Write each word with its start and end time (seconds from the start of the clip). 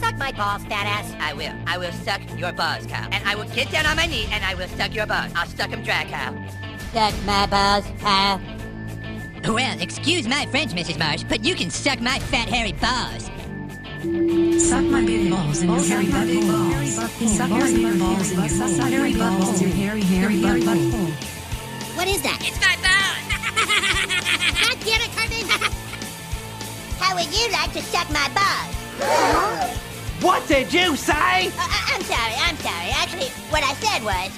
Suck 0.00 0.16
my 0.18 0.32
balls, 0.32 0.64
fat 0.64 0.86
ass. 0.86 1.14
I 1.20 1.32
will. 1.32 1.52
I 1.66 1.78
will 1.78 1.92
suck 1.92 2.20
your 2.38 2.52
balls, 2.52 2.86
cow. 2.86 3.08
And 3.10 3.26
I 3.26 3.34
will 3.34 3.48
get 3.54 3.70
down 3.70 3.86
on 3.86 3.96
my 3.96 4.06
knee 4.06 4.28
and 4.30 4.44
I 4.44 4.54
will 4.54 4.68
suck 4.68 4.94
your 4.94 5.06
balls. 5.06 5.32
I'll 5.34 5.46
suck 5.46 5.70
them 5.70 5.82
dry, 5.82 6.04
cow. 6.04 6.34
Suck 6.92 7.14
my 7.24 7.46
balls, 7.46 7.84
Kyle. 8.00 8.40
Well, 9.44 9.80
excuse 9.80 10.26
my 10.26 10.46
French, 10.46 10.72
Mrs. 10.72 10.98
Marsh, 10.98 11.22
but 11.22 11.44
you 11.44 11.54
can 11.54 11.70
suck 11.70 12.00
my 12.00 12.18
fat, 12.18 12.48
hairy 12.48 12.72
balls. 12.72 13.30
Suck 14.62 14.84
my 14.84 15.04
big 15.04 15.30
balls 15.30 15.62
in 15.62 15.68
your 15.68 15.80
hairy 15.80 16.06
butt 16.06 16.28
hole. 16.28 16.86
Suck 16.86 17.48
your 17.50 17.66
big 17.66 17.98
balls 17.98 18.30
in 18.32 18.38
your 18.38 18.48
hairy 18.88 19.12
butt 19.14 19.32
hole. 19.42 19.56
Your 19.58 19.70
hairy, 19.70 20.02
hairy 20.02 20.40
butt 20.40 20.58
hole. 20.58 21.10
What 21.96 22.08
is 22.08 22.22
that? 22.22 22.38
It's 22.42 22.60
my 22.60 22.76
balls! 22.84 23.24
God 24.60 24.76
damn 24.84 25.00
it, 25.00 25.10
Cartman! 25.16 25.46
How 27.00 27.14
would 27.14 27.32
you 27.34 27.50
like 27.52 27.72
to 27.72 27.82
suck 27.82 28.10
my 28.10 28.28
balls? 28.34 29.85
What 30.26 30.48
did 30.48 30.72
you 30.72 30.96
say? 30.96 31.12
Uh, 31.12 31.50
uh, 31.56 31.94
I'm 31.94 32.02
sorry, 32.02 32.34
I'm 32.40 32.56
sorry. 32.56 32.90
Actually, 32.90 33.28
what 33.48 33.62
I 33.62 33.74
said 33.74 34.02
was. 34.02 34.32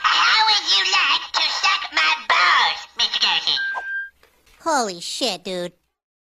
How 0.00 0.46
would 0.46 0.64
you 0.72 0.82
like 0.96 1.30
to 1.32 1.42
suck 1.60 1.92
my 1.92 2.14
balls, 2.26 2.88
Mr. 2.96 3.20
Darcy? 3.20 3.52
Holy 4.62 5.00
shit, 5.02 5.44
dude. 5.44 5.74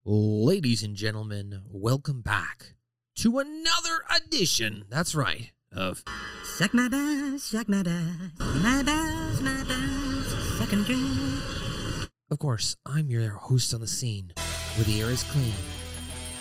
Ladies 0.03 0.83
and 0.83 0.97
gentlemen, 0.97 1.61
welcome 1.71 2.21
back 2.21 2.73
to 3.19 3.39
another 3.39 4.03
edition, 4.13 4.83
that's 4.89 5.15
right, 5.15 5.51
of 5.71 6.03
Suck 6.43 6.73
my 6.73 6.89
balls, 6.89 7.41
suck 7.41 7.69
my 7.69 7.83
balls, 7.83 8.37
my 8.37 8.83
balls, 8.83 9.39
my 9.39 9.63
balls, 9.63 10.57
suck 10.57 10.73
'em 10.73 10.83
dry. 10.83 12.07
Of 12.29 12.39
course, 12.39 12.75
I'm 12.85 13.09
your 13.09 13.29
host 13.29 13.73
on 13.73 13.79
the 13.79 13.87
scene 13.87 14.33
where 14.75 14.83
the 14.83 15.01
air 15.01 15.09
is 15.09 15.23
clean 15.23 15.53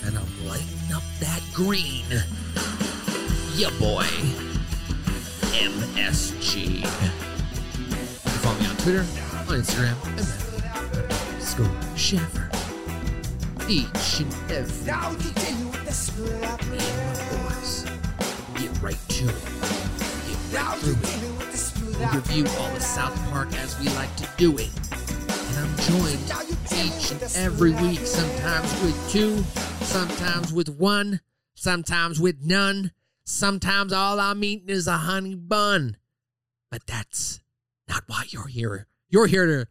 and 0.07 0.19
I'm 0.19 0.47
lighting 0.47 0.93
up 0.95 1.03
that 1.21 1.41
green. 1.53 2.05
Yeah, 3.55 3.71
boy, 3.79 4.05
MSG. 5.55 6.77
You 6.77 6.83
can 6.83 7.11
follow 8.41 8.59
me 8.59 8.67
on 8.67 8.77
Twitter, 8.77 9.01
on 9.01 9.61
Instagram, 9.61 9.97
and 10.07 10.19
then 10.19 11.41
Scoop 11.41 11.71
Sheffer. 11.95 12.51
Each 13.69 14.21
and 14.21 14.35
every 14.51 14.87
now 14.87 15.11
you 15.13 15.31
week, 16.71 16.81
boys, 17.31 17.85
get 18.57 18.83
right 18.83 18.99
to 19.09 19.29
it. 19.29 19.35
Get 20.27 20.39
right 20.53 20.79
through 20.79 20.99
it. 21.01 21.35
We 21.99 22.17
review 22.17 22.47
all 22.59 22.75
the 22.75 22.81
South 22.81 23.17
Park 23.31 23.55
as 23.55 23.79
we 23.79 23.89
like 23.91 24.15
to 24.17 24.29
do 24.37 24.59
it. 24.59 24.71
And 24.91 25.59
I'm 25.59 25.77
joined 25.79 26.21
each 26.73 27.13
and 27.13 27.23
every 27.37 27.73
week, 27.73 28.01
sometimes 28.01 28.71
with 28.83 29.11
two, 29.11 29.45
sometimes 29.95 30.53
with 30.53 30.69
one, 30.69 31.21
sometimes 31.55 32.19
with 32.19 32.43
none, 32.43 32.91
sometimes 33.23 33.93
all 33.93 34.19
I'm 34.19 34.43
eating 34.43 34.69
is 34.69 34.89
a 34.89 34.97
honey 34.97 35.37
bun. 35.37 35.99
But 36.69 36.85
that's 36.85 37.39
not 37.89 38.03
why 38.09 38.25
you're 38.29 38.49
here. 38.49 38.89
You're 39.09 39.29
here 39.29 39.47
to, 39.47 39.69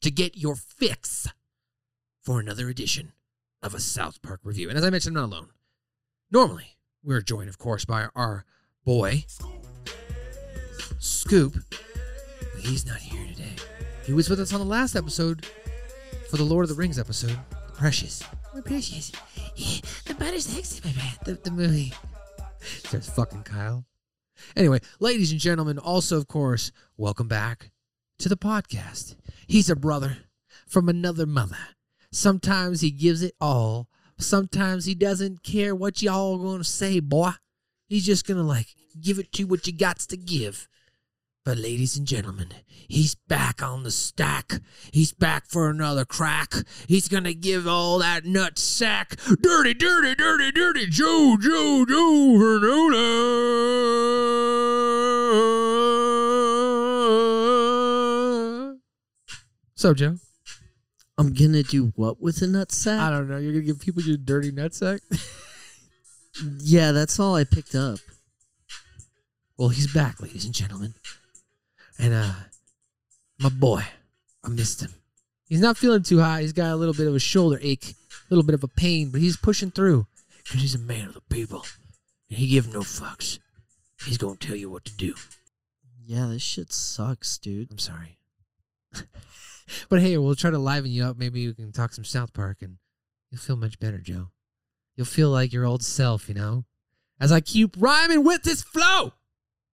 to 0.00 0.10
get 0.10 0.38
your 0.38 0.56
fix 0.56 1.28
for 2.22 2.40
another 2.40 2.70
edition 2.70 3.12
of 3.62 3.74
a 3.74 3.78
South 3.78 4.22
Park 4.22 4.40
review. 4.42 4.70
And 4.70 4.78
as 4.78 4.84
I 4.84 4.88
mentioned, 4.88 5.18
I'm 5.18 5.28
not 5.28 5.36
alone. 5.36 5.50
Normally, 6.30 6.78
we're 7.04 7.20
joined, 7.20 7.50
of 7.50 7.58
course, 7.58 7.84
by 7.84 8.06
our 8.14 8.46
boy, 8.86 9.26
Scoop. 10.98 11.62
But 12.54 12.62
he's 12.62 12.86
not 12.86 13.00
here 13.00 13.26
today. 13.34 13.56
He 14.06 14.14
was 14.14 14.30
with 14.30 14.40
us 14.40 14.54
on 14.54 14.60
the 14.60 14.64
last 14.64 14.96
episode 14.96 15.44
for 16.30 16.38
the 16.38 16.44
Lord 16.44 16.64
of 16.64 16.70
the 16.70 16.74
Rings 16.74 16.98
episode, 16.98 17.36
Precious. 17.78 18.24
We're 18.52 18.62
precious. 18.62 19.12
Yeah, 19.54 19.80
the 20.06 20.14
butter's 20.14 20.46
sexy, 20.46 20.80
my 20.84 20.92
man. 20.94 21.12
The, 21.24 21.34
the 21.34 21.52
movie. 21.52 21.92
Says 22.60 23.08
fucking 23.08 23.44
Kyle. 23.44 23.84
Anyway, 24.56 24.80
ladies 24.98 25.30
and 25.30 25.38
gentlemen, 25.38 25.78
also, 25.78 26.16
of 26.16 26.26
course, 26.26 26.72
welcome 26.96 27.28
back 27.28 27.70
to 28.18 28.28
the 28.28 28.36
podcast. 28.36 29.14
He's 29.46 29.70
a 29.70 29.76
brother 29.76 30.16
from 30.66 30.88
another 30.88 31.24
mother. 31.24 31.56
Sometimes 32.10 32.80
he 32.80 32.90
gives 32.90 33.22
it 33.22 33.36
all. 33.40 33.88
Sometimes 34.18 34.86
he 34.86 34.96
doesn't 34.96 35.44
care 35.44 35.72
what 35.72 36.02
y'all 36.02 36.36
gonna 36.38 36.64
say, 36.64 36.98
boy. 36.98 37.30
He's 37.86 38.04
just 38.04 38.26
gonna 38.26 38.42
like 38.42 38.74
give 39.00 39.20
it 39.20 39.30
to 39.34 39.44
what 39.44 39.68
you 39.68 39.72
got 39.72 40.00
to 40.00 40.16
give. 40.16 40.66
But 41.44 41.56
ladies 41.56 41.96
and 41.96 42.06
gentlemen, 42.06 42.48
he's 42.66 43.14
back 43.14 43.62
on 43.62 43.82
the 43.82 43.90
stack. 43.90 44.60
He's 44.92 45.12
back 45.12 45.46
for 45.46 45.70
another 45.70 46.04
crack. 46.04 46.52
He's 46.86 47.08
gonna 47.08 47.32
give 47.32 47.66
all 47.66 47.98
that 48.00 48.26
nut 48.26 48.58
sack. 48.58 49.16
Dirty, 49.40 49.72
dirty, 49.72 50.14
dirty, 50.14 50.50
dirty 50.52 50.86
Joe, 50.86 51.38
Joe, 51.40 51.86
Joe 51.88 52.36
Vernola. 52.38 52.98
So, 59.74 59.94
Joe? 59.94 60.16
I'm 61.16 61.32
gonna 61.32 61.62
do 61.62 61.92
what 61.96 62.20
with 62.20 62.42
a 62.42 62.46
nutsack? 62.46 62.98
I 62.98 63.10
don't 63.10 63.28
know. 63.28 63.38
You're 63.38 63.52
gonna 63.52 63.64
give 63.64 63.80
people 63.80 64.02
your 64.02 64.18
dirty 64.18 64.52
nutsack? 64.52 65.00
Yeah, 66.60 66.92
that's 66.92 67.18
all 67.18 67.34
I 67.34 67.44
picked 67.44 67.74
up. 67.74 67.98
Well, 69.56 69.70
he's 69.70 69.92
back, 69.92 70.20
ladies 70.20 70.44
and 70.44 70.54
gentlemen. 70.54 70.94
And 71.98 72.14
uh 72.14 72.32
my 73.38 73.48
boy, 73.48 73.82
I 74.44 74.48
missed 74.48 74.82
him. 74.82 74.92
He's 75.44 75.60
not 75.60 75.76
feeling 75.76 76.02
too 76.02 76.20
hot. 76.20 76.40
He's 76.40 76.52
got 76.52 76.72
a 76.72 76.76
little 76.76 76.94
bit 76.94 77.06
of 77.06 77.14
a 77.14 77.20
shoulder 77.20 77.58
ache, 77.62 77.94
a 78.10 78.34
little 78.34 78.44
bit 78.44 78.54
of 78.54 78.64
a 78.64 78.68
pain, 78.68 79.10
but 79.10 79.20
he's 79.20 79.36
pushing 79.36 79.70
through 79.70 80.06
because 80.44 80.60
he's 80.60 80.74
a 80.74 80.78
man 80.78 81.08
of 81.08 81.14
the 81.14 81.22
people. 81.22 81.64
And 82.28 82.38
he 82.38 82.48
give 82.48 82.72
no 82.72 82.80
fucks. 82.80 83.38
He's 84.04 84.18
gonna 84.18 84.36
tell 84.36 84.56
you 84.56 84.70
what 84.70 84.84
to 84.84 84.96
do. 84.96 85.14
Yeah, 86.04 86.26
this 86.26 86.42
shit 86.42 86.72
sucks, 86.72 87.38
dude. 87.38 87.70
I'm 87.70 87.78
sorry. 87.78 88.18
but 89.88 90.00
hey, 90.00 90.16
we'll 90.18 90.34
try 90.34 90.50
to 90.50 90.58
liven 90.58 90.90
you 90.90 91.04
up. 91.04 91.16
Maybe 91.16 91.46
we 91.46 91.54
can 91.54 91.72
talk 91.72 91.92
some 91.92 92.04
South 92.04 92.32
Park 92.32 92.62
and 92.62 92.78
you'll 93.30 93.40
feel 93.40 93.56
much 93.56 93.78
better, 93.78 93.98
Joe. 93.98 94.30
You'll 94.96 95.06
feel 95.06 95.30
like 95.30 95.52
your 95.52 95.64
old 95.64 95.84
self, 95.84 96.28
you 96.28 96.34
know? 96.34 96.64
As 97.20 97.30
I 97.32 97.40
keep 97.40 97.74
rhyming 97.78 98.24
with 98.24 98.42
this 98.42 98.62
flow. 98.62 99.12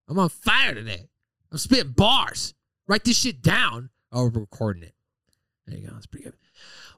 I'm 0.07 0.19
on 0.19 0.29
fire 0.29 0.73
today. 0.73 1.09
I'm 1.55 1.59
spitting 1.59 1.93
bars. 1.93 2.53
Write 2.85 3.05
this 3.05 3.17
shit 3.17 3.41
down. 3.41 3.89
Oh, 4.11 4.25
we're 4.25 4.41
recording 4.41 4.83
it. 4.83 4.93
There 5.65 5.77
you 5.79 5.87
go. 5.87 5.93
That's 5.93 6.05
pretty 6.05 6.25
good. 6.25 6.33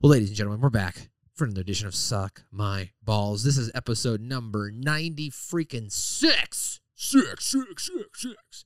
Well, 0.02 0.10
ladies 0.10 0.30
and 0.30 0.36
gentlemen, 0.36 0.62
we're 0.62 0.72
back 0.72 1.12
for 1.36 1.46
another 1.46 1.62
edition 1.62 1.86
of 1.86 1.94
Suck 1.94 2.44
My 2.52 2.90
Balls. 3.04 3.44
This 3.44 3.56
is 3.56 3.70
episode 3.76 4.20
number 4.20 4.72
90 4.72 5.30
freaking 5.30 5.92
six. 5.92 6.80
Six, 6.96 7.46
six, 7.46 7.86
six, 7.86 8.20
six. 8.20 8.66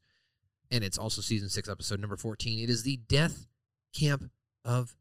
And 0.71 0.85
it's 0.85 0.97
also 0.97 1.21
season 1.21 1.49
six, 1.49 1.67
episode 1.67 1.99
number 1.99 2.15
14. 2.15 2.63
It 2.63 2.69
is 2.69 2.83
the 2.83 2.95
Death 3.09 3.47
Camp 3.93 4.31
of 4.63 4.95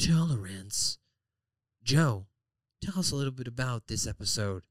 Tolerance. 0.00 0.96
Joe, 1.84 2.28
tell 2.82 2.98
us 3.00 3.10
a 3.10 3.16
little 3.16 3.30
bit 3.30 3.46
about 3.46 3.88
this 3.88 4.06
episode. 4.06 4.62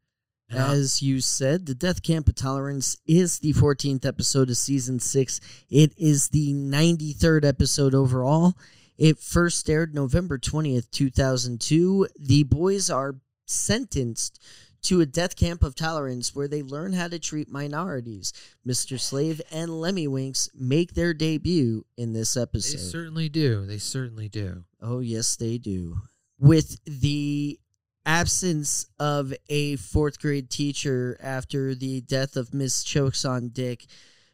I'll- 0.51 0.71
As 0.71 1.01
you 1.01 1.21
said, 1.21 1.65
the 1.65 1.75
Death 1.75 2.01
Camp 2.01 2.27
of 2.27 2.35
Tolerance 2.35 2.97
is 3.05 3.39
the 3.39 3.53
14th 3.53 4.05
episode 4.05 4.49
of 4.49 4.57
season 4.57 4.99
six. 4.99 5.39
It 5.69 5.93
is 5.97 6.29
the 6.29 6.53
93rd 6.53 7.45
episode 7.45 7.93
overall. 7.93 8.55
It 8.97 9.19
first 9.19 9.69
aired 9.69 9.93
November 9.93 10.37
20th, 10.37 10.89
2002. 10.91 12.07
The 12.19 12.43
boys 12.43 12.89
are 12.89 13.15
sentenced 13.45 14.39
to 14.81 15.01
a 15.01 15.05
death 15.05 15.35
camp 15.35 15.61
of 15.61 15.75
tolerance 15.75 16.33
where 16.33 16.47
they 16.47 16.61
learn 16.61 16.93
how 16.93 17.07
to 17.09 17.19
treat 17.19 17.49
minorities. 17.49 18.31
Mr. 18.65 18.99
Slave 18.99 19.41
and 19.51 19.79
Lemmy 19.81 20.07
Winks 20.07 20.49
make 20.57 20.93
their 20.93 21.13
debut 21.13 21.85
in 21.97 22.13
this 22.13 22.37
episode. 22.37 22.77
they 22.77 22.83
certainly 22.83 23.29
do. 23.29 23.65
They 23.65 23.77
certainly 23.77 24.29
do. 24.29 24.63
Oh, 24.81 24.99
yes, 24.99 25.35
they 25.35 25.57
do. 25.57 26.01
With 26.39 26.79
the 26.85 27.59
absence 28.05 28.85
of 28.99 29.33
a 29.49 29.75
fourth 29.77 30.19
grade 30.19 30.49
teacher 30.49 31.17
after 31.21 31.75
the 31.75 32.01
death 32.01 32.35
of 32.35 32.53
Miss 32.53 32.83
Choksondik, 32.83 33.87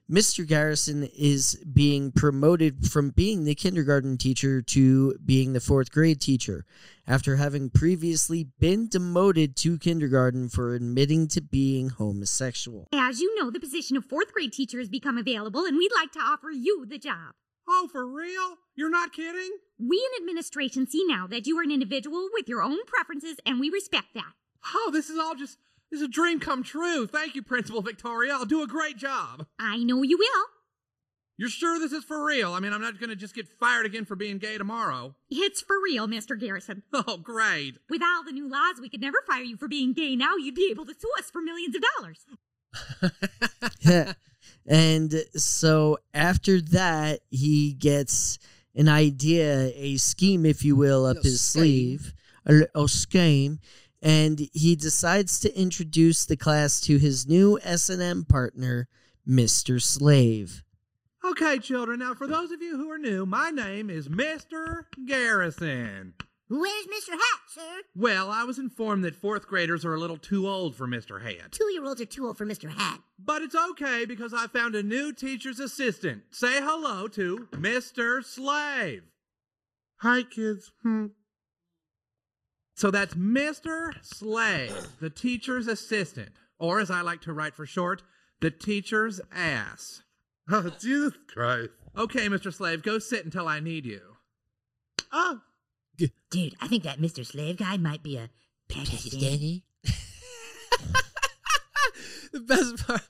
Mr. 0.10 0.48
Garrison 0.48 1.10
is 1.18 1.56
being 1.74 2.12
promoted 2.12 2.86
from 2.86 3.10
being 3.10 3.44
the 3.44 3.56
kindergarten 3.56 4.18
teacher 4.18 4.62
to 4.62 5.18
being 5.26 5.54
the 5.54 5.60
fourth 5.60 5.92
grade 5.92 6.22
teacher 6.22 6.64
after 7.08 7.38
having 7.38 7.72
previously 7.72 8.48
been 8.60 8.88
demoted 8.88 9.56
to 9.56 9.80
kindergarten 9.80 10.48
for 10.48 10.76
admitting 10.76 11.28
to 11.28 11.42
being 11.42 11.90
homosexual. 11.90 12.88
As 12.94 13.20
you 13.20 13.34
know, 13.36 13.50
the 13.50 13.60
position 13.60 13.98
of 13.98 14.06
fourth 14.06 14.32
grade 14.32 14.54
teacher 14.54 14.78
has 14.78 14.90
become 14.90 15.18
available, 15.18 15.66
and 15.66 15.76
we'd 15.76 15.92
like 15.96 16.12
to 16.12 16.20
offer 16.20 16.52
you 16.52 16.86
the 16.86 17.00
job. 17.00 17.34
Oh, 17.68 17.88
for 17.92 18.06
real? 18.06 18.58
You're 18.76 18.90
not 18.90 19.14
kidding? 19.14 19.58
We 19.80 19.98
in 19.98 20.24
administration 20.24 20.88
see 20.88 21.04
now 21.08 21.28
that 21.28 21.48
you 21.48 21.58
are 21.60 21.64
an 21.64 21.72
individual 21.72 22.30
with 22.34 22.48
your 22.48 22.62
own 22.62 22.78
preferences, 22.86 23.38
and 23.46 23.60
we 23.60 23.70
respect 23.70 24.08
that. 24.14 24.34
Oh, 24.74 24.90
this 24.92 25.10
is 25.10 25.18
all 25.18 25.36
just 25.36 25.58
this 25.92 26.02
is 26.02 26.06
a 26.06 26.10
dream 26.10 26.40
come 26.40 26.64
true. 26.64 27.08
Thank 27.08 27.36
you, 27.36 27.44
Principal 27.44 27.82
Victoria. 27.82 28.34
I'll 28.34 28.46
do 28.46 28.64
a 28.64 28.68
great 28.68 28.98
job. 28.98 29.46
I 29.60 29.78
know 29.78 30.04
you 30.04 30.18
will. 30.18 30.46
You're 31.38 31.50
sure 31.50 31.80
this 31.80 31.92
is 31.92 32.06
for 32.06 32.26
real? 32.26 32.54
I 32.54 32.62
mean, 32.62 32.72
I'm 32.72 32.82
not 32.82 32.98
going 32.98 33.10
to 33.10 33.16
just 33.16 33.36
get 33.36 33.48
fired 33.48 33.86
again 33.86 34.06
for 34.06 34.16
being 34.16 34.38
gay 34.38 34.58
tomorrow. 34.58 35.16
It's 35.30 35.62
for 35.62 35.76
real, 35.84 36.08
Mr. 36.08 36.40
Garrison. 36.40 36.84
Oh, 36.94 37.18
great. 37.18 37.78
With 37.90 38.02
all 38.02 38.24
the 38.24 38.32
new 38.32 38.50
laws, 38.50 38.80
we 38.80 38.90
could 38.90 39.02
never 39.02 39.22
fire 39.28 39.44
you 39.44 39.58
for 39.58 39.68
being 39.68 39.92
gay. 39.92 40.16
Now 40.16 40.38
you'd 40.38 40.56
be 40.56 40.70
able 40.72 40.86
to 40.86 40.94
sue 40.98 41.12
us 41.20 41.30
for 41.30 41.42
millions 41.42 41.76
of 41.76 41.84
dollars. 41.98 42.26
and 44.66 45.14
so 45.36 45.98
after 46.14 46.62
that, 46.62 47.22
he 47.30 47.74
gets 47.74 48.40
an 48.76 48.90
idea, 48.90 49.72
a 49.76 49.98
scheme, 49.98 50.46
if 50.46 50.66
you 50.66 50.76
will, 50.76 51.06
up 51.06 51.18
his 51.24 51.42
scheme. 51.42 51.62
sleeve, 52.00 52.14
a 52.46 52.54
little 52.54 52.88
scheme, 52.88 53.60
and 54.02 54.50
he 54.54 54.76
decides 54.76 55.40
to 55.40 55.60
introduce 55.60 56.26
the 56.26 56.38
class 56.38 56.82
to 56.82 56.98
his 56.98 57.28
new 57.28 57.60
S 57.64 57.90
and 57.90 58.02
M 58.02 58.26
partner, 58.26 58.88
Mister 59.26 59.80
Slave. 59.80 60.64
Okay, 61.24 61.58
children. 61.58 62.00
Now, 62.00 62.14
for 62.14 62.28
those 62.28 62.52
of 62.52 62.62
you 62.62 62.78
who 62.78 62.92
are 62.92 63.00
new, 63.00 63.26
my 63.26 63.50
name 63.50 63.90
is 63.90 64.08
Mr. 64.08 64.84
Garrison. 65.08 66.14
Where's 66.48 66.86
Mr. 66.86 67.12
Hat, 67.12 67.40
sir? 67.48 67.82
Well, 67.96 68.30
I 68.30 68.44
was 68.44 68.60
informed 68.60 69.04
that 69.04 69.16
fourth 69.16 69.48
graders 69.48 69.84
are 69.84 69.96
a 69.96 70.00
little 70.00 70.18
too 70.18 70.48
old 70.48 70.76
for 70.76 70.88
Mr. 70.88 71.22
Hat. 71.22 71.52
Two 71.52 71.72
year 71.72 71.84
olds 71.84 72.02
are 72.02 72.06
too 72.06 72.28
old 72.28 72.38
for 72.38 72.46
Mr. 72.46 72.70
Hat. 72.70 73.00
But 73.18 73.42
it's 73.42 73.56
okay 73.56 74.06
because 74.06 74.34
I 74.34 74.46
found 74.48 74.76
a 74.76 74.84
new 74.84 75.12
teacher's 75.12 75.60
assistant. 75.60 76.24
Say 76.30 76.62
hello 76.62 77.08
to 77.10 77.48
Mr. 77.52 78.24
Slave. 78.24 79.04
Hi, 79.98 80.22
kids. 80.22 80.72
Hmm. 80.84 81.08
So 82.76 82.92
that's 82.92 83.16
Mr. 83.16 83.94
Slave, 84.04 84.90
the 85.00 85.10
teacher's 85.10 85.68
assistant, 85.68 86.30
or 86.60 86.80
as 86.80 86.92
I 86.92 87.02
like 87.02 87.22
to 87.22 87.34
write 87.34 87.56
for 87.56 87.66
short, 87.66 88.04
the 88.42 88.52
teacher's 88.52 89.22
ass. 89.32 90.04
Oh, 90.52 90.70
Jesus 90.80 91.14
Christ. 91.34 91.70
Okay, 91.98 92.28
Mr. 92.28 92.54
Slave, 92.54 92.84
go 92.84 93.00
sit 93.00 93.24
until 93.24 93.48
I 93.48 93.62
need 93.62 93.86
you. 93.86 94.02
Oh, 95.12 95.40
Dude, 95.98 96.56
I 96.62 96.68
think 96.68 96.84
that 96.84 97.00
Mr. 97.00 97.26
Slave 97.26 97.58
guy 97.58 97.78
might 97.78 98.04
be 98.04 98.18
a 98.18 98.30
Pakistani. 98.70 99.64
the 102.34 102.40
best 102.42 102.86
part. 102.86 103.02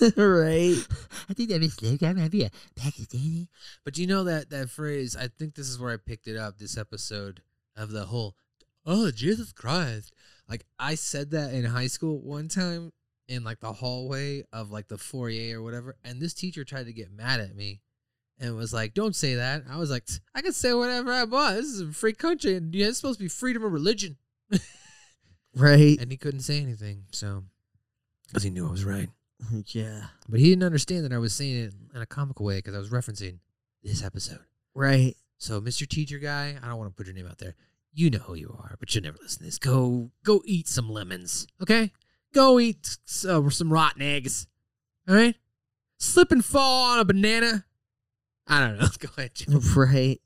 right? 0.16 0.86
I 1.28 1.34
think 1.34 1.48
that 1.50 1.60
Mr. 1.60 1.80
Slave 1.80 2.00
guy 2.00 2.12
might 2.12 2.30
be 2.30 2.44
a 2.44 2.50
Pakistani. 2.76 3.48
But 3.84 3.98
you 3.98 4.06
know 4.06 4.24
that 4.24 4.50
that 4.50 4.70
phrase? 4.70 5.16
I 5.16 5.28
think 5.28 5.54
this 5.54 5.68
is 5.68 5.78
where 5.78 5.92
I 5.92 5.96
picked 5.96 6.26
it 6.28 6.36
up. 6.36 6.58
This 6.58 6.76
episode 6.76 7.42
of 7.76 7.90
the 7.90 8.06
whole, 8.06 8.34
oh 8.84 9.10
Jesus 9.10 9.52
Christ! 9.52 10.12
Like 10.48 10.66
I 10.78 10.94
said 10.94 11.30
that 11.30 11.52
in 11.52 11.64
high 11.64 11.86
school 11.86 12.20
one 12.20 12.48
time 12.48 12.92
in 13.28 13.44
like 13.44 13.60
the 13.60 13.72
hallway 13.74 14.44
of 14.52 14.70
like 14.70 14.88
the 14.88 14.98
foyer 14.98 15.58
or 15.58 15.62
whatever, 15.62 15.96
and 16.04 16.20
this 16.20 16.34
teacher 16.34 16.64
tried 16.64 16.86
to 16.86 16.92
get 16.92 17.10
mad 17.10 17.40
at 17.40 17.54
me 17.54 17.80
and 18.40 18.56
was 18.56 18.72
like, 18.72 18.94
"Don't 18.94 19.16
say 19.16 19.34
that." 19.34 19.64
I 19.68 19.76
was 19.76 19.90
like, 19.90 20.08
"I 20.34 20.42
can 20.42 20.52
say 20.52 20.72
whatever 20.72 21.12
I 21.12 21.24
want. 21.24 21.56
This 21.56 21.66
is 21.66 21.80
a 21.80 21.92
free 21.92 22.12
country, 22.12 22.54
and 22.54 22.74
yeah, 22.74 22.86
it's 22.86 22.98
supposed 22.98 23.18
to 23.18 23.24
be 23.24 23.28
freedom 23.28 23.64
of 23.64 23.72
religion." 23.72 24.16
Right? 25.56 25.98
And 25.98 26.10
he 26.10 26.16
couldn't 26.16 26.40
say 26.40 26.60
anything, 26.60 27.04
so 27.10 27.42
because 28.28 28.42
he 28.42 28.50
knew 28.50 28.66
I 28.66 28.70
was 28.70 28.84
right. 28.84 29.08
Yeah. 29.66 30.02
But 30.28 30.40
he 30.40 30.50
didn't 30.50 30.64
understand 30.64 31.04
that 31.04 31.12
I 31.12 31.18
was 31.18 31.32
saying 31.32 31.56
it 31.56 31.74
in 31.94 32.02
a 32.02 32.06
comical 32.06 32.44
way 32.44 32.56
because 32.56 32.74
I 32.74 32.78
was 32.78 32.90
referencing 32.90 33.38
this 33.84 34.02
episode. 34.02 34.40
Right. 34.74 35.14
So, 35.38 35.60
Mr. 35.60 35.88
Teacher 35.88 36.18
Guy, 36.18 36.56
I 36.60 36.66
don't 36.66 36.76
want 36.76 36.90
to 36.90 36.96
put 36.96 37.06
your 37.06 37.14
name 37.14 37.28
out 37.28 37.38
there. 37.38 37.54
You 37.92 38.10
know 38.10 38.18
who 38.18 38.34
you 38.34 38.54
are, 38.58 38.76
but 38.80 38.92
you'll 38.92 39.04
never 39.04 39.18
listen 39.22 39.38
to 39.38 39.44
this. 39.44 39.58
Go, 39.58 40.10
go 40.24 40.42
eat 40.44 40.66
some 40.66 40.90
lemons, 40.90 41.46
okay? 41.62 41.92
Go 42.34 42.58
eat 42.58 42.98
uh, 43.28 43.48
some 43.48 43.72
rotten 43.72 44.02
eggs, 44.02 44.48
all 45.08 45.14
right? 45.14 45.36
Slip 45.98 46.32
and 46.32 46.44
fall 46.44 46.90
on 46.90 46.98
a 46.98 47.04
banana. 47.04 47.64
I 48.48 48.60
don't 48.60 48.78
know. 48.78 48.88
Go 48.98 49.08
ahead, 49.16 49.34
Jim. 49.34 49.60
Right. 49.76 50.20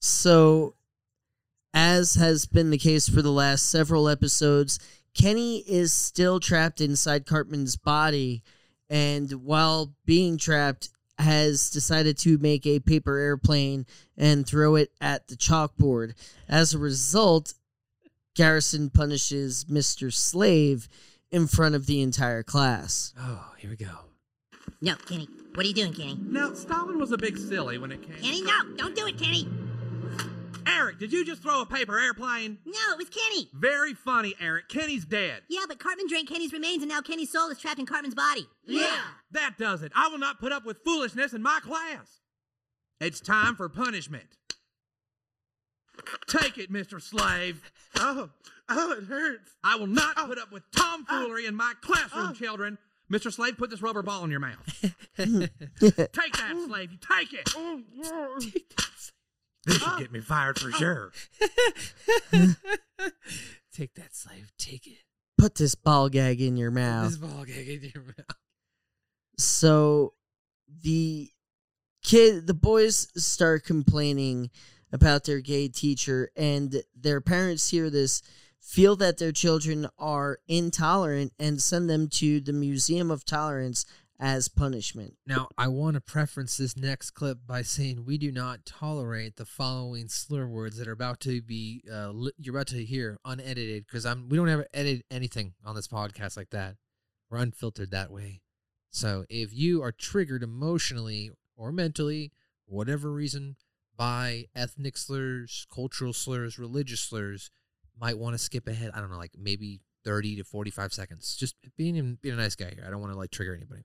So, 0.00 0.74
as 1.74 2.14
has 2.14 2.46
been 2.46 2.70
the 2.70 2.78
case 2.78 3.08
for 3.08 3.22
the 3.22 3.32
last 3.32 3.70
several 3.70 4.08
episodes, 4.08 4.78
Kenny 5.14 5.58
is 5.60 5.92
still 5.92 6.38
trapped 6.38 6.80
inside 6.80 7.26
Cartman's 7.26 7.76
body, 7.76 8.42
and 8.90 9.32
while 9.32 9.94
being 10.04 10.36
trapped, 10.36 10.90
has 11.18 11.70
decided 11.70 12.18
to 12.18 12.36
make 12.38 12.66
a 12.66 12.80
paper 12.80 13.16
airplane 13.16 13.86
and 14.18 14.46
throw 14.46 14.74
it 14.74 14.92
at 15.00 15.28
the 15.28 15.36
chalkboard. 15.36 16.12
As 16.48 16.74
a 16.74 16.78
result, 16.78 17.54
Garrison 18.34 18.90
punishes 18.90 19.64
Mr. 19.64 20.12
Slave 20.12 20.88
in 21.30 21.46
front 21.46 21.74
of 21.74 21.86
the 21.86 22.02
entire 22.02 22.42
class. 22.42 23.14
Oh, 23.18 23.52
here 23.56 23.70
we 23.70 23.76
go. 23.76 23.92
No, 24.82 24.94
Kenny. 24.96 25.28
What 25.56 25.64
are 25.64 25.68
you 25.70 25.74
doing, 25.74 25.94
Kenny? 25.94 26.18
now 26.20 26.52
Stalin 26.52 26.98
was 26.98 27.12
a 27.12 27.16
big 27.16 27.38
silly 27.38 27.78
when 27.78 27.90
it 27.90 28.02
came. 28.02 28.22
Kenny, 28.22 28.42
no! 28.42 28.76
Don't 28.76 28.94
do 28.94 29.06
it, 29.06 29.18
Kenny! 29.18 29.48
Eric, 30.66 30.98
did 30.98 31.10
you 31.10 31.24
just 31.24 31.42
throw 31.42 31.62
a 31.62 31.66
paper 31.66 31.98
airplane? 31.98 32.58
No, 32.66 32.92
it 32.92 32.98
was 32.98 33.08
Kenny! 33.08 33.48
Very 33.54 33.94
funny, 33.94 34.34
Eric. 34.38 34.68
Kenny's 34.68 35.06
dead. 35.06 35.44
Yeah, 35.48 35.62
but 35.66 35.78
Cartman 35.78 36.08
drank 36.08 36.28
Kenny's 36.28 36.52
remains 36.52 36.82
and 36.82 36.90
now 36.90 37.00
Kenny's 37.00 37.32
soul 37.32 37.48
is 37.48 37.58
trapped 37.58 37.78
in 37.78 37.86
Cartman's 37.86 38.14
body. 38.14 38.46
Yeah. 38.66 39.00
That 39.30 39.56
does 39.56 39.82
it. 39.82 39.92
I 39.96 40.08
will 40.08 40.18
not 40.18 40.40
put 40.40 40.52
up 40.52 40.66
with 40.66 40.84
foolishness 40.84 41.32
in 41.32 41.42
my 41.42 41.60
class. 41.62 42.20
It's 43.00 43.20
time 43.20 43.56
for 43.56 43.70
punishment. 43.70 44.26
Take 46.26 46.58
it, 46.58 46.70
Mr. 46.70 47.00
Slave. 47.00 47.62
Oh, 47.98 48.28
oh, 48.68 48.92
it 48.92 49.04
hurts. 49.04 49.52
I 49.64 49.76
will 49.76 49.86
not 49.86 50.16
oh, 50.18 50.26
put 50.26 50.38
up 50.38 50.52
with 50.52 50.70
tomfoolery 50.70 51.44
oh, 51.46 51.48
in 51.48 51.54
my 51.54 51.72
classroom, 51.80 52.28
oh. 52.28 52.34
children. 52.34 52.76
Mr. 53.10 53.32
Slave, 53.32 53.56
put 53.56 53.70
this 53.70 53.82
rubber 53.82 54.02
ball 54.02 54.24
in 54.24 54.30
your 54.30 54.40
mouth. 54.40 54.66
take 55.16 55.28
that, 56.36 56.64
Slave. 56.66 56.90
You 56.92 56.98
take 56.98 57.32
it. 57.32 57.54
This 59.66 59.78
should 59.78 59.98
get 59.98 60.12
me 60.12 60.20
fired 60.20 60.60
for 60.60 60.70
sure. 60.70 61.10
Take 63.74 63.94
that, 63.96 64.14
slave. 64.14 64.52
Take 64.58 64.86
it. 64.86 65.02
Put 65.36 65.56
this 65.56 65.74
ball 65.74 66.08
gag 66.08 66.40
in 66.40 66.56
your 66.56 66.70
mouth. 66.70 67.10
This 67.10 67.18
ball 67.18 67.44
gag 67.44 67.68
in 67.68 67.90
your 67.92 68.04
mouth. 68.04 68.36
so 69.36 70.14
the 70.82 71.30
kid 72.02 72.46
the 72.46 72.54
boys 72.54 73.08
start 73.22 73.64
complaining 73.64 74.50
about 74.92 75.24
their 75.24 75.40
gay 75.40 75.68
teacher 75.68 76.30
and 76.36 76.82
their 76.94 77.20
parents 77.20 77.68
hear 77.68 77.90
this 77.90 78.22
feel 78.66 78.96
that 78.96 79.18
their 79.18 79.30
children 79.30 79.88
are 79.96 80.40
intolerant 80.48 81.32
and 81.38 81.62
send 81.62 81.88
them 81.88 82.08
to 82.08 82.40
the 82.40 82.52
museum 82.52 83.12
of 83.12 83.24
tolerance 83.24 83.86
as 84.18 84.48
punishment 84.48 85.14
Now, 85.26 85.48
I 85.58 85.68
want 85.68 85.94
to 85.94 86.00
preference 86.00 86.56
this 86.56 86.76
next 86.76 87.10
clip 87.10 87.38
by 87.46 87.62
saying 87.62 88.06
we 88.06 88.16
do 88.18 88.32
not 88.32 88.64
tolerate 88.64 89.36
the 89.36 89.44
following 89.44 90.08
slur 90.08 90.46
words 90.46 90.78
that 90.78 90.88
are 90.88 90.92
about 90.92 91.20
to 91.20 91.42
be 91.42 91.84
uh, 91.90 92.10
li- 92.10 92.32
you're 92.38 92.56
about 92.56 92.68
to 92.68 92.82
hear 92.82 93.18
unedited 93.24 93.86
because 93.86 94.06
I'm 94.06 94.28
we 94.28 94.36
don't 94.38 94.48
ever 94.48 94.66
edit 94.72 95.04
anything 95.10 95.52
on 95.64 95.76
this 95.76 95.86
podcast 95.86 96.36
like 96.36 96.50
that. 96.50 96.76
We're 97.30 97.38
unfiltered 97.38 97.90
that 97.90 98.10
way. 98.10 98.40
So 98.90 99.26
if 99.28 99.52
you 99.52 99.82
are 99.82 99.92
triggered 99.92 100.42
emotionally 100.42 101.30
or 101.54 101.70
mentally, 101.70 102.32
whatever 102.64 103.12
reason, 103.12 103.56
by 103.96 104.46
ethnic 104.54 104.96
slurs, 104.96 105.66
cultural 105.72 106.14
slurs, 106.14 106.58
religious 106.58 107.00
slurs, 107.00 107.50
might 108.00 108.18
want 108.18 108.34
to 108.34 108.38
skip 108.38 108.68
ahead. 108.68 108.90
I 108.94 109.00
don't 109.00 109.10
know, 109.10 109.18
like 109.18 109.32
maybe 109.38 109.80
thirty 110.04 110.36
to 110.36 110.44
forty-five 110.44 110.92
seconds. 110.92 111.36
Just 111.36 111.56
being 111.76 112.18
being 112.22 112.34
a 112.34 112.38
nice 112.38 112.54
guy 112.54 112.72
here. 112.74 112.84
I 112.86 112.90
don't 112.90 113.00
want 113.00 113.12
to 113.12 113.18
like 113.18 113.30
trigger 113.30 113.54
anybody. 113.54 113.84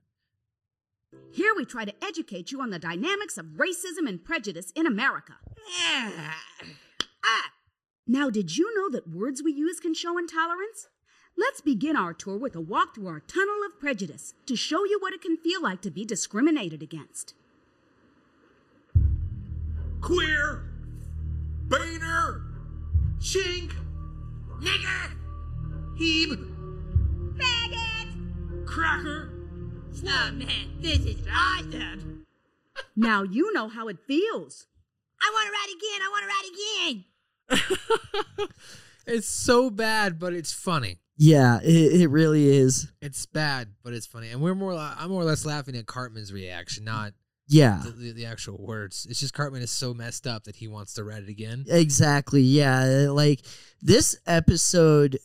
Here 1.31 1.53
we 1.55 1.65
try 1.65 1.85
to 1.85 1.93
educate 2.03 2.51
you 2.51 2.61
on 2.61 2.69
the 2.69 2.79
dynamics 2.79 3.37
of 3.37 3.57
racism 3.57 4.07
and 4.07 4.23
prejudice 4.23 4.71
in 4.75 4.85
America. 4.85 5.33
Ah. 7.23 7.51
Now, 8.07 8.31
did 8.31 8.57
you 8.57 8.75
know 8.75 8.89
that 8.89 9.07
words 9.07 9.43
we 9.43 9.53
use 9.53 9.79
can 9.79 9.93
show 9.93 10.17
intolerance? 10.17 10.87
Let's 11.37 11.61
begin 11.61 11.95
our 11.95 12.13
tour 12.13 12.35
with 12.35 12.55
a 12.55 12.59
walk 12.59 12.95
through 12.95 13.07
our 13.07 13.19
tunnel 13.19 13.63
of 13.65 13.79
prejudice 13.79 14.33
to 14.47 14.55
show 14.55 14.83
you 14.85 14.97
what 14.99 15.13
it 15.13 15.21
can 15.21 15.37
feel 15.37 15.61
like 15.61 15.81
to 15.83 15.91
be 15.91 16.03
discriminated 16.03 16.81
against. 16.81 17.35
Queer, 20.01 20.63
Boehner, 21.67 22.41
Chink, 23.19 23.71
Nigger, 24.61 25.11
Heeb, 25.99 27.37
Faggot, 27.37 28.65
Cracker, 28.67 29.29
Oh 30.03 30.31
man, 30.33 30.77
this 30.79 30.99
is 30.99 31.27
awesome. 31.31 32.25
Now 32.95 33.23
you 33.23 33.53
know 33.53 33.67
how 33.67 33.87
it 33.87 33.97
feels. 34.07 34.67
I 35.21 35.29
want 35.33 35.47
to 35.47 35.51
ride 35.51 35.73
again. 35.77 36.01
I 36.01 36.09
want 36.09 36.23
to 36.23 37.57
ride 37.57 37.65
again. 37.65 38.47
It's 39.07 39.27
so 39.27 39.69
bad, 39.69 40.19
but 40.19 40.33
it's 40.33 40.53
funny. 40.53 40.99
Yeah, 41.17 41.59
it, 41.61 42.01
it 42.01 42.09
really 42.09 42.47
is. 42.47 42.91
It's 43.01 43.25
bad, 43.25 43.69
but 43.83 43.93
it's 43.93 44.05
funny. 44.05 44.29
And 44.29 44.41
we're 44.41 44.55
more. 44.55 44.73
I'm 44.73 45.09
more 45.09 45.21
or 45.21 45.25
less 45.25 45.45
laughing 45.45 45.75
at 45.75 45.85
Cartman's 45.85 46.31
reaction, 46.31 46.83
not 46.85 47.13
Yeah. 47.48 47.81
the, 47.83 47.91
the, 47.91 48.12
the 48.13 48.25
actual 48.25 48.57
words. 48.57 49.05
It's 49.10 49.19
just 49.19 49.33
Cartman 49.33 49.62
is 49.62 49.71
so 49.71 49.93
messed 49.93 50.25
up 50.27 50.45
that 50.45 50.55
he 50.55 50.67
wants 50.67 50.93
to 50.93 51.03
write 51.03 51.24
it 51.24 51.29
again. 51.29 51.65
Exactly. 51.67 52.41
Yeah. 52.41 53.07
Uh, 53.07 53.13
like 53.13 53.41
this 53.81 54.17
episode 54.25 55.17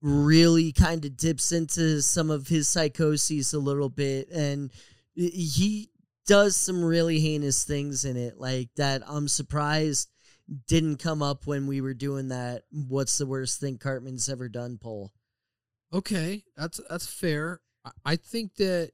really 0.00 0.72
kind 0.72 1.04
of 1.04 1.16
dips 1.16 1.52
into 1.52 2.02
some 2.02 2.30
of 2.30 2.48
his 2.48 2.68
psychoses 2.68 3.52
a 3.52 3.58
little 3.58 3.88
bit 3.88 4.28
and 4.30 4.72
he 5.14 5.90
does 6.26 6.56
some 6.56 6.84
really 6.84 7.20
heinous 7.20 7.62
things 7.62 8.04
in 8.04 8.16
it 8.16 8.38
like 8.38 8.68
that 8.76 9.02
I'm 9.06 9.28
surprised 9.28 10.08
didn't 10.66 10.96
come 10.96 11.22
up 11.22 11.46
when 11.46 11.66
we 11.68 11.80
were 11.80 11.94
doing 11.94 12.28
that 12.28 12.64
what's 12.72 13.18
the 13.18 13.26
worst 13.26 13.60
thing 13.60 13.78
Cartman's 13.78 14.28
ever 14.28 14.48
done 14.48 14.78
poll. 14.80 15.12
Okay, 15.92 16.44
that's 16.56 16.80
that's 16.88 17.06
fair. 17.06 17.60
I, 17.84 17.90
I 18.04 18.16
think 18.16 18.56
that 18.56 18.92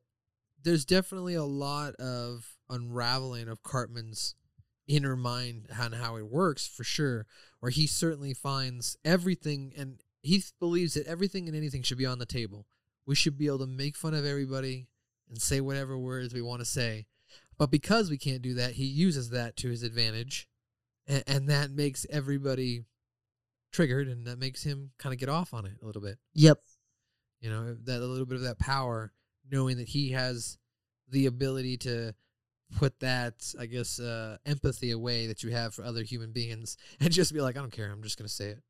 there's 0.63 0.85
definitely 0.85 1.35
a 1.35 1.45
lot 1.45 1.95
of 1.97 2.57
unraveling 2.69 3.49
of 3.49 3.63
Cartman's 3.63 4.35
inner 4.87 5.17
mind 5.17 5.67
and 5.71 5.95
how 5.95 6.17
it 6.17 6.27
works 6.27 6.67
for 6.67 6.85
sure. 6.85 7.27
Where 7.61 7.71
he 7.71 7.87
certainly 7.87 8.35
finds 8.35 8.97
everything, 9.05 9.73
and 9.77 10.01
he 10.23 10.43
believes 10.61 10.95
that 10.95 11.07
everything 11.07 11.49
and 11.49 11.57
anything 11.57 11.83
should 11.83 11.99
be 11.99 12.07
on 12.07 12.19
the 12.19 12.27
table. 12.27 12.67
We 13.07 13.15
should 13.15 13.37
be 13.39 13.47
able 13.47 13.59
to 13.61 13.67
make 13.67 13.97
fun 13.97 14.15
of 14.15 14.25
everybody 14.25 14.87
and 15.29 15.41
say 15.41 15.61
whatever 15.61 15.99
words 15.99 16.33
we 16.33 16.43
want 16.43 16.61
to 16.61 16.67
say. 16.67 17.07
But 17.59 17.71
because 17.71 18.11
we 18.11 18.19
can't 18.19 18.43
do 18.43 18.55
that, 18.55 18.73
he 18.73 18.85
uses 18.85 19.31
that 19.31 19.57
to 19.57 19.69
his 19.71 19.83
advantage, 19.83 20.49
and, 21.07 21.25
and 21.27 21.49
that 21.49 21.71
makes 21.71 22.07
everybody 22.11 22.85
triggered, 23.73 24.09
and 24.09 24.27
that 24.27 24.39
makes 24.39 24.63
him 24.63 24.91
kind 24.99 25.13
of 25.13 25.19
get 25.19 25.29
off 25.29 25.53
on 25.53 25.67
it 25.67 25.73
a 25.83 25.87
little 25.87 26.01
bit 26.01 26.19
Yep. 26.35 26.61
you 27.41 27.51
know 27.51 27.75
that 27.85 28.01
a 28.01 28.07
little 28.07 28.25
bit 28.27 28.37
of 28.37 28.43
that 28.43 28.59
power 28.59 29.13
knowing 29.51 29.77
that 29.79 29.89
he 29.89 30.11
has 30.11 30.59
the 31.11 31.27
ability 31.27 31.77
to 31.77 32.13
put 32.77 33.01
that 33.01 33.55
i 33.59 33.65
guess 33.67 33.99
uh, 33.99 34.37
empathy 34.45 34.91
away 34.91 35.27
that 35.27 35.43
you 35.43 35.51
have 35.51 35.73
for 35.75 35.85
other 35.85 36.03
human 36.03 36.33
beings 36.33 36.77
and 37.01 37.11
just 37.13 37.33
be 37.33 37.41
like 37.41 37.57
i 37.57 37.61
don't 37.61 37.73
care 37.73 37.91
i'm 37.91 38.03
just 38.03 38.19
going 38.19 38.29
to 38.29 38.33
say 38.35 38.49
it 38.49 38.63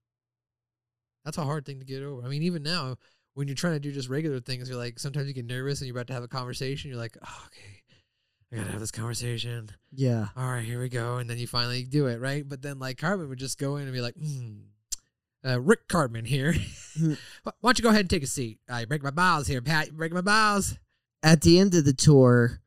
that's 1.25 1.39
a 1.39 1.45
hard 1.45 1.67
thing 1.67 1.79
to 1.81 1.85
get 1.85 2.03
over 2.03 2.25
i 2.25 2.29
mean 2.29 2.43
even 2.43 2.63
now 2.63 2.97
when 3.35 3.49
you're 3.49 3.55
trying 3.55 3.75
to 3.75 3.81
do 3.81 3.91
just 3.93 4.09
regular 4.09 4.41
things 4.41 4.69
you're 4.69 4.79
like 4.79 4.99
sometimes 4.99 5.27
you 5.27 5.35
get 5.35 5.47
nervous 5.47 5.81
and 5.81 5.89
you're 5.89 5.97
about 5.97 6.07
to 6.07 6.13
have 6.13 6.23
a 6.23 6.29
conversation 6.29 6.91
you're 6.91 6.99
like 6.99 7.17
oh, 7.27 7.43
okay 7.47 7.83
i 8.53 8.57
gotta 8.57 8.71
have 8.71 8.81
this 8.81 8.91
conversation 8.93 9.69
Yeah. 9.93 10.29
all 10.37 10.49
right, 10.51 10.65
here 10.65 10.81
we 10.81 10.89
go. 10.89 11.17
And 11.17 11.29
then 11.29 11.37
you 11.39 11.47
finally 11.47 11.83
do 11.83 12.07
it, 12.07 12.19
right? 12.21 12.49
But 12.49 12.63
then, 12.63 12.79
like, 12.79 12.97
Cartman 12.99 13.29
would 13.29 13.39
just 13.39 13.59
go 13.59 13.77
in 13.77 13.83
and 13.85 13.93
be 13.93 14.01
like, 14.01 14.15
hmm, 14.15 14.61
uh, 15.49 15.61
Rick 15.61 15.89
Cartman 15.89 16.25
here. 16.25 16.55
Why 17.01 17.17
don't 17.63 17.79
you 17.79 17.83
go 17.83 17.89
ahead 17.89 18.01
and 18.03 18.11
take 18.11 18.23
a 18.23 18.27
seat? 18.27 18.59
I 18.69 18.85
break 18.85 19.03
my 19.03 19.11
bowels 19.11 19.47
here, 19.47 19.63
Pat. 19.63 19.93
Break 19.93 20.13
my 20.13 20.21
bowels. 20.21 20.77
At 21.23 21.43
the 21.43 21.59
end 21.59 21.75
of 21.75 21.85
the 21.85 21.93
tour, 21.93 22.61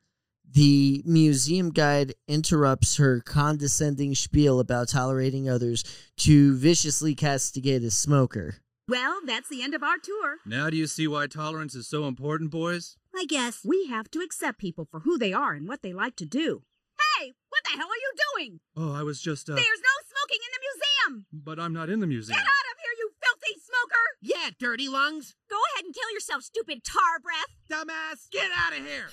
the 0.50 1.04
museum 1.06 1.70
guide 1.72 2.16
interrupts 2.28 2.98
her 2.98 3.22
condescending 3.22 4.16
spiel 4.16 4.60
about 4.60 4.90
tolerating 4.90 5.50
others 5.50 5.84
to 6.18 6.56
viciously 6.58 7.16
castigate 7.16 7.84
a 7.84 7.92
smoker. 7.92 8.56
Well, 8.88 9.20
that's 9.26 9.48
the 9.48 9.64
end 9.64 9.74
of 9.74 9.84
our 9.84 9.98
tour. 9.98 10.38
Now 10.46 10.70
do 10.70 10.76
you 10.76 10.88
see 10.88 11.08
why 11.08 11.28
tolerance 11.28 11.76
is 11.76 11.88
so 11.88 12.08
important, 12.08 12.52
boys? 12.52 12.98
I 13.16 13.26
guess. 13.26 13.62
We 13.64 13.88
have 13.88 14.12
to 14.12 14.20
accept 14.20 14.60
people 14.60 14.88
for 14.90 15.02
who 15.02 15.18
they 15.18 15.32
are 15.32 15.54
and 15.54 15.68
what 15.68 15.82
they 15.82 15.94
like 15.94 16.16
to 16.18 16.26
do. 16.26 16.64
Hey, 17.18 17.34
what 17.50 17.62
the 17.64 17.78
hell 17.78 17.88
are 17.88 17.96
you 17.96 18.14
doing? 18.36 18.60
Oh, 18.76 18.94
I 18.94 19.04
was 19.04 19.22
just, 19.22 19.50
uh. 19.50 19.56
There's 19.56 19.66
no 19.66 19.66
smoking 19.68 20.02
in 20.02 20.10
the 20.10 20.11
museum! 21.10 21.26
But 21.32 21.60
I'm 21.60 21.74
not 21.74 21.90
in 21.90 22.00
the 22.00 22.08
museum. 22.08 22.38
Get 22.38 22.46
out 22.46 22.48
of 22.48 22.78
here, 22.80 22.92
you 22.98 23.12
filthy 23.22 23.60
smoker! 23.60 24.06
Yeah, 24.22 24.50
dirty 24.60 24.88
lungs. 24.88 25.36
Go 25.50 25.58
ahead 25.74 25.86
and 25.86 25.94
kill 25.94 26.12
yourself, 26.14 26.44
stupid 26.44 26.84
tar 26.84 27.20
breath. 27.22 27.46
Dumbass, 27.70 28.30
get 28.32 28.50
out 28.58 28.78
of 28.78 28.86
here. 28.86 29.08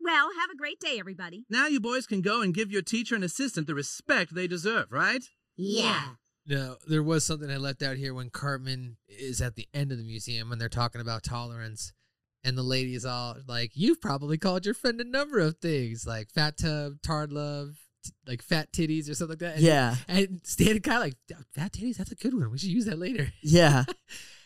Well, 0.00 0.28
have 0.38 0.50
a 0.50 0.56
great 0.56 0.78
day, 0.78 0.98
everybody. 1.00 1.46
Now 1.50 1.66
you 1.66 1.80
boys 1.80 2.06
can 2.06 2.20
go 2.20 2.40
and 2.40 2.54
give 2.54 2.70
your 2.70 2.82
teacher 2.82 3.14
and 3.14 3.24
assistant 3.24 3.66
the 3.66 3.74
respect 3.74 4.34
they 4.34 4.46
deserve, 4.46 4.92
right? 4.92 5.24
Yeah. 5.56 6.10
No, 6.46 6.76
there 6.86 7.02
was 7.02 7.24
something 7.24 7.50
I 7.50 7.56
left 7.56 7.82
out 7.82 7.96
here 7.96 8.14
when 8.14 8.30
Cartman 8.30 8.98
is 9.08 9.40
at 9.40 9.56
the 9.56 9.66
end 9.74 9.90
of 9.90 9.98
the 9.98 10.04
museum 10.04 10.52
and 10.52 10.60
they're 10.60 10.68
talking 10.68 11.00
about 11.00 11.24
tolerance. 11.24 11.92
And 12.44 12.56
the 12.56 12.62
lady 12.62 12.94
is 12.94 13.04
all 13.04 13.36
like, 13.48 13.72
You've 13.74 14.00
probably 14.00 14.38
called 14.38 14.64
your 14.64 14.74
friend 14.74 15.00
a 15.00 15.04
number 15.04 15.40
of 15.40 15.58
things, 15.58 16.06
like 16.06 16.30
fat 16.30 16.56
tub, 16.56 17.02
tard 17.02 17.32
love, 17.32 17.70
t- 18.06 18.12
like 18.26 18.42
fat 18.42 18.72
titties 18.72 19.10
or 19.10 19.14
something 19.14 19.32
like 19.32 19.38
that. 19.40 19.54
And, 19.56 19.62
Yeah. 19.64 19.96
And 20.08 20.40
Stan 20.44 20.80
kind 20.80 20.96
of 20.98 21.02
like, 21.04 21.16
Fat 21.52 21.72
titties? 21.72 21.96
That's 21.96 22.12
a 22.12 22.16
good 22.16 22.34
one. 22.34 22.50
We 22.50 22.58
should 22.58 22.70
use 22.70 22.86
that 22.86 22.98
later. 22.98 23.32
Yeah. 23.42 23.84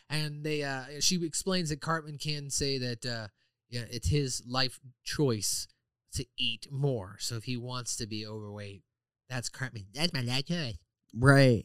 and 0.09 0.43
they 0.45 0.63
uh 0.65 0.85
she 1.01 1.25
explains 1.25 1.69
that 1.71 1.81
Cartman 1.81 2.19
can 2.19 2.51
say 2.51 2.79
that 2.79 3.07
uh 3.07 3.29
yeah 3.69 3.85
it's 3.91 4.09
his 4.09 4.43
life 4.47 4.81
choice 5.05 5.69
to 6.15 6.25
eat 6.39 6.67
more. 6.71 7.17
So 7.21 7.37
if 7.37 7.45
he 7.45 7.57
wants 7.57 7.97
to 7.97 8.07
be 8.07 8.27
overweight, 8.27 8.83
that's 9.29 9.49
Cartman. 9.49 9.87
That's 9.95 10.13
my 10.13 10.23
life 10.23 10.47
choice. 10.47 10.79
Right. 11.15 11.65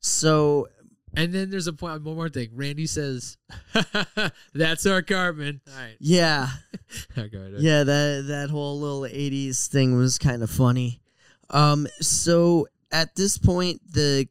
So 0.00 0.68
And 1.16 1.32
then 1.32 1.50
there's 1.50 1.66
a 1.66 1.72
point. 1.72 2.02
One 2.02 2.14
more 2.16 2.28
thing. 2.28 2.50
Randy 2.54 2.86
says, 2.86 3.38
"That's 4.54 4.86
our 4.86 5.02
Cartman." 5.02 5.60
All 5.66 5.82
right. 5.82 5.96
yeah, 5.98 6.48
Okay, 7.18 7.36
right. 7.36 7.52
yeah, 7.58 7.84
that 7.84 8.24
that 8.28 8.50
whole 8.50 8.78
little 8.78 9.02
'80s 9.02 9.66
thing 9.68 9.96
was 9.96 10.18
kind 10.18 10.42
of 10.42 10.50
funny. 10.50 11.00
Um, 11.50 11.86
so 12.00 12.66
at 12.92 13.14
this 13.16 13.38
point, 13.38 13.80
the 13.90 14.28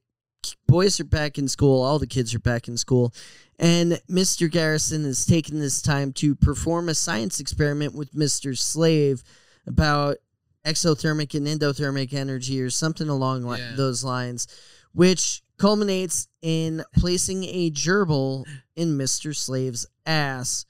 boys 0.67 0.99
are 0.99 1.05
back 1.05 1.37
in 1.37 1.47
school. 1.47 1.81
All 1.81 1.97
the 1.99 2.07
kids 2.07 2.35
are 2.35 2.39
back 2.39 2.67
in 2.67 2.77
school, 2.77 3.13
and 3.57 3.99
Mr. 4.09 4.49
Garrison 4.49 5.05
is 5.05 5.25
taking 5.25 5.59
this 5.59 5.81
time 5.81 6.13
to 6.13 6.35
perform 6.35 6.87
a 6.89 6.93
science 6.95 7.39
experiment 7.39 7.95
with 7.95 8.13
Mr. 8.13 8.57
Slave 8.57 9.23
about 9.65 10.17
exothermic 10.65 11.33
and 11.35 11.47
endothermic 11.47 12.13
energy 12.13 12.61
or 12.61 12.69
something 12.69 13.07
along 13.09 13.43
li- 13.43 13.61
those 13.75 14.03
lines, 14.03 14.47
which 14.93 15.41
culminates 15.57 16.27
in 16.41 16.83
placing 16.95 17.43
a 17.45 17.71
gerbil 17.71 18.45
in 18.75 18.97
Mr. 18.97 19.35
Slave's 19.35 19.85
ass, 20.05 20.65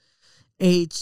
a 0.60 0.86
t- 0.86 0.96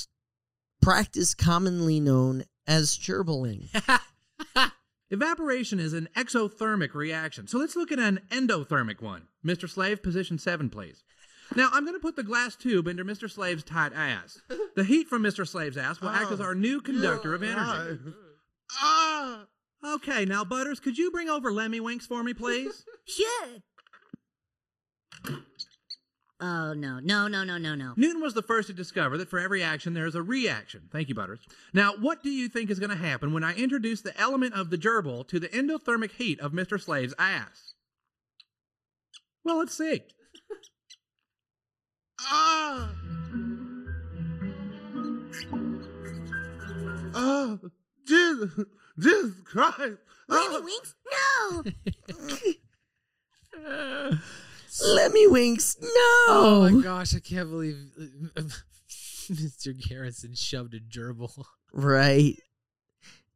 practice 0.82 1.34
commonly 1.34 2.00
known 2.00 2.44
as 2.66 2.96
gerbiling. 2.96 3.68
Evaporation 5.10 5.78
is 5.78 5.92
an 5.92 6.08
exothermic 6.16 6.94
reaction. 6.94 7.46
So 7.46 7.58
let's 7.58 7.76
look 7.76 7.92
at 7.92 7.98
an 7.98 8.20
endothermic 8.30 9.00
one. 9.00 9.28
Mr. 9.44 9.68
Slave, 9.68 10.02
position 10.02 10.38
seven, 10.38 10.70
please. 10.70 11.04
Now, 11.54 11.68
I'm 11.72 11.84
going 11.84 11.94
to 11.94 12.00
put 12.00 12.16
the 12.16 12.22
glass 12.22 12.56
tube 12.56 12.88
into 12.88 13.04
Mr. 13.04 13.30
Slave's 13.30 13.62
tight 13.62 13.92
ass. 13.94 14.40
The 14.74 14.82
heat 14.84 15.08
from 15.08 15.22
Mr. 15.22 15.46
Slave's 15.46 15.76
ass 15.76 16.00
will 16.00 16.08
act 16.08 16.32
as 16.32 16.40
our 16.40 16.54
new 16.54 16.80
conductor 16.80 17.34
of 17.34 17.42
energy. 17.42 18.00
Ah! 18.80 19.44
Okay, 19.84 20.24
now, 20.24 20.44
Butters, 20.44 20.80
could 20.80 20.96
you 20.96 21.10
bring 21.10 21.28
over 21.28 21.52
Lemmy 21.52 21.78
Winks 21.80 22.06
for 22.06 22.22
me, 22.22 22.34
please? 22.34 22.84
Sure. 23.06 23.58
Oh, 26.40 26.72
no, 26.72 26.98
no, 26.98 27.28
no, 27.28 27.44
no, 27.44 27.58
no, 27.58 27.74
no. 27.74 27.94
Newton 27.96 28.20
was 28.20 28.34
the 28.34 28.42
first 28.42 28.66
to 28.66 28.74
discover 28.74 29.16
that 29.18 29.30
for 29.30 29.38
every 29.38 29.62
action 29.62 29.94
there 29.94 30.06
is 30.06 30.16
a 30.16 30.22
reaction. 30.22 30.88
Thank 30.90 31.08
you, 31.08 31.14
Butters. 31.14 31.38
Now, 31.72 31.94
what 31.94 32.22
do 32.22 32.30
you 32.30 32.48
think 32.48 32.70
is 32.70 32.80
going 32.80 32.90
to 32.90 32.96
happen 32.96 33.32
when 33.32 33.44
I 33.44 33.54
introduce 33.54 34.00
the 34.00 34.18
element 34.20 34.54
of 34.54 34.70
the 34.70 34.76
gerbil 34.76 35.26
to 35.28 35.38
the 35.38 35.48
endothermic 35.48 36.12
heat 36.12 36.40
of 36.40 36.52
Mr. 36.52 36.80
Slave's 36.80 37.14
ass? 37.18 37.74
Well, 39.44 39.58
let's 39.58 39.76
see. 39.76 40.02
Ah! 42.20 42.90
Oh, 47.16 47.60
Jesus, 48.06 48.64
Jesus 48.98 49.34
Christ! 49.44 49.98
Oh. 50.28 50.62
Winks? 50.64 50.94
No! 51.12 51.62
Lemmy 54.82 55.26
Winks, 55.26 55.76
no! 55.80 55.88
Oh 56.28 56.70
my 56.70 56.82
gosh! 56.82 57.14
I 57.14 57.20
can't 57.20 57.50
believe 57.50 57.76
Mr. 59.30 59.88
Garrison 59.88 60.34
shoved 60.34 60.74
a 60.74 60.80
gerbil. 60.80 61.44
Right. 61.72 62.38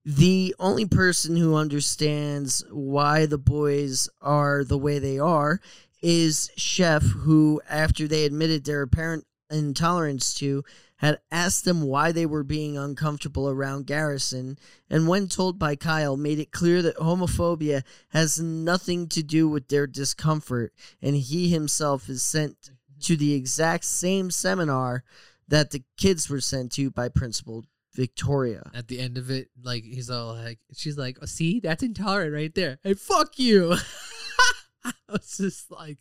The 0.05 0.55
only 0.59 0.87
person 0.87 1.37
who 1.37 1.55
understands 1.55 2.65
why 2.71 3.27
the 3.27 3.39
boys 3.39 4.09
are 4.21 4.65
the 4.65 4.79
way 4.79 4.99
they 4.99 5.19
are 5.19 5.61
is 6.01 6.51
Chef, 6.57 7.03
who, 7.03 7.61
after 7.69 8.09
they 8.09 8.25
admitted 8.25 8.65
their 8.65 8.83
apparent 8.83 9.27
intolerance 9.51 10.35
to, 10.35 10.65
had 10.99 11.19
asked 11.31 11.65
them 11.65 11.83
why 11.83 12.13
they 12.13 12.27
were 12.27 12.43
being 12.43 12.77
uncomfortable 12.77 13.49
around 13.49 13.87
Garrison, 13.87 14.59
and 14.91 15.09
when 15.09 15.29
told 15.29 15.59
by 15.59 15.77
Kyle, 15.77 16.17
made 16.17 16.39
it 16.39 16.51
clear 16.51 16.83
that 16.83 16.97
homophobia 16.97 17.83
has 18.11 18.41
nothing 18.41 19.09
to 19.09 19.23
do 19.23 19.49
with 19.49 19.69
their 19.69 19.87
discomfort, 19.87 20.73
and 21.01 21.17
he 21.17 21.51
himself 21.51 22.09
is 22.09 22.23
sent 22.23 22.71
to 23.01 23.17
the 23.17 23.35
exact 23.35 23.85
same 23.85 24.31
seminar 24.31 25.05
that 25.47 25.71
the 25.71 25.83
kids 25.97 26.29
were 26.29 26.41
sent 26.41 26.73
to 26.73 26.91
by 26.91 27.09
Principal 27.09 27.65
Victoria. 27.95 28.71
At 28.75 28.89
the 28.89 28.99
end 28.99 29.19
of 29.19 29.31
it, 29.31 29.49
like 29.63 29.85
he's 29.85 30.11
all 30.11 30.35
like, 30.35 30.59
she's 30.75 30.99
like, 30.99 31.19
oh, 31.23 31.27
"See, 31.27 31.61
that's 31.61 31.83
intolerant 31.83 32.35
right 32.35 32.55
there." 32.55 32.79
Hey, 32.83 32.95
fuck 32.95 33.39
you. 33.39 33.75
I 34.85 34.93
was 35.09 35.37
just 35.37 35.71
like, 35.71 35.99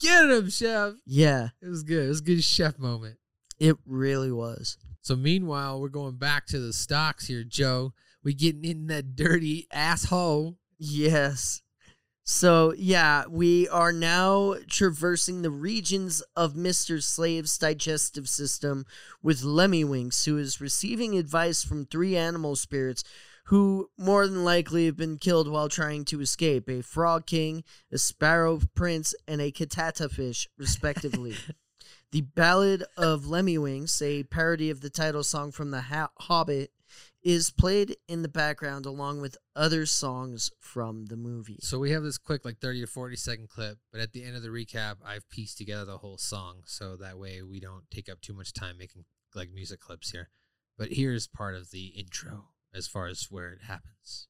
"Get 0.00 0.30
him, 0.30 0.48
chef." 0.48 0.94
Yeah, 1.06 1.48
It 1.60 1.68
was 1.68 1.82
good. 1.82 2.06
It 2.06 2.08
was 2.08 2.20
a 2.20 2.24
good 2.24 2.44
chef 2.44 2.78
moment. 2.78 3.18
It 3.58 3.76
really 3.86 4.32
was. 4.32 4.76
So 5.00 5.16
meanwhile, 5.16 5.80
we're 5.80 5.88
going 5.88 6.16
back 6.16 6.46
to 6.48 6.58
the 6.58 6.72
stocks 6.72 7.26
here, 7.26 7.44
Joe. 7.44 7.92
We 8.22 8.34
getting 8.34 8.64
in 8.64 8.86
that 8.88 9.16
dirty 9.16 9.66
asshole. 9.72 10.58
Yes. 10.78 11.62
So, 12.30 12.74
yeah, 12.76 13.24
we 13.26 13.68
are 13.70 13.90
now 13.90 14.56
traversing 14.68 15.40
the 15.40 15.50
regions 15.50 16.22
of 16.36 16.52
Mr. 16.52 17.02
Slave's 17.02 17.56
digestive 17.56 18.28
system 18.28 18.84
with 19.22 19.40
Lemmywinks, 19.40 20.26
who 20.26 20.36
is 20.36 20.60
receiving 20.60 21.16
advice 21.16 21.64
from 21.64 21.86
three 21.86 22.18
animal 22.18 22.54
spirits 22.54 23.02
who 23.48 23.88
more 23.96 24.26
than 24.26 24.44
likely 24.44 24.84
have 24.84 24.96
been 24.96 25.16
killed 25.16 25.48
while 25.48 25.70
trying 25.70 26.04
to 26.04 26.20
escape 26.20 26.68
a 26.68 26.82
frog 26.82 27.24
king, 27.24 27.64
a 27.90 27.96
sparrow 27.96 28.60
prince, 28.74 29.14
and 29.26 29.40
a 29.40 29.50
Catatafish, 29.50 30.48
respectively. 30.58 31.34
the 32.10 32.22
Ballad 32.22 32.84
of 32.96 33.24
Lemmywinks, 33.24 34.00
a 34.02 34.22
parody 34.24 34.70
of 34.70 34.80
the 34.80 34.90
title 34.90 35.22
song 35.22 35.52
from 35.52 35.70
The 35.70 35.82
ha- 35.82 36.10
Hobbit, 36.20 36.70
is 37.22 37.50
played 37.50 37.96
in 38.06 38.22
the 38.22 38.28
background 38.28 38.86
along 38.86 39.20
with 39.20 39.36
other 39.54 39.84
songs 39.84 40.50
from 40.58 41.06
the 41.06 41.16
movie. 41.16 41.58
So 41.60 41.78
we 41.78 41.90
have 41.90 42.02
this 42.02 42.16
quick, 42.16 42.44
like 42.44 42.58
thirty 42.58 42.80
to 42.80 42.86
forty 42.86 43.16
second 43.16 43.50
clip, 43.50 43.78
but 43.92 44.00
at 44.00 44.12
the 44.12 44.24
end 44.24 44.36
of 44.36 44.42
the 44.42 44.48
recap, 44.48 44.96
I've 45.04 45.28
pieced 45.28 45.58
together 45.58 45.84
the 45.84 45.98
whole 45.98 46.16
song, 46.16 46.62
so 46.64 46.96
that 46.96 47.18
way 47.18 47.42
we 47.42 47.60
don't 47.60 47.90
take 47.90 48.08
up 48.08 48.20
too 48.20 48.32
much 48.32 48.54
time 48.54 48.78
making 48.78 49.04
like 49.34 49.50
music 49.52 49.80
clips 49.80 50.12
here. 50.12 50.30
But 50.78 50.92
here's 50.92 51.26
part 51.26 51.56
of 51.56 51.70
the 51.70 51.86
intro 51.88 52.46
as 52.72 52.86
far 52.86 53.08
as 53.08 53.26
where 53.30 53.50
it 53.50 53.62
happens. 53.66 54.28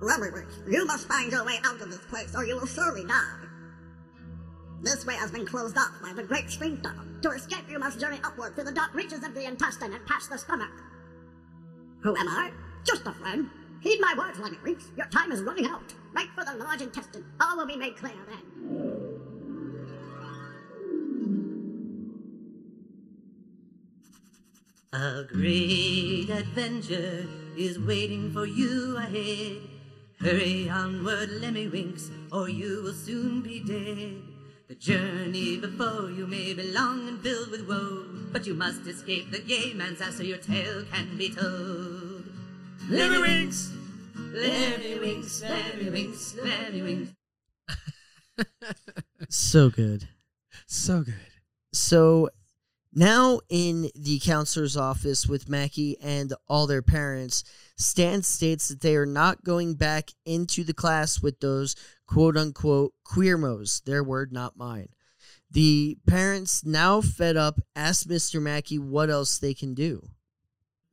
Lemmiwinks, 0.00 0.72
you 0.72 0.84
must 0.86 1.06
find 1.06 1.30
your 1.30 1.44
way 1.44 1.58
out 1.64 1.80
of 1.80 1.90
this 1.90 2.04
place 2.08 2.34
or 2.34 2.44
you 2.44 2.56
will 2.56 2.66
surely 2.66 3.04
die. 3.04 3.51
This 4.82 5.06
way 5.06 5.14
has 5.14 5.30
been 5.30 5.46
closed 5.46 5.78
off 5.78 5.92
by 6.02 6.12
the 6.12 6.24
Great 6.24 6.50
Sphincter. 6.50 6.92
To 7.22 7.30
escape, 7.30 7.70
you 7.70 7.78
must 7.78 8.00
journey 8.00 8.18
upward 8.24 8.56
through 8.56 8.64
the 8.64 8.72
dark 8.72 8.92
reaches 8.94 9.24
of 9.24 9.32
the 9.32 9.44
intestine 9.44 9.92
and 9.92 10.04
past 10.06 10.28
the 10.28 10.36
stomach. 10.36 10.72
Who 12.00 12.16
am 12.16 12.28
I? 12.28 12.50
Just 12.84 13.06
a 13.06 13.12
friend. 13.12 13.48
Heed 13.80 14.00
my 14.00 14.14
words, 14.18 14.38
Lemmywinks. 14.38 14.96
Your 14.96 15.06
time 15.06 15.30
is 15.30 15.42
running 15.42 15.66
out. 15.66 15.94
Make 16.12 16.30
for 16.34 16.44
the 16.44 16.56
large 16.56 16.82
intestine. 16.82 17.24
All 17.40 17.56
will 17.56 17.66
be 17.66 17.76
made 17.76 17.96
clear 17.96 18.12
then. 18.28 18.42
A 24.92 25.24
great 25.32 26.28
adventure 26.28 27.26
is 27.56 27.78
waiting 27.78 28.32
for 28.32 28.46
you 28.46 28.96
ahead. 28.96 29.58
Hurry 30.20 30.68
onward, 30.68 31.30
Lemmywinks, 31.40 32.10
or 32.32 32.48
you 32.48 32.82
will 32.82 32.92
soon 32.92 33.42
be 33.42 33.60
dead. 33.60 34.31
The 34.72 34.78
journey 34.78 35.58
before 35.58 36.10
you 36.10 36.26
may 36.26 36.54
be 36.54 36.72
long 36.72 37.06
and 37.06 37.20
filled 37.20 37.50
with 37.50 37.68
woe, 37.68 38.06
but 38.32 38.46
you 38.46 38.54
must 38.54 38.86
escape 38.86 39.30
the 39.30 39.40
gay 39.40 39.74
man's 39.74 40.00
ass 40.00 40.16
so 40.16 40.22
your 40.22 40.38
tale 40.38 40.82
can 40.90 41.18
be 41.18 41.28
told. 41.28 42.24
Lemmywinks! 42.88 43.70
Lemmywinks, 44.16 45.42
Lemmywinks, 45.42 46.38
Lemmywinks. 46.38 47.14
So 49.28 49.68
good. 49.68 50.08
So 50.66 51.02
good. 51.02 51.14
So 51.74 52.30
now 52.94 53.40
in 53.50 53.90
the 53.94 54.20
counselor's 54.20 54.78
office 54.78 55.26
with 55.26 55.50
Mackey 55.50 55.98
and 56.02 56.32
all 56.48 56.66
their 56.66 56.80
parents, 56.80 57.44
Stan 57.76 58.22
states 58.22 58.68
that 58.68 58.80
they 58.80 58.96
are 58.96 59.04
not 59.04 59.44
going 59.44 59.74
back 59.74 60.12
into 60.24 60.64
the 60.64 60.72
class 60.74 61.20
with 61.20 61.40
those 61.40 61.76
quote 62.12 62.36
unquote 62.36 62.92
queermos, 63.06 63.82
their 63.84 64.04
word, 64.04 64.32
not 64.32 64.56
mine. 64.56 64.88
The 65.50 65.96
parents, 66.06 66.64
now 66.64 67.00
fed 67.00 67.36
up, 67.36 67.60
ask 67.74 68.06
Mr. 68.06 68.40
Mackey 68.40 68.78
what 68.78 69.08
else 69.08 69.38
they 69.38 69.54
can 69.54 69.72
do. 69.74 70.08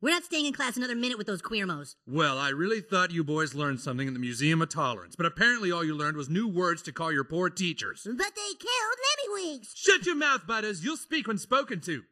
We're 0.00 0.14
not 0.14 0.24
staying 0.24 0.46
in 0.46 0.54
class 0.54 0.78
another 0.78 0.94
minute 0.94 1.18
with 1.18 1.26
those 1.26 1.42
queermos. 1.42 1.96
Well, 2.06 2.38
I 2.38 2.48
really 2.48 2.80
thought 2.80 3.10
you 3.10 3.22
boys 3.22 3.54
learned 3.54 3.80
something 3.80 4.08
in 4.08 4.14
the 4.14 4.20
Museum 4.20 4.62
of 4.62 4.70
Tolerance, 4.70 5.14
but 5.14 5.26
apparently 5.26 5.70
all 5.70 5.84
you 5.84 5.94
learned 5.94 6.16
was 6.16 6.30
new 6.30 6.48
words 6.48 6.80
to 6.82 6.92
call 6.92 7.12
your 7.12 7.24
poor 7.24 7.50
teachers. 7.50 8.02
But 8.06 8.16
they 8.16 8.54
killed 8.58 9.38
Lemmywinks. 9.38 9.76
Shut 9.76 10.06
your 10.06 10.16
mouth, 10.16 10.46
Butters. 10.46 10.82
You'll 10.82 10.96
speak 10.96 11.28
when 11.28 11.36
spoken 11.36 11.80
to. 11.80 12.02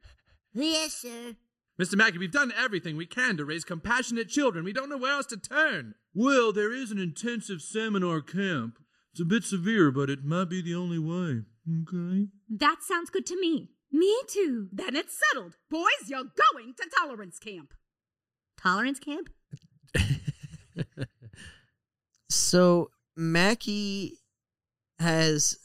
Yes, 0.53 0.93
sir. 0.93 1.37
Mr. 1.81 1.97
Mackey, 1.97 2.19
we've 2.19 2.31
done 2.31 2.53
everything 2.59 2.97
we 2.97 3.07
can 3.07 3.39
to 3.39 3.45
raise 3.45 3.65
compassionate 3.65 4.29
children. 4.29 4.67
We 4.67 4.75
don't 4.75 4.91
know 4.91 4.99
where 4.99 5.13
else 5.13 5.27
to 5.27 5.39
turn. 5.39 5.95
Well, 6.13 6.53
there 6.53 6.75
is 6.75 6.91
an 6.91 6.99
intensive 6.99 7.63
seminar 7.63 8.21
camp. 8.21 8.79
It's 9.13 9.21
a 9.21 9.25
bit 9.25 9.45
severe, 9.45 9.91
but 9.91 10.11
it 10.11 10.25
might 10.25 10.49
be 10.49 10.63
the 10.63 10.75
only 10.75 10.99
way. 10.99 11.43
Okay? 11.83 12.29
That 12.49 12.79
sounds 12.83 13.11
good 13.11 13.27
to 13.27 13.41
me. 13.41 13.71
Me 13.91 14.15
too. 14.29 14.69
Then 14.73 14.95
it's 14.95 15.19
settled. 15.29 15.57
Boys, 15.71 16.09
you're 16.09 16.25
going 16.55 16.75
to 16.77 16.91
tolerance 16.99 17.39
camp. 17.39 17.73
Tolerance 18.57 18.99
camp? 18.99 19.31
So 22.29 22.91
Mackey 23.17 24.19
has 24.99 25.59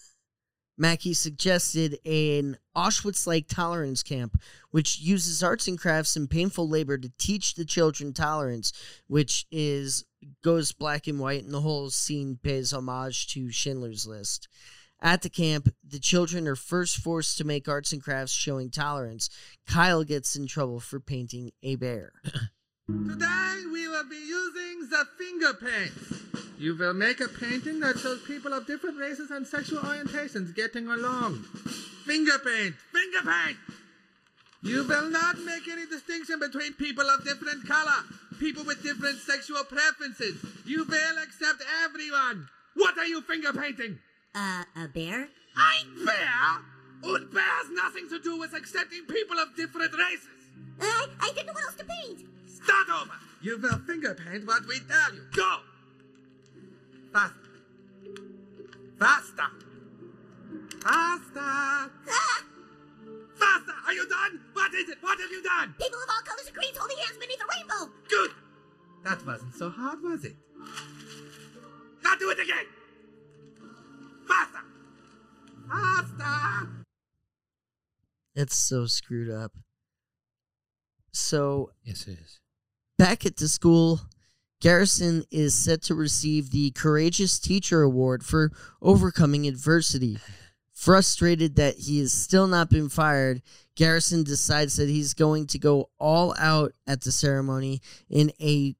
Mackey 0.77 1.13
suggested 1.13 1.99
an 2.05 2.57
Auschwitz-like 2.75 3.47
tolerance 3.47 4.01
camp, 4.01 4.41
which 4.71 4.99
uses 4.99 5.43
arts 5.43 5.67
and 5.67 5.79
crafts 5.79 6.15
and 6.15 6.29
painful 6.29 6.67
labor 6.67 6.97
to 6.97 7.11
teach 7.19 7.53
the 7.53 7.65
children 7.65 8.11
tolerance, 8.11 8.73
which 9.07 9.45
is 9.51 10.03
goes 10.43 10.71
black 10.71 11.07
and 11.07 11.19
white, 11.19 11.43
and 11.43 11.53
the 11.53 11.61
whole 11.61 11.89
scene 11.89 12.39
pays 12.41 12.73
homage 12.73 13.27
to 13.27 13.51
Schindler's 13.51 14.05
List. 14.05 14.47
At 15.01 15.21
the 15.21 15.29
camp, 15.29 15.73
the 15.85 15.99
children 15.99 16.47
are 16.47 16.55
first 16.55 16.97
forced 16.97 17.37
to 17.37 17.43
make 17.43 17.67
arts 17.67 17.91
and 17.91 18.01
crafts 18.01 18.31
showing 18.31 18.69
tolerance. 18.69 19.29
Kyle 19.67 20.03
gets 20.05 20.35
in 20.35 20.47
trouble 20.47 20.79
for 20.79 20.99
painting 21.01 21.51
a 21.61 21.75
bear. 21.75 22.13
Today 22.87 23.63
we 23.71 23.87
will 23.87 24.09
be 24.09 24.15
using 24.15 24.89
the 24.89 25.05
finger 25.17 25.53
paint. 25.53 25.91
You 26.57 26.77
will 26.77 26.93
make 26.93 27.19
a 27.19 27.27
painting 27.27 27.81
that 27.81 27.99
shows 27.99 28.21
people 28.25 28.53
of 28.53 28.65
different 28.65 28.97
races 28.97 29.31
and 29.31 29.45
sexual 29.45 29.79
orientations 29.79 30.55
getting 30.55 30.87
along. 30.87 31.43
Finger 32.05 32.39
paint! 32.39 32.75
Finger 32.93 33.29
paint! 33.29 33.57
You 34.63 34.87
will 34.87 35.09
not 35.09 35.37
make 35.39 35.67
any 35.69 35.85
distinction 35.85 36.39
between 36.39 36.73
people 36.73 37.03
of 37.09 37.25
different 37.25 37.67
color, 37.67 38.03
people 38.39 38.63
with 38.63 38.81
different 38.81 39.19
sexual 39.19 39.63
preferences. 39.65 40.37
You 40.65 40.85
will 40.85 41.17
accept 41.21 41.61
everyone. 41.83 42.47
What 42.75 42.97
are 42.97 43.05
you 43.05 43.21
finger 43.21 43.51
painting? 43.51 43.99
Uh, 44.33 44.63
a 44.77 44.87
bear? 44.87 45.27
Ein 45.57 46.05
bear? 46.05 46.63
And 47.03 47.33
bear 47.33 47.43
has 47.43 47.69
nothing 47.71 48.07
to 48.09 48.19
do 48.19 48.39
with 48.39 48.53
accepting 48.53 49.03
people 49.05 49.37
of 49.37 49.53
different 49.57 49.91
races. 49.91 50.29
I, 50.79 51.07
I 51.19 51.31
didn't 51.33 51.47
know 51.47 51.53
what 51.53 51.65
else 51.65 51.75
to 51.75 51.85
paint. 51.85 52.21
Start 52.47 52.87
over. 52.89 53.11
You 53.41 53.59
will 53.59 53.79
finger 53.79 54.15
paint 54.15 54.47
what 54.47 54.65
we 54.65 54.79
tell 54.79 55.13
you. 55.13 55.21
Go. 55.35 55.57
Faster. 57.11 57.35
Faster. 58.97 59.47
Faster. 60.81 61.91
Ah! 62.09 62.43
Faster. 63.43 63.73
Are 63.85 63.93
you 63.93 64.07
done? 64.07 64.39
What 64.53 64.73
is 64.73 64.89
it? 64.89 64.97
What 65.01 65.19
have 65.19 65.31
you 65.31 65.43
done? 65.43 65.75
People 65.79 65.99
of 66.01 66.09
all 66.09 66.21
colors 66.23 66.47
agreed 66.49 66.75
holding 66.77 66.97
hands 66.97 67.17
beneath 67.19 67.41
a 67.41 67.45
rainbow. 67.57 67.93
Good. 68.09 68.31
That 69.03 69.25
wasn't 69.25 69.53
so 69.55 69.69
hard, 69.69 70.01
was 70.01 70.23
it? 70.23 70.35
Now 72.03 72.15
do 72.15 72.29
it 72.29 72.39
again. 72.39 72.65
Faster. 74.27 74.59
Faster. 75.69 76.69
It's 78.35 78.55
so 78.55 78.85
screwed 78.85 79.29
up. 79.29 79.51
So 81.11 81.71
Yes, 81.83 82.07
it 82.07 82.17
is. 82.19 82.39
Back 82.97 83.25
at 83.25 83.37
the 83.37 83.47
school, 83.47 84.01
Garrison 84.61 85.25
is 85.29 85.53
set 85.53 85.81
to 85.83 85.95
receive 85.95 86.51
the 86.51 86.71
Courageous 86.71 87.37
Teacher 87.39 87.81
Award 87.81 88.23
for 88.23 88.51
overcoming 88.81 89.45
adversity. 89.45 90.17
Frustrated 90.83 91.55
that 91.55 91.77
he 91.77 91.99
has 91.99 92.11
still 92.11 92.45
not 92.45 92.69
been 92.69 92.89
fired, 92.89 93.41
Garrison 93.77 94.25
decides 94.25 94.75
that 94.75 94.89
he's 94.89 95.13
going 95.13 95.47
to 95.47 95.57
go 95.57 95.89
all 95.97 96.35
out 96.37 96.73
at 96.85 96.99
the 96.99 97.11
ceremony 97.13 97.79
in 98.09 98.33
a 98.41 98.75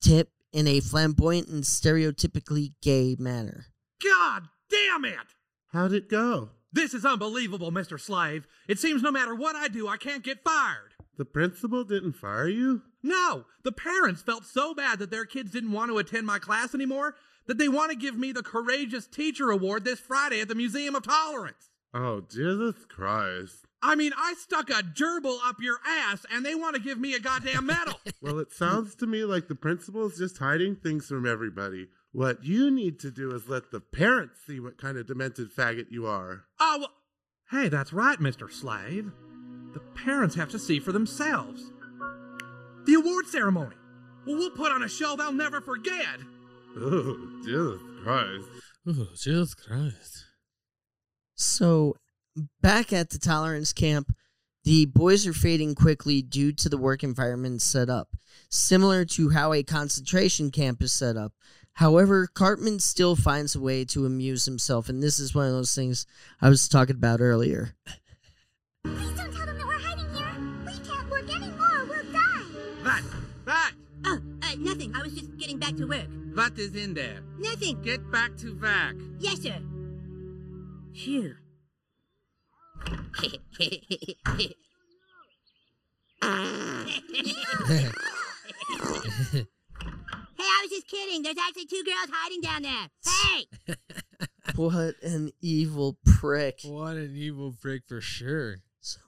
tip 0.00 0.30
in 0.52 0.68
a 0.68 0.78
flamboyant 0.78 1.48
and 1.48 1.64
stereotypically 1.64 2.74
gay 2.80 3.16
manner. 3.18 3.66
God 4.00 4.44
damn 4.70 5.04
it! 5.04 5.34
How'd 5.72 5.94
it 5.94 6.08
go? 6.08 6.50
This 6.72 6.94
is 6.94 7.04
unbelievable, 7.04 7.72
Mr. 7.72 7.98
Slave. 7.98 8.46
It 8.68 8.78
seems 8.78 9.02
no 9.02 9.10
matter 9.10 9.34
what 9.34 9.56
I 9.56 9.66
do, 9.66 9.88
I 9.88 9.96
can't 9.96 10.22
get 10.22 10.44
fired. 10.44 10.94
The 11.16 11.24
principal 11.24 11.82
didn't 11.82 12.12
fire 12.12 12.46
you? 12.46 12.82
No, 13.02 13.46
the 13.64 13.72
parents 13.72 14.22
felt 14.22 14.46
so 14.46 14.74
bad 14.74 15.00
that 15.00 15.10
their 15.10 15.24
kids 15.24 15.50
didn't 15.50 15.72
want 15.72 15.90
to 15.90 15.98
attend 15.98 16.24
my 16.24 16.38
class 16.38 16.72
anymore 16.72 17.16
that 17.48 17.58
they 17.58 17.68
want 17.68 17.90
to 17.90 17.96
give 17.96 18.16
me 18.16 18.30
the 18.30 18.42
Courageous 18.44 19.08
Teacher 19.08 19.50
Award 19.50 19.84
this 19.84 19.98
Friday 19.98 20.40
at 20.40 20.46
the 20.48 20.54
Museum 20.54 20.94
of 20.94 21.02
Tolerance. 21.02 21.70
Oh, 21.92 22.20
Jesus 22.30 22.76
Christ. 22.88 23.64
I 23.82 23.94
mean, 23.94 24.12
I 24.16 24.34
stuck 24.38 24.70
a 24.70 24.82
gerbil 24.82 25.38
up 25.44 25.56
your 25.60 25.78
ass 25.86 26.26
and 26.30 26.44
they 26.44 26.54
want 26.54 26.76
to 26.76 26.82
give 26.82 26.98
me 26.98 27.14
a 27.14 27.20
goddamn 27.20 27.66
medal. 27.66 27.94
Well, 28.20 28.40
it 28.40 28.52
sounds 28.52 28.96
to 28.96 29.06
me 29.06 29.24
like 29.24 29.46
the 29.46 29.54
principal 29.54 30.04
is 30.06 30.18
just 30.18 30.38
hiding 30.38 30.74
things 30.76 31.06
from 31.06 31.24
everybody. 31.24 31.86
What 32.10 32.44
you 32.44 32.68
need 32.70 32.98
to 33.00 33.12
do 33.12 33.30
is 33.30 33.48
let 33.48 33.70
the 33.70 33.80
parents 33.80 34.40
see 34.44 34.58
what 34.58 34.76
kind 34.76 34.98
of 34.98 35.06
demented 35.06 35.54
faggot 35.54 35.86
you 35.90 36.06
are. 36.06 36.44
oh, 36.60 36.78
well, 36.80 36.92
hey, 37.50 37.68
that's 37.68 37.92
right, 37.92 38.18
Mr. 38.18 38.50
Slave. 38.50 39.12
The 39.72 39.80
parents 39.94 40.34
have 40.34 40.50
to 40.50 40.58
see 40.58 40.80
for 40.80 40.90
themselves. 40.90 41.62
The 42.86 42.94
award 42.94 43.26
ceremony. 43.28 43.76
Well, 44.26 44.36
we'll 44.36 44.50
put 44.50 44.72
on 44.72 44.82
a 44.82 44.88
show 44.88 45.14
they'll 45.14 45.32
never 45.32 45.60
forget. 45.60 46.18
Oh, 46.76 47.16
Jesus 47.44 47.80
Christ. 48.02 48.48
Oh, 48.86 49.08
Jesus 49.16 49.54
Christ. 49.54 50.24
So, 51.34 51.96
back 52.60 52.92
at 52.92 53.10
the 53.10 53.18
tolerance 53.18 53.72
camp, 53.72 54.14
the 54.64 54.86
boys 54.86 55.26
are 55.26 55.32
fading 55.32 55.74
quickly 55.74 56.20
due 56.20 56.52
to 56.52 56.68
the 56.68 56.76
work 56.76 57.02
environment 57.02 57.62
set 57.62 57.88
up, 57.88 58.08
similar 58.50 59.04
to 59.06 59.30
how 59.30 59.52
a 59.52 59.62
concentration 59.62 60.50
camp 60.50 60.82
is 60.82 60.92
set 60.92 61.16
up. 61.16 61.32
However, 61.74 62.26
Cartman 62.26 62.80
still 62.80 63.14
finds 63.14 63.54
a 63.54 63.60
way 63.60 63.84
to 63.86 64.04
amuse 64.04 64.44
himself, 64.44 64.88
and 64.88 65.02
this 65.02 65.18
is 65.18 65.34
one 65.34 65.46
of 65.46 65.52
those 65.52 65.74
things 65.74 66.06
I 66.40 66.48
was 66.48 66.68
talking 66.68 66.96
about 66.96 67.20
earlier. 67.20 67.76
Nothing. 74.58 74.94
I 74.94 75.02
was 75.02 75.12
just 75.12 75.36
getting 75.36 75.58
back 75.58 75.76
to 75.76 75.86
work. 75.86 76.06
What 76.34 76.58
is 76.58 76.74
in 76.74 76.94
there? 76.94 77.20
Nothing. 77.38 77.80
Get 77.82 78.10
back 78.10 78.36
to 78.38 78.54
work. 78.54 78.96
Yes, 79.18 79.42
sir. 79.42 79.58
Phew. 80.94 81.34
Hey, 90.38 90.44
I 90.44 90.60
was 90.62 90.70
just 90.70 90.86
kidding. 90.88 91.22
There's 91.22 91.36
actually 91.36 91.66
two 91.66 91.82
girls 91.84 92.08
hiding 92.12 92.40
down 92.40 92.62
there. 92.62 92.88
Hey! 93.04 93.76
What 94.56 94.94
an 95.02 95.30
evil 95.40 95.98
prick. 96.04 96.60
What 96.64 96.96
an 96.96 97.14
evil 97.14 97.54
prick 97.60 97.82
for 97.86 98.00
sure. 98.00 98.56
So, 98.80 98.98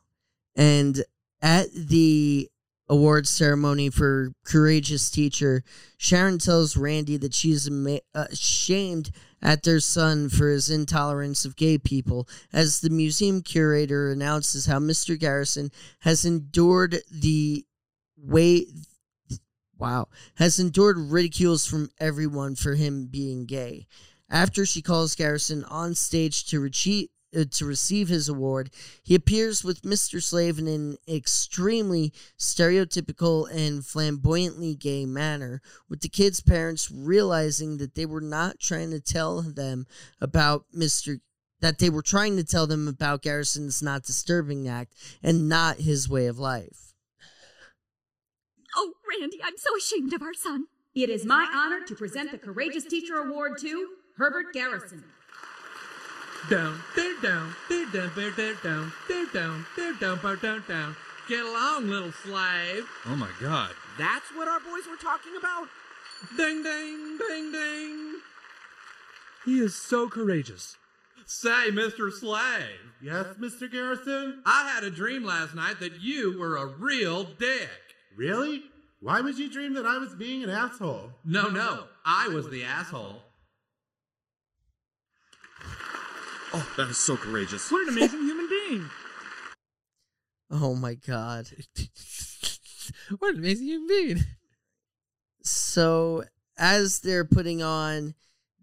And 0.54 1.02
at 1.42 1.72
the 1.72 2.48
award 2.90 3.26
ceremony 3.26 3.88
for 3.88 4.32
courageous 4.44 5.08
teacher, 5.08 5.62
Sharon 5.96 6.38
tells 6.38 6.76
Randy 6.76 7.16
that 7.18 7.32
she's 7.32 7.68
ama- 7.68 8.00
uh, 8.14 8.26
ashamed 8.30 9.12
at 9.40 9.62
their 9.62 9.80
son 9.80 10.28
for 10.28 10.50
his 10.50 10.68
intolerance 10.68 11.44
of 11.44 11.56
gay 11.56 11.78
people 11.78 12.28
as 12.52 12.80
the 12.80 12.90
museum 12.90 13.42
curator 13.42 14.10
announces 14.10 14.66
how 14.66 14.80
Mr. 14.80 15.18
Garrison 15.18 15.70
has 16.00 16.24
endured 16.24 16.98
the 17.10 17.64
way 18.18 18.66
wow 19.78 20.06
has 20.34 20.58
endured 20.58 20.98
ridicules 20.98 21.64
from 21.64 21.88
everyone 21.98 22.54
for 22.54 22.74
him 22.74 23.06
being 23.06 23.46
gay 23.46 23.86
after 24.28 24.66
she 24.66 24.82
calls 24.82 25.14
Garrison 25.14 25.64
on 25.64 25.94
stage 25.94 26.44
to 26.44 26.60
receive 26.60 27.08
uh, 27.36 27.44
to 27.50 27.64
receive 27.64 28.08
his 28.08 28.28
award, 28.28 28.70
he 29.02 29.14
appears 29.14 29.64
with 29.64 29.82
Mr. 29.82 30.22
Slave 30.22 30.58
in 30.58 30.66
an 30.66 30.96
extremely 31.08 32.12
stereotypical 32.38 33.48
and 33.52 33.84
flamboyantly 33.84 34.74
gay 34.74 35.06
manner, 35.06 35.60
with 35.88 36.00
the 36.00 36.08
kids' 36.08 36.40
parents 36.40 36.90
realizing 36.90 37.78
that 37.78 37.94
they 37.94 38.06
were 38.06 38.20
not 38.20 38.58
trying 38.58 38.90
to 38.90 39.00
tell 39.00 39.42
them 39.42 39.86
about 40.20 40.64
Mr. 40.76 41.20
that 41.60 41.78
they 41.78 41.90
were 41.90 42.02
trying 42.02 42.36
to 42.36 42.44
tell 42.44 42.66
them 42.66 42.88
about 42.88 43.22
Garrison's 43.22 43.82
not 43.82 44.04
disturbing 44.04 44.66
act 44.66 44.94
and 45.22 45.48
not 45.48 45.78
his 45.78 46.08
way 46.08 46.26
of 46.26 46.38
life. 46.38 46.94
Oh, 48.76 48.92
Randy, 49.08 49.40
I'm 49.42 49.56
so 49.56 49.76
ashamed 49.76 50.12
of 50.14 50.22
our 50.22 50.34
son. 50.34 50.66
It 50.94 51.08
is 51.08 51.24
my 51.24 51.48
honor 51.54 51.84
to 51.86 51.94
present 51.94 52.32
the 52.32 52.38
Courageous 52.38 52.84
Teacher 52.84 53.16
Award 53.16 53.58
to 53.60 53.88
Herbert 54.16 54.52
Garrison. 54.52 55.04
Down, 56.48 56.80
they're 56.96 57.20
down, 57.20 57.54
they're 57.68 57.86
down, 57.86 58.10
they're 58.16 58.30
they're 58.30 58.54
down, 58.54 58.92
they're 59.08 59.26
down, 59.26 59.66
they're 59.76 59.92
down, 59.94 60.18
they're 60.22 60.36
down, 60.36 60.64
down. 60.66 60.96
Get 61.28 61.44
along, 61.44 61.88
little 61.88 62.12
slave. 62.12 62.88
Oh 63.06 63.14
my 63.14 63.30
god. 63.40 63.70
That's 63.98 64.34
what 64.34 64.48
our 64.48 64.58
boys 64.58 64.88
were 64.88 64.96
talking 64.96 65.36
about? 65.38 65.68
Ding, 66.36 66.62
ding, 66.62 67.18
ding, 67.18 67.52
ding. 67.52 68.14
He 69.44 69.60
is 69.60 69.74
so 69.74 70.08
courageous. 70.08 70.76
Say, 71.26 71.70
Mr. 71.70 72.10
Slave. 72.10 72.92
Yes, 73.00 73.26
Mr. 73.38 73.70
Garrison? 73.70 74.42
I 74.44 74.68
had 74.74 74.82
a 74.82 74.90
dream 74.90 75.24
last 75.24 75.54
night 75.54 75.78
that 75.80 76.00
you 76.00 76.38
were 76.38 76.56
a 76.56 76.66
real 76.66 77.24
dick. 77.24 77.70
Really? 78.16 78.64
Why 79.00 79.20
would 79.20 79.38
you 79.38 79.50
dream 79.50 79.74
that 79.74 79.86
I 79.86 79.98
was 79.98 80.14
being 80.14 80.42
an 80.42 80.50
asshole? 80.50 81.12
No, 81.24 81.48
no, 81.48 81.84
I 82.04 82.28
was 82.28 82.50
the 82.50 82.64
asshole. 82.64 83.22
Oh, 86.52 86.72
that 86.76 86.88
is 86.88 86.98
so 86.98 87.16
courageous. 87.16 87.70
What 87.70 87.86
an 87.86 87.96
amazing 87.96 88.20
human 88.20 88.48
being. 88.48 88.90
Oh 90.50 90.74
my 90.74 90.94
god. 90.94 91.46
what 93.18 93.34
an 93.34 93.38
amazing 93.38 93.66
human 93.66 93.88
being. 93.88 94.24
So, 95.42 96.24
as 96.58 97.00
they're 97.00 97.24
putting 97.24 97.62
on 97.62 98.14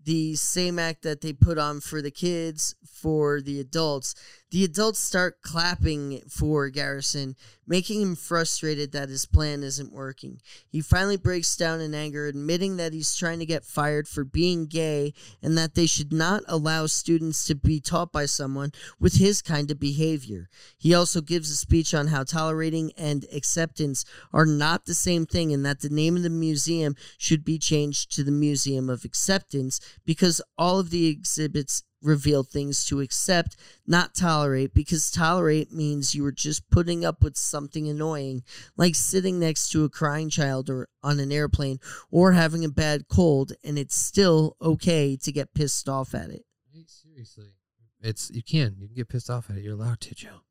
the 0.03 0.35
same 0.35 0.79
act 0.79 1.03
that 1.03 1.21
they 1.21 1.33
put 1.33 1.57
on 1.57 1.79
for 1.79 2.01
the 2.01 2.11
kids 2.11 2.75
for 2.97 3.41
the 3.41 3.59
adults, 3.59 4.15
the 4.49 4.63
adults 4.63 4.99
start 4.99 5.41
clapping 5.41 6.21
for 6.29 6.69
Garrison, 6.69 7.35
making 7.67 8.01
him 8.01 8.15
frustrated 8.15 8.93
that 8.93 9.09
his 9.09 9.25
plan 9.25 9.61
isn't 9.61 9.91
working. 9.91 10.39
He 10.69 10.79
finally 10.79 11.17
breaks 11.17 11.57
down 11.57 11.81
in 11.81 11.93
anger, 11.93 12.27
admitting 12.27 12.77
that 12.77 12.93
he's 12.93 13.13
trying 13.13 13.39
to 13.39 13.45
get 13.45 13.65
fired 13.65 14.07
for 14.07 14.23
being 14.23 14.65
gay 14.65 15.13
and 15.43 15.57
that 15.57 15.75
they 15.75 15.85
should 15.85 16.13
not 16.13 16.43
allow 16.47 16.85
students 16.85 17.45
to 17.47 17.55
be 17.55 17.81
taught 17.81 18.13
by 18.13 18.25
someone 18.25 18.71
with 18.99 19.15
his 19.15 19.41
kind 19.41 19.69
of 19.69 19.79
behavior. 19.79 20.47
He 20.77 20.93
also 20.93 21.19
gives 21.19 21.51
a 21.51 21.55
speech 21.55 21.93
on 21.93 22.07
how 22.07 22.23
tolerating 22.23 22.93
and 22.97 23.25
acceptance 23.33 24.05
are 24.31 24.45
not 24.45 24.85
the 24.85 24.95
same 24.95 25.25
thing 25.25 25.51
and 25.51 25.65
that 25.65 25.81
the 25.81 25.89
name 25.89 26.15
of 26.15 26.23
the 26.23 26.29
museum 26.29 26.95
should 27.17 27.43
be 27.43 27.59
changed 27.59 28.15
to 28.15 28.23
the 28.23 28.31
Museum 28.31 28.89
of 28.89 29.03
Acceptance 29.03 29.81
because 30.05 30.41
all 30.57 30.79
of 30.79 30.89
the 30.89 31.07
exhibits 31.07 31.83
reveal 32.01 32.43
things 32.43 32.85
to 32.85 33.01
accept, 33.01 33.55
not 33.85 34.15
tolerate, 34.15 34.73
because 34.73 35.11
tolerate 35.11 35.71
means 35.71 36.15
you 36.15 36.25
are 36.25 36.31
just 36.31 36.69
putting 36.69 37.03
up 37.03 37.23
with 37.23 37.37
something 37.37 37.87
annoying, 37.87 38.43
like 38.75 38.95
sitting 38.95 39.39
next 39.39 39.69
to 39.69 39.83
a 39.83 39.89
crying 39.89 40.29
child 40.29 40.69
or 40.69 40.87
on 41.03 41.19
an 41.19 41.31
airplane 41.31 41.79
or 42.11 42.33
having 42.33 42.63
a 42.63 42.69
bad 42.69 43.07
cold, 43.07 43.53
and 43.63 43.77
it's 43.77 43.95
still 43.95 44.55
okay 44.61 45.17
to 45.17 45.31
get 45.31 45.53
pissed 45.53 45.89
off 45.89 46.13
at 46.13 46.29
it. 46.29 46.45
Seriously. 46.85 47.53
It's 47.99 48.29
you 48.29 48.43
can. 48.43 48.75
You 48.77 48.87
can 48.87 48.95
get 48.95 49.09
pissed 49.09 49.29
off 49.29 49.49
at 49.49 49.57
it. 49.57 49.63
You're 49.63 49.73
allowed 49.73 49.99
to, 50.01 50.13
Joe. 50.13 50.41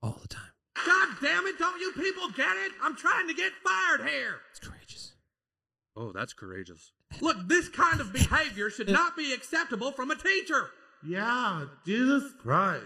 All 0.00 0.18
the 0.22 0.28
time. 0.28 0.52
God 0.86 1.08
damn 1.20 1.44
it, 1.46 1.58
don't 1.58 1.80
you 1.80 1.92
people 1.92 2.28
get 2.36 2.56
it? 2.56 2.72
I'm 2.82 2.94
trying 2.94 3.26
to 3.26 3.34
get 3.34 3.52
fired 3.64 4.08
here. 4.08 4.36
It's 4.50 4.60
courageous. 4.60 5.14
Oh, 5.96 6.12
that's 6.12 6.32
courageous. 6.32 6.92
Look, 7.20 7.48
this 7.48 7.68
kind 7.68 8.00
of 8.00 8.12
behavior 8.12 8.70
should 8.70 8.88
not 8.88 9.16
be 9.16 9.32
acceptable 9.32 9.92
from 9.92 10.10
a 10.10 10.16
teacher. 10.16 10.70
Yeah, 11.06 11.66
Jesus 11.86 12.32
Christ. 12.40 12.84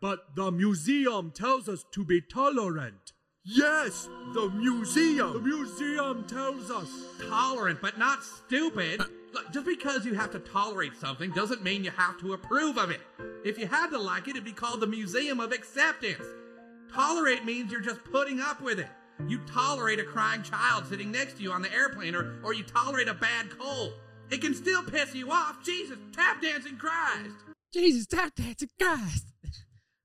But 0.00 0.36
the 0.36 0.50
museum 0.50 1.32
tells 1.32 1.68
us 1.68 1.84
to 1.92 2.04
be 2.04 2.20
tolerant. 2.20 3.12
Yes, 3.44 4.08
the 4.34 4.48
museum. 4.50 5.32
The 5.32 5.40
museum 5.40 6.24
tells 6.28 6.70
us. 6.70 6.88
Tolerant, 7.28 7.80
but 7.80 7.98
not 7.98 8.22
stupid. 8.22 9.00
Look, 9.32 9.52
just 9.52 9.66
because 9.66 10.06
you 10.06 10.14
have 10.14 10.30
to 10.32 10.38
tolerate 10.38 10.96
something 10.96 11.30
doesn't 11.32 11.62
mean 11.62 11.84
you 11.84 11.90
have 11.90 12.18
to 12.20 12.32
approve 12.32 12.78
of 12.78 12.90
it. 12.90 13.00
If 13.44 13.58
you 13.58 13.66
had 13.66 13.88
to 13.90 13.98
like 13.98 14.28
it, 14.28 14.30
it'd 14.30 14.44
be 14.44 14.52
called 14.52 14.80
the 14.80 14.86
Museum 14.86 15.40
of 15.40 15.52
Acceptance. 15.52 16.24
Tolerate 16.92 17.44
means 17.44 17.70
you're 17.70 17.80
just 17.80 18.04
putting 18.04 18.40
up 18.40 18.60
with 18.60 18.78
it. 18.78 18.88
You 19.26 19.40
tolerate 19.52 19.98
a 19.98 20.04
crying 20.04 20.42
child 20.42 20.86
sitting 20.86 21.10
next 21.10 21.38
to 21.38 21.42
you 21.42 21.52
on 21.52 21.62
the 21.62 21.72
airplane, 21.72 22.14
or, 22.14 22.36
or 22.42 22.54
you 22.54 22.62
tolerate 22.62 23.08
a 23.08 23.14
bad 23.14 23.50
cold. 23.58 23.94
It 24.30 24.40
can 24.40 24.54
still 24.54 24.82
piss 24.82 25.14
you 25.14 25.30
off. 25.30 25.64
Jesus, 25.64 25.98
tap 26.12 26.40
dancing 26.40 26.76
Christ. 26.76 27.34
Jesus, 27.72 28.06
tap 28.06 28.34
dancing 28.34 28.68
Christ. 28.80 29.24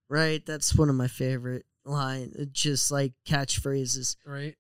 Right? 0.10 0.46
That's 0.46 0.76
one 0.76 0.90
of 0.90 0.96
my 0.96 1.08
favorite 1.08 1.66
line, 1.86 2.34
uh, 2.40 2.44
just 2.52 2.92
like 2.92 3.14
catchphrases. 3.28 4.16
Right. 4.24 4.54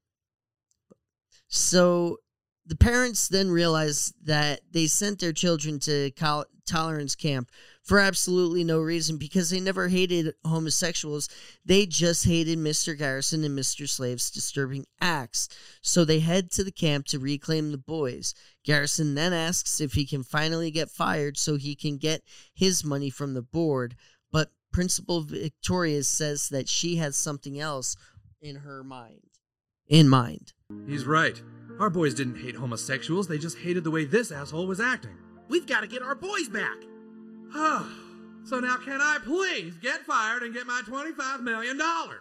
So 1.47 2.17
the 2.65 2.75
parents 2.75 3.27
then 3.27 3.51
realize 3.51 4.13
that 4.23 4.61
they 4.71 4.87
sent 4.87 5.19
their 5.19 5.33
children 5.33 5.79
to 5.81 6.09
col- 6.11 6.45
tolerance 6.65 7.15
camp 7.15 7.51
for 7.83 7.99
absolutely 7.99 8.63
no 8.63 8.79
reason 8.79 9.17
because 9.17 9.49
they 9.49 9.59
never 9.59 9.89
hated 9.89 10.33
homosexuals. 10.45 11.29
They 11.65 11.85
just 11.85 12.25
hated 12.25 12.57
Mr. 12.57 12.97
Garrison 12.97 13.43
and 13.43 13.57
Mr. 13.57 13.87
Slave's 13.87 14.31
disturbing 14.31 14.85
acts. 15.01 15.49
So 15.81 16.05
they 16.05 16.19
head 16.19 16.49
to 16.51 16.63
the 16.63 16.71
camp 16.71 17.05
to 17.07 17.19
reclaim 17.19 17.71
the 17.71 17.77
boys. 17.77 18.33
Garrison 18.63 19.15
then 19.15 19.33
asks 19.33 19.81
if 19.81 19.93
he 19.93 20.05
can 20.05 20.23
finally 20.23 20.71
get 20.71 20.89
fired 20.89 21.37
so 21.37 21.57
he 21.57 21.75
can 21.75 21.97
get 21.97 22.23
his 22.53 22.85
money 22.85 23.09
from 23.09 23.33
the 23.33 23.41
board. 23.41 23.95
But 24.31 24.51
Principal 24.71 25.21
Victoria 25.21 26.03
says 26.03 26.47
that 26.49 26.69
she 26.69 26.95
has 26.95 27.17
something 27.17 27.59
else 27.59 27.97
in 28.41 28.57
her 28.57 28.83
mind. 28.83 29.19
In 29.87 30.07
mind. 30.07 30.53
He's 30.87 31.05
right. 31.05 31.41
Our 31.79 31.89
boys 31.89 32.13
didn't 32.13 32.41
hate 32.41 32.55
homosexuals, 32.55 33.27
they 33.27 33.37
just 33.37 33.57
hated 33.57 33.83
the 33.83 33.91
way 33.91 34.05
this 34.05 34.31
asshole 34.31 34.67
was 34.67 34.79
acting. 34.79 35.17
We've 35.49 35.67
got 35.67 35.81
to 35.81 35.87
get 35.87 36.01
our 36.01 36.15
boys 36.15 36.47
back. 36.47 36.77
So 37.53 38.59
now 38.59 38.77
can 38.77 38.99
I 39.01 39.19
please 39.23 39.75
get 39.75 40.05
fired 40.05 40.43
and 40.43 40.53
get 40.53 40.67
my 40.67 40.81
$25 40.85 41.41
million? 41.41 41.77
No, 41.77 42.19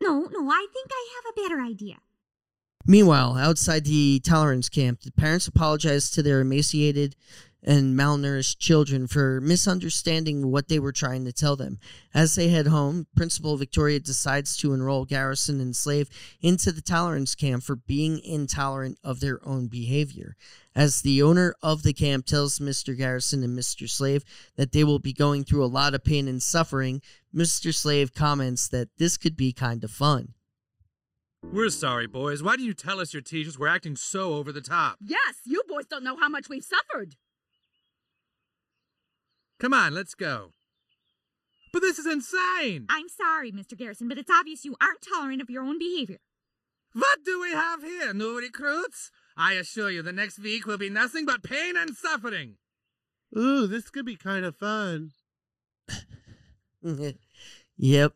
no, 0.00 0.50
I 0.50 0.66
think 0.72 0.88
I 0.90 1.08
have 1.16 1.32
a 1.32 1.40
better 1.42 1.60
idea. 1.62 1.96
Meanwhile, 2.86 3.36
outside 3.36 3.84
the 3.84 4.20
tolerance 4.24 4.68
camp, 4.68 5.02
the 5.02 5.12
parents 5.12 5.46
apologized 5.46 6.14
to 6.14 6.22
their 6.22 6.40
emaciated 6.40 7.14
and 7.64 7.96
malnourished 7.96 8.58
children 8.58 9.06
for 9.06 9.40
misunderstanding 9.40 10.50
what 10.50 10.68
they 10.68 10.78
were 10.78 10.92
trying 10.92 11.24
to 11.24 11.32
tell 11.32 11.54
them. 11.54 11.78
As 12.12 12.34
they 12.34 12.48
head 12.48 12.66
home, 12.66 13.06
Principal 13.14 13.56
Victoria 13.56 14.00
decides 14.00 14.56
to 14.58 14.72
enroll 14.72 15.04
Garrison 15.04 15.60
and 15.60 15.76
Slave 15.76 16.08
into 16.40 16.72
the 16.72 16.80
tolerance 16.80 17.34
camp 17.34 17.62
for 17.62 17.76
being 17.76 18.20
intolerant 18.24 18.98
of 19.04 19.20
their 19.20 19.40
own 19.46 19.68
behavior. 19.68 20.36
As 20.74 21.02
the 21.02 21.22
owner 21.22 21.54
of 21.62 21.82
the 21.82 21.92
camp 21.92 22.26
tells 22.26 22.58
Mr. 22.58 22.96
Garrison 22.96 23.42
and 23.44 23.56
Mr. 23.56 23.88
Slave 23.88 24.24
that 24.56 24.72
they 24.72 24.84
will 24.84 24.98
be 24.98 25.12
going 25.12 25.44
through 25.44 25.64
a 25.64 25.66
lot 25.66 25.94
of 25.94 26.02
pain 26.02 26.26
and 26.26 26.42
suffering, 26.42 27.02
Mr. 27.34 27.74
Slave 27.74 28.14
comments 28.14 28.68
that 28.68 28.88
this 28.98 29.16
could 29.16 29.36
be 29.36 29.52
kind 29.52 29.84
of 29.84 29.90
fun. 29.90 30.34
We're 31.44 31.70
sorry, 31.70 32.06
boys. 32.06 32.42
Why 32.42 32.56
don't 32.56 32.64
you 32.64 32.72
tell 32.72 33.00
us 33.00 33.12
your 33.12 33.20
teachers 33.20 33.58
were 33.58 33.68
acting 33.68 33.96
so 33.96 34.34
over 34.34 34.52
the 34.52 34.60
top? 34.60 34.98
Yes, 35.00 35.40
you 35.44 35.62
boys 35.68 35.86
don't 35.86 36.04
know 36.04 36.16
how 36.16 36.28
much 36.28 36.48
we've 36.48 36.64
suffered. 36.64 37.16
Come 39.62 39.74
on, 39.74 39.94
let's 39.94 40.16
go. 40.16 40.50
But 41.72 41.82
this 41.82 41.96
is 41.96 42.04
insane! 42.04 42.86
I'm 42.88 43.08
sorry, 43.08 43.52
Mr. 43.52 43.78
Garrison, 43.78 44.08
but 44.08 44.18
it's 44.18 44.28
obvious 44.28 44.64
you 44.64 44.74
aren't 44.80 45.06
tolerant 45.08 45.40
of 45.40 45.48
your 45.50 45.62
own 45.62 45.78
behavior. 45.78 46.18
What 46.94 47.20
do 47.24 47.40
we 47.40 47.52
have 47.52 47.80
here, 47.80 48.12
new 48.12 48.36
recruits? 48.40 49.12
I 49.36 49.52
assure 49.52 49.88
you, 49.88 50.02
the 50.02 50.12
next 50.12 50.40
week 50.40 50.66
will 50.66 50.78
be 50.78 50.90
nothing 50.90 51.26
but 51.26 51.44
pain 51.44 51.76
and 51.76 51.94
suffering. 51.94 52.56
Ooh, 53.38 53.68
this 53.68 53.88
could 53.88 54.04
be 54.04 54.16
kind 54.16 54.44
of 54.44 54.56
fun. 54.56 55.12
yep. 57.76 58.14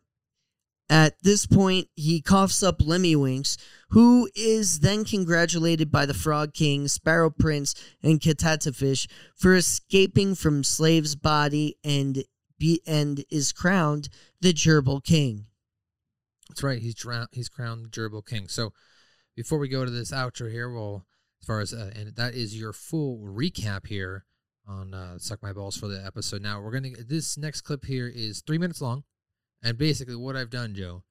At 0.89 1.15
this 1.23 1.45
point, 1.45 1.87
he 1.95 2.19
coughs 2.21 2.61
up 2.61 2.81
Lemmy-Winks, 2.81 3.57
who 3.89 4.29
is 4.35 4.79
then 4.79 5.05
congratulated 5.05 5.91
by 5.91 6.05
the 6.05 6.13
Frog 6.13 6.53
King, 6.53 6.87
Sparrow 6.87 7.29
Prince, 7.29 7.73
and 8.03 8.19
Catatafish 8.19 9.09
for 9.35 9.55
escaping 9.55 10.35
from 10.35 10.63
Slave's 10.63 11.15
body 11.15 11.77
and 11.83 12.23
be 12.59 12.81
and 12.85 13.23
is 13.29 13.51
crowned 13.51 14.09
the 14.41 14.53
Gerbil 14.53 15.03
King. 15.03 15.45
That's 16.49 16.63
right. 16.63 16.81
He's 16.81 16.95
drowned. 16.95 17.29
He's 17.31 17.49
crowned 17.49 17.85
the 17.85 17.89
Gerbil 17.89 18.25
King. 18.25 18.47
So, 18.47 18.73
before 19.35 19.59
we 19.59 19.67
go 19.67 19.85
to 19.85 19.91
this 19.91 20.11
outro 20.11 20.51
here, 20.51 20.71
well, 20.71 21.05
as 21.41 21.47
far 21.47 21.59
as 21.59 21.73
uh, 21.73 21.91
and 21.95 22.15
that 22.15 22.33
is 22.33 22.59
your 22.59 22.73
full 22.73 23.19
recap 23.19 23.87
here 23.87 24.25
on 24.67 24.93
uh, 24.93 25.17
"Suck 25.17 25.41
My 25.43 25.53
Balls" 25.53 25.77
for 25.77 25.87
the 25.87 26.03
episode. 26.03 26.41
Now 26.41 26.61
we're 26.61 26.71
gonna. 26.71 26.89
This 27.07 27.37
next 27.37 27.61
clip 27.61 27.85
here 27.85 28.07
is 28.07 28.41
three 28.41 28.57
minutes 28.57 28.81
long. 28.81 29.03
And 29.63 29.77
basically, 29.77 30.15
what 30.15 30.35
I've 30.35 30.49
done, 30.49 30.75
Joe, 30.75 31.03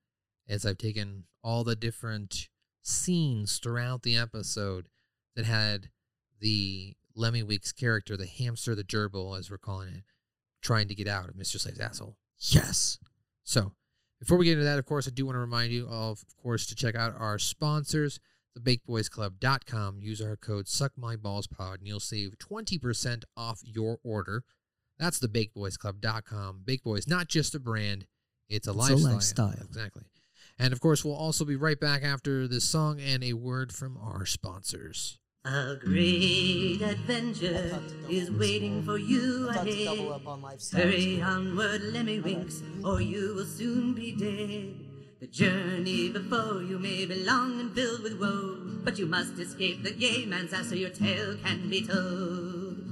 is 0.47 0.65
I've 0.65 0.79
taken 0.79 1.25
all 1.43 1.65
the 1.65 1.77
different 1.77 2.49
scenes 2.87 3.59
throughout 3.59 4.03
the 4.03 4.17
episode 4.17 4.89
that 5.35 5.45
had 5.45 5.89
the 6.41 6.95
Lemmiwinks 7.17 7.75
character, 7.75 8.17
the 8.17 8.27
hamster, 8.27 8.75
the 8.75 8.85
gerbil, 8.85 9.39
as 9.39 9.51
we're 9.51 9.59
calling 9.59 9.89
it, 9.89 10.05
trying 10.63 10.89
to 10.89 10.95
get 10.95 11.09
out 11.09 11.29
of 11.29 11.35
Mr. 11.35 11.59
Slave's 11.61 11.81
asshole. 11.81 12.17
Yes. 12.39 12.99
So, 13.43 13.73
before 14.21 14.37
we 14.39 14.45
get 14.45 14.53
into 14.53 14.65
that, 14.65 14.79
of 14.79 14.87
course, 14.87 15.07
I 15.07 15.11
do 15.11 15.25
want 15.27 15.37
to 15.37 15.41
remind 15.41 15.73
you 15.73 15.87
of, 15.87 16.23
of 16.23 16.37
course, 16.37 16.67
to 16.67 16.75
check 16.75 16.95
out 16.95 17.15
our 17.19 17.39
sponsors, 17.39 18.19
thebakedboysclub.com. 18.59 19.99
Use 20.01 20.21
our 20.21 20.37
code 20.37 20.67
SuckMyBallsPod, 20.67 21.79
and 21.79 21.87
you'll 21.87 22.01
save 22.01 22.35
20% 22.39 23.25
off 23.37 23.61
your 23.65 23.99
order. 24.03 24.45
That's 24.99 25.19
thebakedboysclub.com. 25.21 26.63
Bake 26.65 26.83
Boys, 26.83 27.07
not 27.07 27.29
just 27.29 27.55
a 27.55 27.61
brand, 27.61 28.07
it's 28.49 28.67
a, 28.67 28.71
It's 28.71 28.79
a 28.79 28.93
lifestyle. 28.95 29.13
lifestyle. 29.13 29.55
Exactly. 29.67 30.03
And 30.59 30.73
of 30.73 30.81
course, 30.81 31.05
we'll 31.05 31.15
also 31.15 31.45
be 31.45 31.57
right 31.57 31.79
back 31.79 32.03
after 32.03 32.49
this 32.49 32.69
song 32.69 33.01
and 33.01 33.23
a 33.23 33.35
word 33.35 33.73
from 33.73 33.99
our 33.99 34.25
sponsors. 34.25 35.19
A 35.45 35.77
great 35.77 36.81
adventure 36.83 37.79
is 38.11 38.31
waiting 38.33 38.83
for 38.83 38.99
you 38.99 39.49
ahead. 39.49 39.99
Hurry 40.73 41.23
onward, 41.23 41.83
Lemmy-Winks, 41.93 42.63
or 42.85 43.01
you 43.01 43.35
will 43.37 43.45
soon 43.45 43.95
be 43.95 44.11
dead. 44.13 44.75
The 45.21 45.29
journey 45.29 46.09
before 46.09 46.63
you 46.63 46.79
may 46.79 47.07
be 47.07 47.23
long 47.25 47.61
and 47.61 47.73
filled 47.73 48.03
with 48.03 48.19
woe, 48.21 48.59
but 48.83 48.99
you 48.99 49.07
must 49.07 49.39
escape 49.39 49.83
the 49.85 49.93
gay 49.93 50.27
man's 50.27 50.53
ass 50.53 50.71
so 50.71 50.75
your 50.75 50.91
tale 50.91 51.37
can 51.45 51.71
be 51.71 51.87
told. 51.87 52.83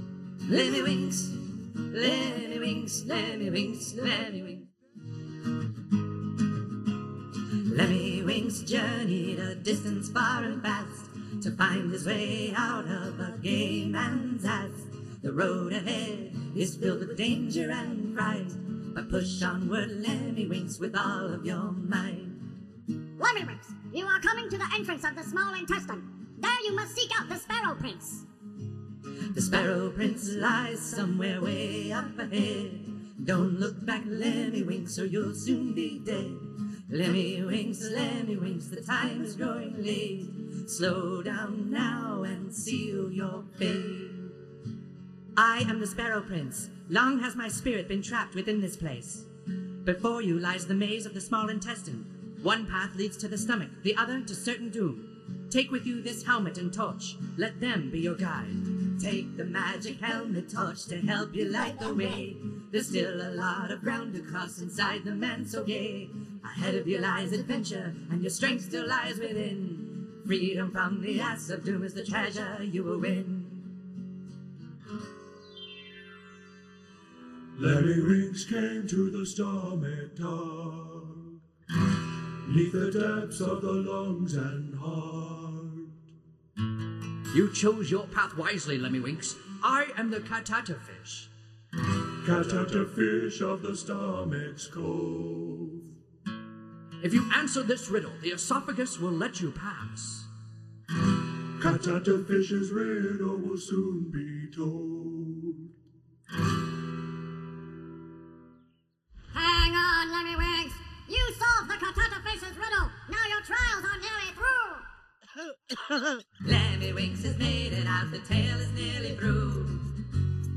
Lemmy-Winks, 0.49 1.31
Lemmy-Winks, 1.75 3.05
Lemmy-Winks, 3.05 3.95
Lemmy-Winks. 3.95 4.64
Lemmy-Winks 8.55 8.71
journeyed 8.71 9.39
a 9.41 9.55
distance 9.57 10.09
far 10.11 10.45
and 10.45 10.63
fast 10.63 11.11
to 11.43 11.51
find 11.57 11.91
his 11.91 12.07
way 12.07 12.53
out 12.57 12.85
of 12.85 13.19
a 13.19 13.37
gay 13.43 13.85
man's 13.85 14.45
ass. 14.45 14.71
The 15.23 15.33
road 15.33 15.73
ahead 15.73 16.33
is 16.55 16.77
filled 16.77 17.01
with 17.01 17.17
danger 17.17 17.69
and 17.73 18.15
fright, 18.15 18.53
but 18.95 19.11
push 19.11 19.43
onward, 19.43 19.91
Lemmy-Winks, 19.91 20.79
with 20.79 20.95
all 20.97 21.33
of 21.33 21.45
your 21.45 21.73
might. 21.73 22.29
Lemmy-Winks, 22.87 23.73
you 23.93 24.07
are 24.07 24.21
coming 24.21 24.49
to 24.51 24.59
the 24.59 24.71
entrance 24.73 25.05
of 25.05 25.17
the 25.17 25.25
small 25.25 25.55
intestine. 25.55 26.29
There 26.39 26.63
you 26.65 26.77
must 26.77 26.95
seek 26.95 27.11
out 27.19 27.29
the 27.29 27.37
Sparrow 27.37 27.75
Prince. 27.75 28.25
The 29.35 29.43
Sparrow 29.43 29.91
Prince 29.91 30.31
lies 30.35 30.81
somewhere 30.81 31.41
way 31.41 31.91
up 31.91 32.17
ahead. 32.21 33.25
Don't 33.25 33.59
look 33.59 33.85
back, 33.85 34.05
Lemmy-Winks, 34.07 34.97
or 35.01 35.07
you'll 35.07 35.35
soon 35.35 35.75
be 35.75 35.99
dead. 35.99 36.37
Lemmy-Winks, 36.95 37.91
Lemmy-Winks, 37.91 38.69
the 38.69 38.81
time 38.81 39.21
is 39.21 39.35
growing 39.35 39.75
late. 39.83 40.29
Slow 40.71 41.25
down 41.25 41.69
now 41.69 42.23
and 42.23 42.55
seal 42.55 43.11
your 43.11 43.43
fate. 43.59 44.13
I 45.37 45.65
am 45.69 45.81
the 45.81 45.89
Sparrow 45.89 46.21
Prince. 46.21 46.71
Long 46.89 47.19
has 47.19 47.35
my 47.35 47.49
spirit 47.49 47.89
been 47.89 48.01
trapped 48.01 48.37
within 48.37 48.61
this 48.61 48.77
place. 48.77 49.25
Before 49.83 50.23
you 50.23 50.39
lies 50.39 50.69
the 50.69 50.75
maze 50.75 51.05
of 51.05 51.15
the 51.15 51.21
small 51.21 51.49
intestine. 51.49 52.37
One 52.45 52.65
path 52.65 52.95
leads 52.95 53.17
to 53.17 53.27
the 53.27 53.39
stomach, 53.39 53.71
the 53.83 53.97
other 53.97 54.21
to 54.21 54.35
certain 54.37 54.71
doom. 54.71 55.49
Take 55.51 55.73
with 55.73 55.87
you 55.87 56.01
this 56.01 56.25
helmet 56.25 56.59
and 56.59 56.73
torch. 56.73 57.17
Let 57.37 57.59
them 57.59 57.91
be 57.91 58.03
your 58.03 58.15
guide. 58.15 59.01
Take 59.01 59.37
the 59.37 59.45
magic 59.45 60.01
helmet 60.01 60.49
torch 60.49 60.85
to 60.85 61.01
help 61.01 61.35
you 61.35 61.47
light 61.47 61.81
the 61.81 61.93
way. 61.93 62.37
There's 62.71 62.87
still 62.87 63.21
a 63.21 63.35
lot 63.35 63.73
of 63.73 63.81
ground 63.81 64.15
to 64.15 64.21
cross 64.21 64.61
inside 64.61 65.03
the 65.05 65.11
man 65.11 65.45
so 65.45 65.65
gay. 65.65 66.09
Ahead 66.45 66.75
of 66.75 66.87
you 66.87 66.99
lies 66.99 67.33
adventure, 67.33 67.95
and 68.11 68.21
your 68.23 68.31
strength 68.31 68.65
still 68.65 68.87
lies 68.87 69.19
within. 69.19 70.09
Freedom 70.27 70.71
from 70.71 71.01
the 71.03 71.21
ass 71.21 71.51
of 71.51 71.65
doom 71.65 71.83
is 71.85 71.95
the 71.95 72.05
treasure 72.05 72.59
you 72.63 72.83
will 72.85 72.99
win. 72.99 73.43
Lemmy-Winks 77.59 78.45
came 78.45 78.87
to 78.89 79.11
the 79.11 79.25
stormy 79.25 80.11
dark, 80.17 81.05
neath 82.49 82.73
the 82.73 82.91
depths 82.91 83.41
of 83.41 83.63
the 83.63 83.73
lungs 83.73 84.35
and 84.35 84.75
heart. 84.75 85.65
You 87.35 87.53
chose 87.53 87.91
your 87.91 88.07
path 88.09 88.37
wisely, 88.37 88.79
Lemmy-Winks. 88.79 89.37
I 89.63 89.87
am 89.97 90.11
the 90.11 90.21
Catatafish. 90.21 91.29
Catatafish 92.27 93.41
of 93.41 93.63
the 93.63 93.77
stomach's 93.77 94.67
cove. 94.67 95.71
If 97.05 97.13
you 97.13 97.31
answer 97.35 97.63
this 97.63 97.91
riddle, 97.91 98.13
the 98.23 98.31
esophagus 98.31 98.99
will 98.99 99.13
let 99.13 99.39
you 99.39 99.53
pass. 99.53 100.25
Catatafish's 101.61 102.71
riddle 102.71 103.37
will 103.37 103.59
soon 103.59 104.11
be 104.11 104.51
told. 104.57 105.55
Hang 109.35 109.75
on, 109.75 110.13
Lemmy-Winks. 110.13 110.75
You 111.07 111.35
solved 111.39 111.71
the 111.71 111.75
Catatafish's 111.75 112.57
riddle. 112.57 112.91
Now 113.11 113.27
your 113.29 113.43
trials 113.43 113.85
are 113.85 114.01
nearly 114.01 114.33
through. 115.91 116.23
Lemmy-Winks 116.51 117.23
has 117.25 117.37
made 117.37 117.75
it 117.75 117.87
out, 117.87 118.11
the 118.13 118.21
tale 118.21 118.59
is 118.59 118.73
nearly 118.73 119.15
through. 119.17 119.79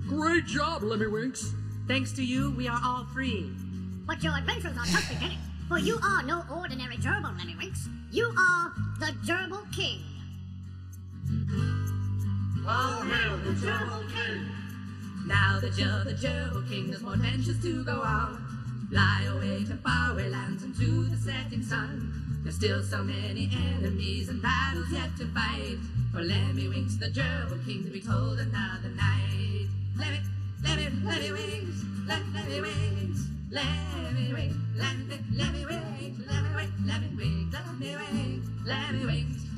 Great 0.08 0.46
job, 0.46 0.82
Lemmy-Winks. 0.82 1.54
Thanks 1.90 2.14
to 2.14 2.24
you, 2.24 2.52
we 2.52 2.70
are 2.70 2.80
all 2.82 3.06
free. 3.14 3.52
But 4.06 4.24
your 4.24 4.38
adventures 4.38 4.78
are 4.78 4.86
just 4.86 5.10
beginning. 5.10 5.40
For 5.68 5.78
you 5.78 6.00
are 6.02 6.24
no 6.24 6.46
ordinary 6.50 6.96
gerbil, 6.96 7.38
Lemmy-Winks. 7.38 7.90
You 8.10 8.34
are 8.40 8.72
the 9.00 9.12
Gerbil 9.26 9.70
King. 9.76 10.02
Oh, 12.66 12.70
All 12.70 13.04
hail 13.04 13.38
the 13.40 13.52
Gerbil 13.52 14.10
King. 14.10 14.46
Now 15.26 15.60
that 15.60 15.78
you're 15.78 16.06
the 16.06 16.14
Gerbil 16.14 16.70
King, 16.70 16.88
there's 16.88 17.02
more 17.02 17.16
adventures 17.16 17.62
to 17.64 17.84
go 17.84 18.02
on. 18.02 18.88
Fly 18.90 19.24
away 19.30 19.66
to 19.66 19.76
faraway 19.76 20.30
lands 20.30 20.64
and 20.64 20.74
to 20.78 21.04
the 21.04 21.18
setting 21.18 21.62
sun. 21.62 22.40
There's 22.44 22.56
still 22.56 22.82
so 22.82 23.04
many 23.04 23.52
enemies 23.76 24.30
and 24.30 24.42
battles 24.42 24.90
yet 24.90 25.18
to 25.18 25.28
fight. 25.34 25.80
For 26.14 26.22
Lemmy 26.22 26.70
Winks, 26.70 26.96
the 26.96 27.08
gerbil 27.08 27.66
king, 27.66 27.84
to 27.84 27.90
be 27.90 28.00
told 28.00 28.40
another 28.40 28.90
night. 28.96 29.68
Lemmy, 29.98 30.22
Lemmy, 30.64 30.88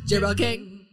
Gerbil 0.07 0.37
King. 0.37 0.85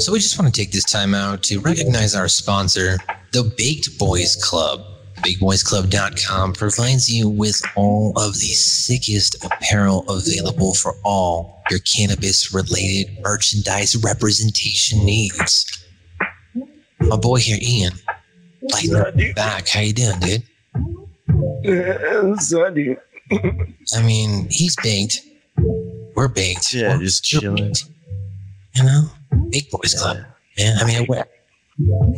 So 0.00 0.12
we 0.12 0.18
just 0.18 0.38
want 0.38 0.52
to 0.54 0.60
take 0.60 0.72
this 0.72 0.84
time 0.84 1.14
out 1.14 1.42
to 1.44 1.60
recognize 1.60 2.14
our 2.14 2.28
sponsor, 2.28 2.98
the 3.32 3.42
Baked 3.56 3.98
Boys 3.98 4.36
Club. 4.36 4.84
BakedBoysClub.com 5.18 6.52
provides 6.52 7.08
you 7.08 7.28
with 7.28 7.60
all 7.74 8.12
of 8.16 8.34
the 8.34 8.54
sickest 8.54 9.44
apparel 9.44 10.04
available 10.08 10.74
for 10.74 10.94
all 11.04 11.60
your 11.70 11.80
cannabis 11.80 12.54
related 12.54 13.18
merchandise 13.22 13.96
representation 14.04 15.04
needs. 15.04 15.66
My 17.00 17.16
boy 17.16 17.38
here, 17.38 17.58
Ian, 17.60 17.94
lighten 18.62 18.96
up 18.96 19.14
back. 19.34 19.68
How 19.68 19.80
you 19.80 19.92
doing, 19.92 20.18
dude? 20.20 20.42
Sunny. 22.40 22.96
I 23.30 24.02
mean, 24.02 24.48
he's 24.50 24.76
baked. 24.82 25.20
We're 26.14 26.28
baked. 26.28 26.72
Yeah, 26.72 26.96
We're 26.96 27.02
just 27.04 27.24
chilling. 27.24 27.56
baked. 27.56 27.84
You 28.74 28.84
know, 28.84 29.02
Big 29.50 29.70
Boys 29.70 29.94
Club. 29.94 30.18
Man, 30.58 30.76
I 30.78 30.84
mean, 30.86 31.06
what- 31.06 31.30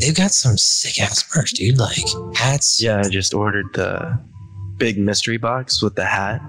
they've 0.01 0.15
got 0.15 0.31
some 0.33 0.57
sick 0.57 1.01
ass 1.01 1.25
merch, 1.35 1.53
dude. 1.53 1.79
Like 1.79 1.99
hats. 2.35 2.81
Yeah, 2.83 3.03
I 3.05 3.09
just 3.09 3.35
ordered 3.35 3.67
the 3.75 4.19
big 4.79 4.99
mystery 4.99 5.37
box 5.37 5.83
with 5.83 5.95
the 5.97 6.05
hat, 6.07 6.41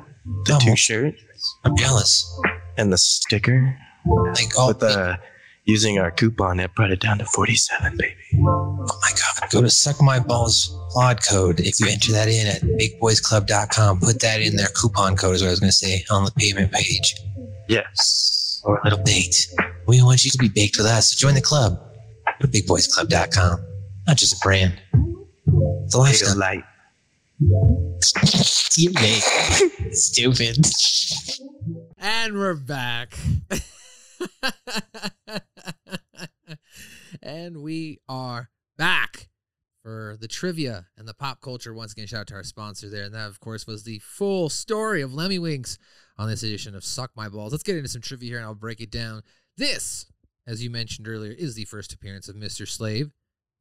the 0.45 0.54
Oh, 0.56 0.60
two 0.60 0.75
shirts. 0.75 1.19
I'm 1.65 1.75
jealous. 1.75 2.25
And 2.77 2.91
the 2.93 2.97
sticker. 2.97 3.77
Like 4.06 4.51
oh, 4.58 4.69
with 4.69 4.80
the 4.80 5.19
using 5.65 5.99
our 5.99 6.10
coupon, 6.12 6.60
it 6.60 6.73
brought 6.75 6.91
it 6.91 6.99
down 7.01 7.17
to 7.19 7.25
forty-seven, 7.25 7.97
baby. 7.97 8.15
Oh 8.47 8.88
my 9.01 9.12
god. 9.12 9.20
Go 9.52 9.62
to 9.62 9.70
Suck 9.70 10.02
My 10.02 10.18
Balls 10.18 10.74
pod 10.94 11.20
code. 11.28 11.60
If 11.60 11.82
you 11.82 11.88
enter 11.90 12.14
that 12.14 12.30
in 12.30 12.48
at 12.48 12.62
bigboysclub.com, 12.62 14.00
put 14.00 14.22
that 14.22 14.40
in 14.40 14.56
their 14.56 14.70
coupon 14.74 15.18
code 15.18 15.36
is 15.36 15.42
what 15.42 15.50
I 15.50 15.52
was 15.52 15.60
going 15.60 15.70
to 15.72 15.76
say 15.76 16.06
on 16.10 16.24
the 16.24 16.32
payment 16.32 16.72
page. 16.72 17.16
Yes. 17.68 18.62
Or 18.64 18.78
a 18.78 18.84
little 18.86 19.04
baked. 19.04 19.48
We 19.88 20.02
want 20.02 20.24
you 20.24 20.32
to 20.32 20.38
be 20.38 20.48
baked 20.48 20.78
with 20.78 20.86
us. 20.86 21.12
So 21.12 21.18
join 21.18 21.36
the 21.36 21.42
club. 21.42 21.78
Go 22.40 22.48
to 22.48 22.48
bigboysclub.com. 22.48 23.66
Not 24.08 24.16
just 24.16 24.36
a 24.36 24.38
brand. 24.42 24.80
It's 25.84 25.96
a 25.96 25.98
lifestyle. 25.98 26.38
light. 26.38 26.64
you 28.78 28.94
mate. 28.94 29.24
Stupid. 29.92 30.66
And 31.98 32.36
we're 32.36 32.56
back. 32.56 33.18
and 37.22 37.62
we 37.62 38.00
are 38.08 38.50
back 38.78 39.28
for 39.82 40.17
the 40.20 40.28
trivia 40.28 40.88
and 40.98 41.08
the 41.08 41.13
pop 41.13 41.41
culture. 41.41 41.74
Once 41.74 41.94
again, 41.94 42.08
shout 42.08 42.22
out 42.22 42.28
to 42.28 42.36
our 42.36 42.44
sponsor 42.44 42.89
there. 42.89 43.04
And 43.04 43.13
that, 43.13 43.28
of 43.28 43.39
course, 43.39 43.65
was 43.65 43.84
the 43.84 44.00
full 44.00 44.50
story 44.50 45.02
of 45.02 45.12
Lemmiwinks 45.12 45.78
on 46.17 46.30
this 46.30 46.44
edition 46.44 46.76
of 46.76 46.84
Suck 46.84 47.12
My 47.15 47.30
Balls. 47.30 47.52
Let's 47.52 47.63
get 47.63 47.78
into 47.78 47.89
some 47.89 48.02
trivia 48.02 48.30
here 48.30 48.38
and 48.38 48.46
I'll 48.46 48.56
break 48.56 48.82
it 48.82 48.91
down. 48.91 49.24
This, 49.58 50.06
as 50.46 50.63
you 50.63 50.70
mentioned 50.70 51.08
earlier, 51.08 51.32
is 51.32 51.56
the 51.56 51.65
first 51.65 51.94
appearance 51.94 52.30
of 52.30 52.36
Mr. 52.36 52.67
Slave, 52.67 53.12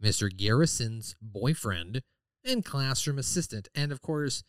Mr. 0.02 0.34
Garrison's 0.34 1.16
boyfriend, 1.20 2.02
and 2.44 2.64
classroom 2.64 3.18
assistant. 3.18 3.68
And, 3.74 3.92
of 3.92 4.00
course, 4.00 4.42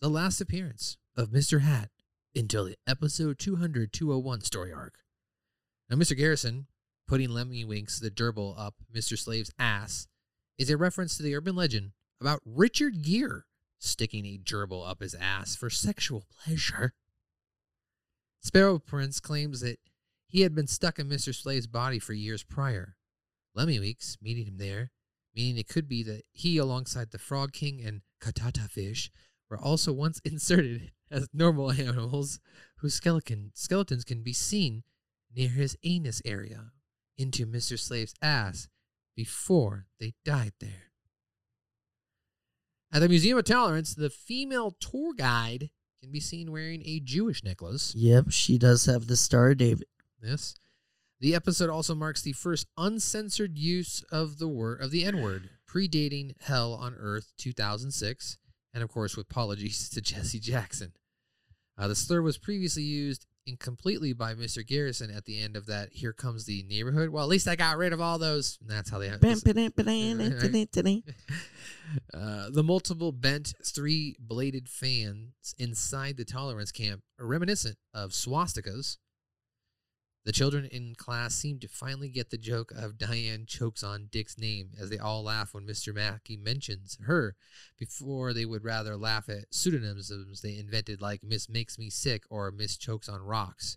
the 0.00 0.08
last 0.08 0.40
appearance 0.40 0.96
of 1.16 1.30
Mr. 1.30 1.60
Hat 1.60 1.90
until 2.34 2.64
the 2.64 2.76
episode 2.86 3.38
200 3.38 3.92
201 3.92 4.40
story 4.42 4.72
arc. 4.72 4.98
Now, 5.88 5.96
Mr. 5.96 6.16
Garrison 6.16 6.66
putting 7.06 7.28
Lemmiwinks 7.28 8.00
the 8.00 8.10
gerbil 8.10 8.58
up 8.58 8.74
Mr. 8.94 9.18
Slave's 9.18 9.52
ass 9.58 10.08
is 10.58 10.70
a 10.70 10.76
reference 10.76 11.16
to 11.16 11.22
the 11.22 11.34
urban 11.34 11.56
legend 11.56 11.92
about 12.20 12.40
Richard 12.44 13.02
Gere 13.02 13.42
sticking 13.78 14.24
a 14.26 14.38
gerbil 14.38 14.88
up 14.88 15.00
his 15.00 15.14
ass 15.14 15.56
for 15.56 15.68
sexual 15.70 16.24
pleasure. 16.44 16.94
Sparrow 18.40 18.78
Prince 18.78 19.20
claims 19.20 19.60
that 19.60 19.78
he 20.26 20.42
had 20.42 20.54
been 20.54 20.66
stuck 20.66 20.98
in 20.98 21.08
Mr. 21.08 21.34
Slave's 21.34 21.66
body 21.66 21.98
for 21.98 22.12
years 22.12 22.42
prior. 22.42 22.96
Lemmiwinks 23.56 24.16
meeting 24.20 24.46
him 24.46 24.58
there, 24.58 24.90
meaning 25.34 25.56
it 25.56 25.68
could 25.68 25.88
be 25.88 26.02
that 26.02 26.22
he, 26.32 26.58
alongside 26.58 27.10
the 27.10 27.18
Frog 27.18 27.52
King 27.52 27.82
and 27.84 28.02
Catatafish, 28.20 29.10
were 29.48 29.58
also 29.58 29.92
once 29.92 30.20
inserted 30.24 30.92
as 31.10 31.28
normal 31.32 31.70
animals 31.70 32.40
whose 32.78 32.94
skeleton, 32.94 33.52
skeletons 33.54 34.04
can 34.04 34.22
be 34.22 34.32
seen 34.32 34.82
near 35.34 35.48
his 35.48 35.76
anus 35.84 36.20
area 36.24 36.70
into 37.16 37.46
Mr. 37.46 37.78
Slave's 37.78 38.14
ass 38.20 38.68
before 39.16 39.86
they 39.98 40.14
died 40.24 40.52
there. 40.60 40.90
At 42.92 43.00
the 43.00 43.08
Museum 43.08 43.38
of 43.38 43.44
Tolerance, 43.44 43.94
the 43.94 44.10
female 44.10 44.70
tour 44.70 45.14
guide 45.14 45.70
can 46.00 46.12
be 46.12 46.20
seen 46.20 46.52
wearing 46.52 46.82
a 46.84 47.00
Jewish 47.00 47.42
necklace. 47.42 47.92
Yep, 47.96 48.26
she 48.30 48.58
does 48.58 48.86
have 48.86 49.06
the 49.06 49.16
Star 49.16 49.50
of 49.50 49.58
David. 49.58 49.86
Yes. 50.22 50.54
The 51.20 51.34
episode 51.34 51.70
also 51.70 51.94
marks 51.94 52.22
the 52.22 52.32
first 52.32 52.66
uncensored 52.76 53.58
use 53.58 54.04
of 54.12 54.38
the 54.38 54.48
word 54.48 54.80
of 54.80 54.90
the 54.90 55.04
N-word, 55.04 55.48
predating 55.68 56.40
Hell 56.42 56.74
on 56.74 56.94
Earth 56.98 57.32
2006, 57.38 58.38
and 58.72 58.82
of 58.82 58.90
course 58.90 59.16
with 59.16 59.30
apologies 59.30 59.88
to 59.94 60.00
Jesse 60.00 60.38
Jackson. 60.38 60.92
Uh, 61.76 61.88
the 61.88 61.94
slur 61.96 62.22
was 62.22 62.38
previously 62.38 62.82
used 62.82 63.26
incompletely 63.46 64.12
by 64.12 64.34
Mr. 64.34 64.66
Garrison 64.66 65.10
at 65.10 65.24
the 65.24 65.40
end 65.40 65.56
of 65.56 65.66
that 65.66 65.90
Here 65.92 66.12
Comes 66.12 66.44
the 66.46 66.62
Neighborhood. 66.64 67.10
Well, 67.10 67.22
at 67.22 67.28
least 67.28 67.46
I 67.48 67.56
got 67.56 67.76
rid 67.76 67.92
of 67.92 68.00
all 68.00 68.18
those. 68.18 68.58
And 68.60 68.70
that's 68.70 68.90
how 68.90 68.98
they 68.98 69.08
have 69.08 69.20
Bam, 69.20 69.32
this- 69.32 69.42
ba-dam, 69.42 69.72
ba-dam, 69.76 70.18
da-da, 70.18 70.66
da-da. 70.72 71.02
Uh, 72.12 72.48
the 72.50 72.62
multiple 72.62 73.12
bent 73.12 73.52
three 73.64 74.16
bladed 74.18 74.68
fans 74.68 75.54
inside 75.58 76.16
the 76.16 76.24
tolerance 76.24 76.72
camp 76.72 77.02
are 77.20 77.26
reminiscent 77.26 77.76
of 77.92 78.10
swastikas. 78.10 78.96
The 80.24 80.32
children 80.32 80.64
in 80.64 80.94
class 80.94 81.34
seem 81.34 81.58
to 81.60 81.68
finally 81.68 82.08
get 82.08 82.30
the 82.30 82.38
joke 82.38 82.72
of 82.74 82.96
Diane 82.96 83.44
Choksondik's 83.44 84.38
name 84.38 84.70
as 84.80 84.88
they 84.88 84.96
all 84.96 85.22
laugh 85.22 85.52
when 85.52 85.66
Mr. 85.66 85.94
Mackey 85.94 86.36
mentions 86.36 86.96
her 87.04 87.36
before 87.78 88.32
they 88.32 88.46
would 88.46 88.64
rather 88.64 88.96
laugh 88.96 89.28
at 89.28 89.52
pseudonyms 89.52 90.10
they 90.42 90.56
invented 90.56 91.02
like 91.02 91.22
Miss 91.22 91.50
Makes 91.50 91.78
Me 91.78 91.90
Sick 91.90 92.24
or 92.30 92.50
Miss 92.50 92.78
Chokes 92.78 93.08
on 93.08 93.20
Rocks. 93.20 93.76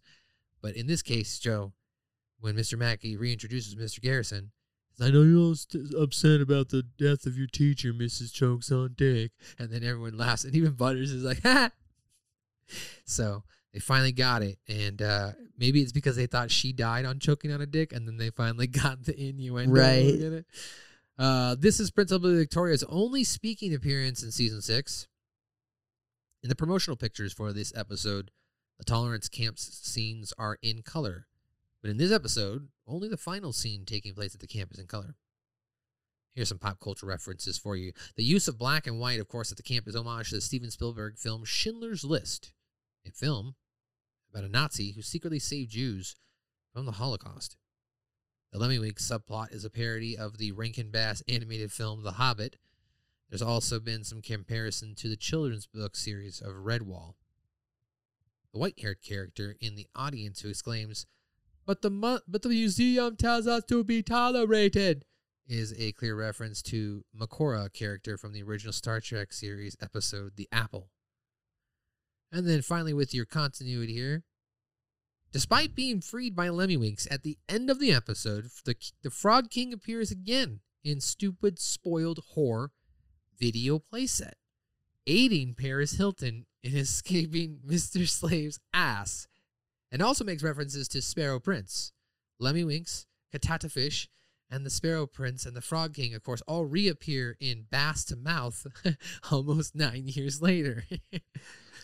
But 0.62 0.78
in 0.78 0.88
this 0.88 1.02
case, 1.02 1.38
Joe, 1.38 1.74
when 2.40 2.56
Mr. 2.56 2.78
Mackey 2.78 3.18
reintroduces 3.18 3.76
Mr. 3.76 4.02
Garrison, 4.02 4.52
I 5.02 5.12
know 5.12 5.24
you're 5.24 5.40
all 5.40 5.56
st- 5.56 5.94
upset 5.94 6.42
about 6.42 6.70
the 6.70 6.82
death 6.82 7.26
of 7.26 7.38
your 7.38 7.48
teacher, 7.48 7.94
Mrs. 7.94 8.32
Choksondik. 8.32 9.32
And 9.60 9.70
then 9.70 9.84
everyone 9.84 10.18
laughs, 10.18 10.44
and 10.44 10.56
even 10.56 10.74
Butters 10.74 11.12
is 11.12 11.24
like, 11.24 11.42
ha! 11.44 11.72
So 13.06 13.44
they 13.78 13.82
finally 13.82 14.12
got 14.12 14.42
it. 14.42 14.58
And 14.68 15.00
uh, 15.04 15.34
maybe 15.56 15.84
it's 15.84 15.92
because 15.92 16.16
they 16.16 16.26
thought 16.26 16.50
she 16.50 16.74
died 16.74 17.06
on 17.06 17.20
choking 17.20 17.52
on 17.52 17.62
a 17.62 17.68
dick, 17.68 17.94
and 17.94 18.08
then 18.08 18.18
they 18.18 18.32
finally 18.32 18.66
got 18.68 19.04
the 19.04 19.16
innuendo. 19.16 19.72
Right. 19.72 20.44
Uh, 21.20 21.56
this 21.60 21.80
is 21.80 21.92
Principal 21.92 22.36
Victoria's 22.36 22.84
only 22.90 23.24
speaking 23.24 23.76
appearance 23.76 24.24
in 24.24 24.32
season 24.32 24.64
six. 24.64 25.08
In 26.42 26.50
the 26.50 26.56
promotional 26.56 26.98
pictures 26.98 27.34
for 27.34 27.54
this 27.54 27.72
episode, 27.76 28.32
the 28.80 28.84
tolerance 28.84 29.30
camp 29.30 29.60
scenes 29.60 30.34
are 30.40 30.58
in 30.64 30.82
color. 30.82 31.28
But 31.84 31.92
in 31.92 31.98
this 31.98 32.12
episode, 32.12 32.70
only 32.88 33.08
the 33.08 33.16
final 33.16 33.54
scene 33.54 33.86
taking 33.86 34.16
place 34.16 34.34
at 34.34 34.42
the 34.42 34.48
camp 34.48 34.72
is 34.72 34.80
in 34.80 34.88
color. 34.88 35.14
Here's 36.34 36.50
some 36.50 36.58
pop 36.58 36.80
culture 36.80 37.06
references 37.06 37.60
for 37.60 37.76
you. 37.76 37.92
The 38.16 38.24
use 38.24 38.48
of 38.48 38.58
black 38.58 38.88
and 38.88 39.00
white, 39.00 39.20
of 39.20 39.28
course, 39.28 39.52
at 39.52 39.58
the 39.58 39.64
camp 39.64 39.88
is 39.88 39.96
homage 39.96 40.30
to 40.30 40.36
the 40.36 40.42
Steven 40.42 40.72
Spielberg 40.72 41.18
film 41.20 41.46
Schindler's 41.46 42.04
List, 42.04 42.54
a 43.06 43.12
film 43.12 43.56
about 44.38 44.48
a 44.48 44.52
Nazi 44.52 44.92
who 44.92 45.02
secretly 45.02 45.40
saved 45.40 45.72
Jews 45.72 46.16
from 46.72 46.86
the 46.86 46.94
Holocaust. 46.94 47.58
The 48.52 48.60
Lemmiwinks 48.60 49.02
subplot 49.02 49.52
is 49.52 49.66
a 49.66 49.70
parody 49.70 50.16
of 50.16 50.38
the 50.38 50.52
Rankin 50.52 50.92
Bass 50.92 51.24
animated 51.28 51.72
film 51.72 52.04
The 52.04 52.14
Hobbit. 52.14 52.58
There's 53.30 53.42
also 53.42 53.80
been 53.80 54.04
some 54.04 54.22
comparison 54.22 54.94
to 54.96 55.10
the 55.10 55.18
children's 55.18 55.66
book 55.66 55.96
series 55.96 56.40
of 56.40 56.54
Redwall. 56.54 57.16
The 58.54 58.60
white-haired 58.60 59.02
character 59.02 59.56
in 59.60 59.74
the 59.74 59.88
audience 59.96 60.42
who 60.42 60.50
exclaims, 60.50 61.08
"But 61.66 61.82
the 61.82 61.90
mu- 61.90 62.20
but 62.28 62.44
the 62.44 62.50
museum 62.50 63.18
tells 63.18 63.48
us 63.48 63.64
to 63.70 63.84
be 63.84 64.04
tolerated," 64.04 65.04
is 65.48 65.74
a 65.74 65.94
clear 65.94 66.16
reference 66.16 66.62
to 66.62 67.06
Makora 67.12 67.74
character 67.74 68.18
from 68.18 68.34
the 68.34 68.44
original 68.44 68.72
Star 68.74 69.02
Trek 69.02 69.34
series 69.34 69.76
episode 69.82 70.36
The 70.36 70.48
Apple. 70.52 70.92
And 72.32 72.48
then 72.48 72.62
finally, 72.62 72.94
with 72.94 73.14
your 73.14 73.26
continuity 73.26 73.94
here, 73.94 74.24
despite 75.32 75.76
being 75.76 76.02
freed 76.02 76.36
by 76.36 76.48
Lemmiwinks 76.48 77.08
at 77.12 77.24
the 77.24 77.38
end 77.48 77.70
of 77.70 77.80
the 77.80 77.94
episode, 77.94 78.50
the 78.66 78.76
the 79.02 79.10
Frog 79.10 79.50
King 79.50 79.74
appears 79.74 80.12
again 80.12 80.62
in 80.84 81.02
stupid, 81.02 81.60
spoiled 81.60 82.20
whore 82.36 82.70
video 83.40 83.80
playset. 83.80 84.34
aiding 85.06 85.54
Paris 85.54 85.94
Hilton 85.94 86.46
in 86.64 86.76
escaping 86.76 87.60
Mr. 87.68 88.08
Slave's 88.08 88.60
ass, 88.74 89.28
and 89.92 90.02
also 90.02 90.24
makes 90.24 90.44
references 90.44 90.88
to 90.90 91.02
Sparrow 91.02 91.40
Prince, 91.40 91.94
Lemmiwinks, 92.42 93.06
Katata 93.34 93.72
Fish, 93.72 94.10
and 94.50 94.66
the 94.66 94.70
Sparrow 94.70 95.06
Prince 95.06 95.46
and 95.46 95.56
the 95.56 95.62
Frog 95.62 95.94
King, 95.94 96.14
of 96.14 96.24
course, 96.24 96.42
all 96.48 96.66
reappear 96.66 97.38
in 97.40 97.66
Bass 97.70 98.06
to 98.06 98.16
Mouth 98.16 98.66
almost 99.32 99.76
nine 99.76 100.04
years 100.08 100.42
later. 100.42 100.86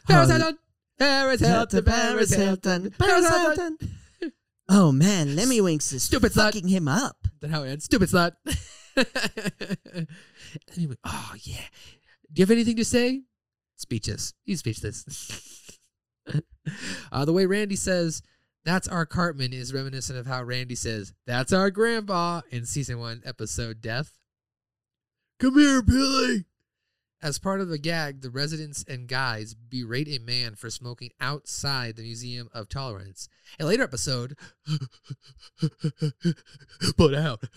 Paris 0.08 0.30
Uh, 0.30 0.38
Hilton! 0.38 0.58
Paris 1.00 1.42
Hilton! 1.42 1.84
Paris 1.84 2.34
Hilton! 2.34 2.92
Paris 2.98 3.30
Hilton! 3.30 3.78
Oh 4.70 4.92
man, 4.92 5.36
Lemmiwinks 5.36 5.92
is 5.94 6.04
Stupid 6.04 6.32
slut. 6.32 6.54
fucking 6.54 6.68
him 6.70 6.88
up. 6.88 7.18
That's 7.42 7.54
how 7.54 7.64
it 7.64 7.70
ends. 7.70 7.86
Stupid 7.86 8.10
slut. 8.10 8.32
anyway, 10.78 10.96
oh 11.04 11.34
yeah. 11.42 11.66
Do 12.32 12.40
you 12.40 12.44
have 12.44 12.52
anything 12.52 12.78
to 12.78 12.86
say? 12.86 13.24
Speechless. 13.76 14.34
He's 14.46 14.60
speechless. 14.60 15.80
uh, 17.12 17.26
the 17.26 17.34
way 17.34 17.46
Randy 17.46 17.76
says, 17.76 18.22
"That's 18.64 18.88
our 18.88 19.06
Cartman" 19.06 19.52
is 19.52 19.74
reminiscent 19.74 20.18
of 20.18 20.28
how 20.28 20.44
Randy 20.44 20.76
says, 20.76 21.14
"That's 21.28 21.52
our 21.52 21.70
grandpa" 21.70 22.42
in 22.50 22.66
season 22.66 23.00
one, 23.00 23.22
episode 23.26 23.82
"Death." 23.82 24.14
Come 25.40 25.58
here, 25.58 25.82
Billy. 25.82 26.46
As 27.24 27.40
part 27.40 27.62
of 27.62 27.70
the 27.70 27.78
gag, 27.78 28.20
the 28.22 28.30
residents 28.30 28.84
and 28.86 29.08
guys 29.08 29.54
berate 29.54 30.10
a 30.10 30.20
man 30.20 30.56
for 30.56 30.70
smoking 30.70 31.12
outside 31.22 31.96
the 31.96 32.04
Museum 32.04 32.50
of 32.54 32.68
Tolerance. 32.68 33.30
A 33.62 33.66
later 33.66 33.84
episode, 33.84 34.36
but 36.98 37.16
out, 37.16 37.46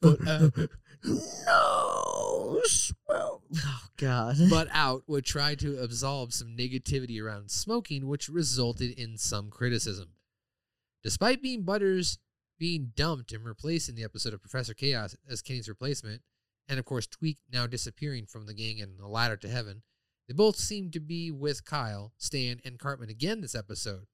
but 0.00 0.26
out, 0.26 0.52
No, 1.46 2.60
smell. 2.64 3.42
Oh 3.56 3.82
god. 3.96 4.36
but 4.50 4.66
out 4.72 5.04
would 5.06 5.24
try 5.24 5.54
to 5.54 5.80
absolve 5.80 6.34
some 6.34 6.56
negativity 6.56 7.22
around 7.22 7.52
smoking, 7.52 8.08
which 8.08 8.28
resulted 8.28 8.98
in 8.98 9.16
some 9.16 9.48
criticism. 9.48 10.08
Despite 11.04 11.40
being 11.40 11.62
Butters 11.62 12.18
being 12.58 12.90
dumped 12.96 13.30
and 13.30 13.44
replaced 13.44 13.88
in 13.88 13.94
the 13.94 14.02
episode 14.02 14.34
of 14.34 14.40
Professor 14.40 14.74
Chaos 14.74 15.14
as 15.30 15.40
Kenny's 15.40 15.68
replacement, 15.68 16.22
and 16.68 16.78
of 16.78 16.84
course 16.84 17.06
Tweek 17.06 17.36
now 17.52 17.66
disappearing 17.66 18.26
from 18.26 18.46
the 18.46 18.54
gang 18.54 18.80
and 18.80 18.98
the 18.98 19.08
ladder 19.08 19.36
to 19.36 19.48
heaven, 19.48 19.82
they 20.28 20.34
both 20.34 20.56
seem 20.56 20.90
to 20.90 21.00
be 21.00 21.30
with 21.30 21.64
Kyle, 21.64 22.12
Stan, 22.18 22.60
and 22.64 22.78
Cartman 22.78 23.10
again 23.10 23.40
this 23.40 23.54
episode. 23.54 24.06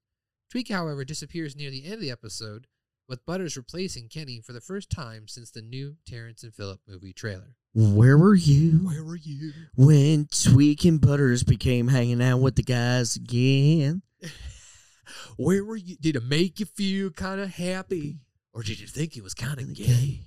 Tweek, 0.53 0.69
however, 0.69 1.03
disappears 1.03 1.55
near 1.55 1.71
the 1.71 1.85
end 1.85 1.95
of 1.95 2.01
the 2.01 2.11
episode, 2.11 2.67
with 3.09 3.25
Butters 3.25 3.57
replacing 3.57 4.07
Kenny 4.07 4.39
for 4.39 4.53
the 4.53 4.61
first 4.61 4.89
time 4.89 5.27
since 5.27 5.49
the 5.49 5.61
new 5.61 5.95
Terrance 6.05 6.43
and 6.43 6.53
Phillip 6.53 6.81
movie 6.87 7.13
trailer. 7.13 7.55
Where 7.73 8.17
were 8.17 8.35
you? 8.35 8.87
Where 8.87 9.03
were 9.03 9.15
you? 9.15 9.51
When 9.75 10.25
Tweek 10.25 10.87
and 10.87 11.01
Butters 11.01 11.43
became 11.43 11.87
hanging 11.87 12.21
out 12.21 12.37
with 12.37 12.55
the 12.55 12.63
guys 12.63 13.15
again. 13.15 14.03
Where 15.37 15.65
were 15.65 15.75
you? 15.75 15.95
Did 15.97 16.15
it 16.15 16.23
make 16.23 16.59
you 16.59 16.65
feel 16.65 17.09
kind 17.09 17.41
of 17.41 17.49
happy? 17.49 18.19
Or 18.53 18.61
did 18.61 18.79
you 18.79 18.87
think 18.87 19.17
it 19.17 19.23
was 19.23 19.33
kind 19.33 19.59
of 19.59 19.73
gay? 19.73 20.21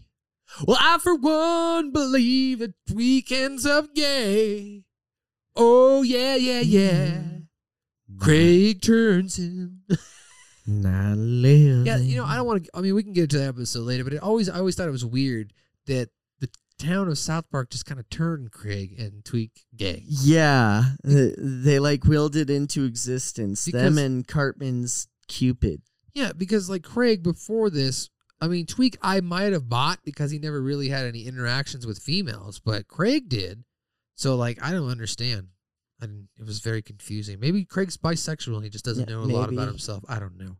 Well, 0.66 0.78
I, 0.80 0.98
for 0.98 1.14
one, 1.14 1.90
believe 1.92 2.60
that 2.60 2.74
weekends 2.92 3.66
of 3.66 3.94
gay. 3.94 4.84
Oh, 5.54 6.02
yeah, 6.02 6.36
yeah, 6.36 6.60
yeah. 6.60 7.06
Mm. 7.08 7.46
Craig 8.18 8.82
turns 8.82 9.38
him. 9.38 9.82
Not 10.66 11.16
living. 11.16 11.86
Yeah, 11.86 11.98
you 11.98 12.16
know, 12.16 12.24
I 12.24 12.36
don't 12.36 12.46
want 12.46 12.64
to. 12.64 12.70
I 12.74 12.80
mean, 12.80 12.94
we 12.94 13.02
can 13.02 13.12
get 13.12 13.30
to 13.30 13.38
that 13.38 13.48
episode 13.48 13.82
later, 13.82 14.04
but 14.04 14.12
it 14.12 14.22
always, 14.22 14.48
I 14.48 14.58
always 14.58 14.74
thought 14.74 14.88
it 14.88 14.92
was 14.92 15.04
weird 15.04 15.52
that 15.86 16.10
the 16.40 16.48
town 16.78 17.08
of 17.08 17.18
South 17.18 17.48
Park 17.50 17.70
just 17.70 17.86
kind 17.86 18.00
of 18.00 18.08
turned 18.10 18.50
Craig 18.50 18.98
and 18.98 19.22
Tweek 19.22 19.50
gay. 19.76 20.02
Yeah, 20.06 20.82
they, 21.04 21.34
they 21.38 21.78
like 21.78 22.04
willed 22.04 22.34
it 22.34 22.50
into 22.50 22.84
existence. 22.84 23.64
Them 23.66 23.96
and 23.96 24.26
Cartman's 24.26 25.06
Cupid. 25.28 25.82
Yeah, 26.14 26.32
because 26.36 26.68
like 26.68 26.82
Craig 26.82 27.22
before 27.22 27.70
this, 27.70 28.10
I 28.40 28.48
mean, 28.48 28.66
Tweek 28.66 28.96
I 29.02 29.20
might 29.20 29.52
have 29.52 29.68
bought 29.68 30.00
because 30.04 30.30
he 30.30 30.38
never 30.38 30.60
really 30.60 30.88
had 30.88 31.06
any 31.06 31.26
interactions 31.26 31.86
with 31.86 31.98
females, 31.98 32.58
but 32.58 32.86
Craig 32.88 33.28
did. 33.28 33.64
So 34.14 34.36
like, 34.36 34.62
I 34.62 34.72
don't 34.72 34.90
understand. 34.90 35.48
I 36.00 36.06
didn't, 36.06 36.28
it 36.38 36.44
was 36.46 36.60
very 36.60 36.82
confusing. 36.82 37.40
Maybe 37.40 37.64
Craig's 37.64 37.96
bisexual 37.96 38.54
and 38.56 38.64
he 38.64 38.70
just 38.70 38.84
doesn't 38.84 39.08
Yeah, 39.08 39.16
know 39.16 39.22
a 39.22 39.24
lot 39.24 39.50
about 39.50 39.68
himself. 39.68 40.04
I 40.08 40.18
don't 40.18 40.36
know. 40.38 40.56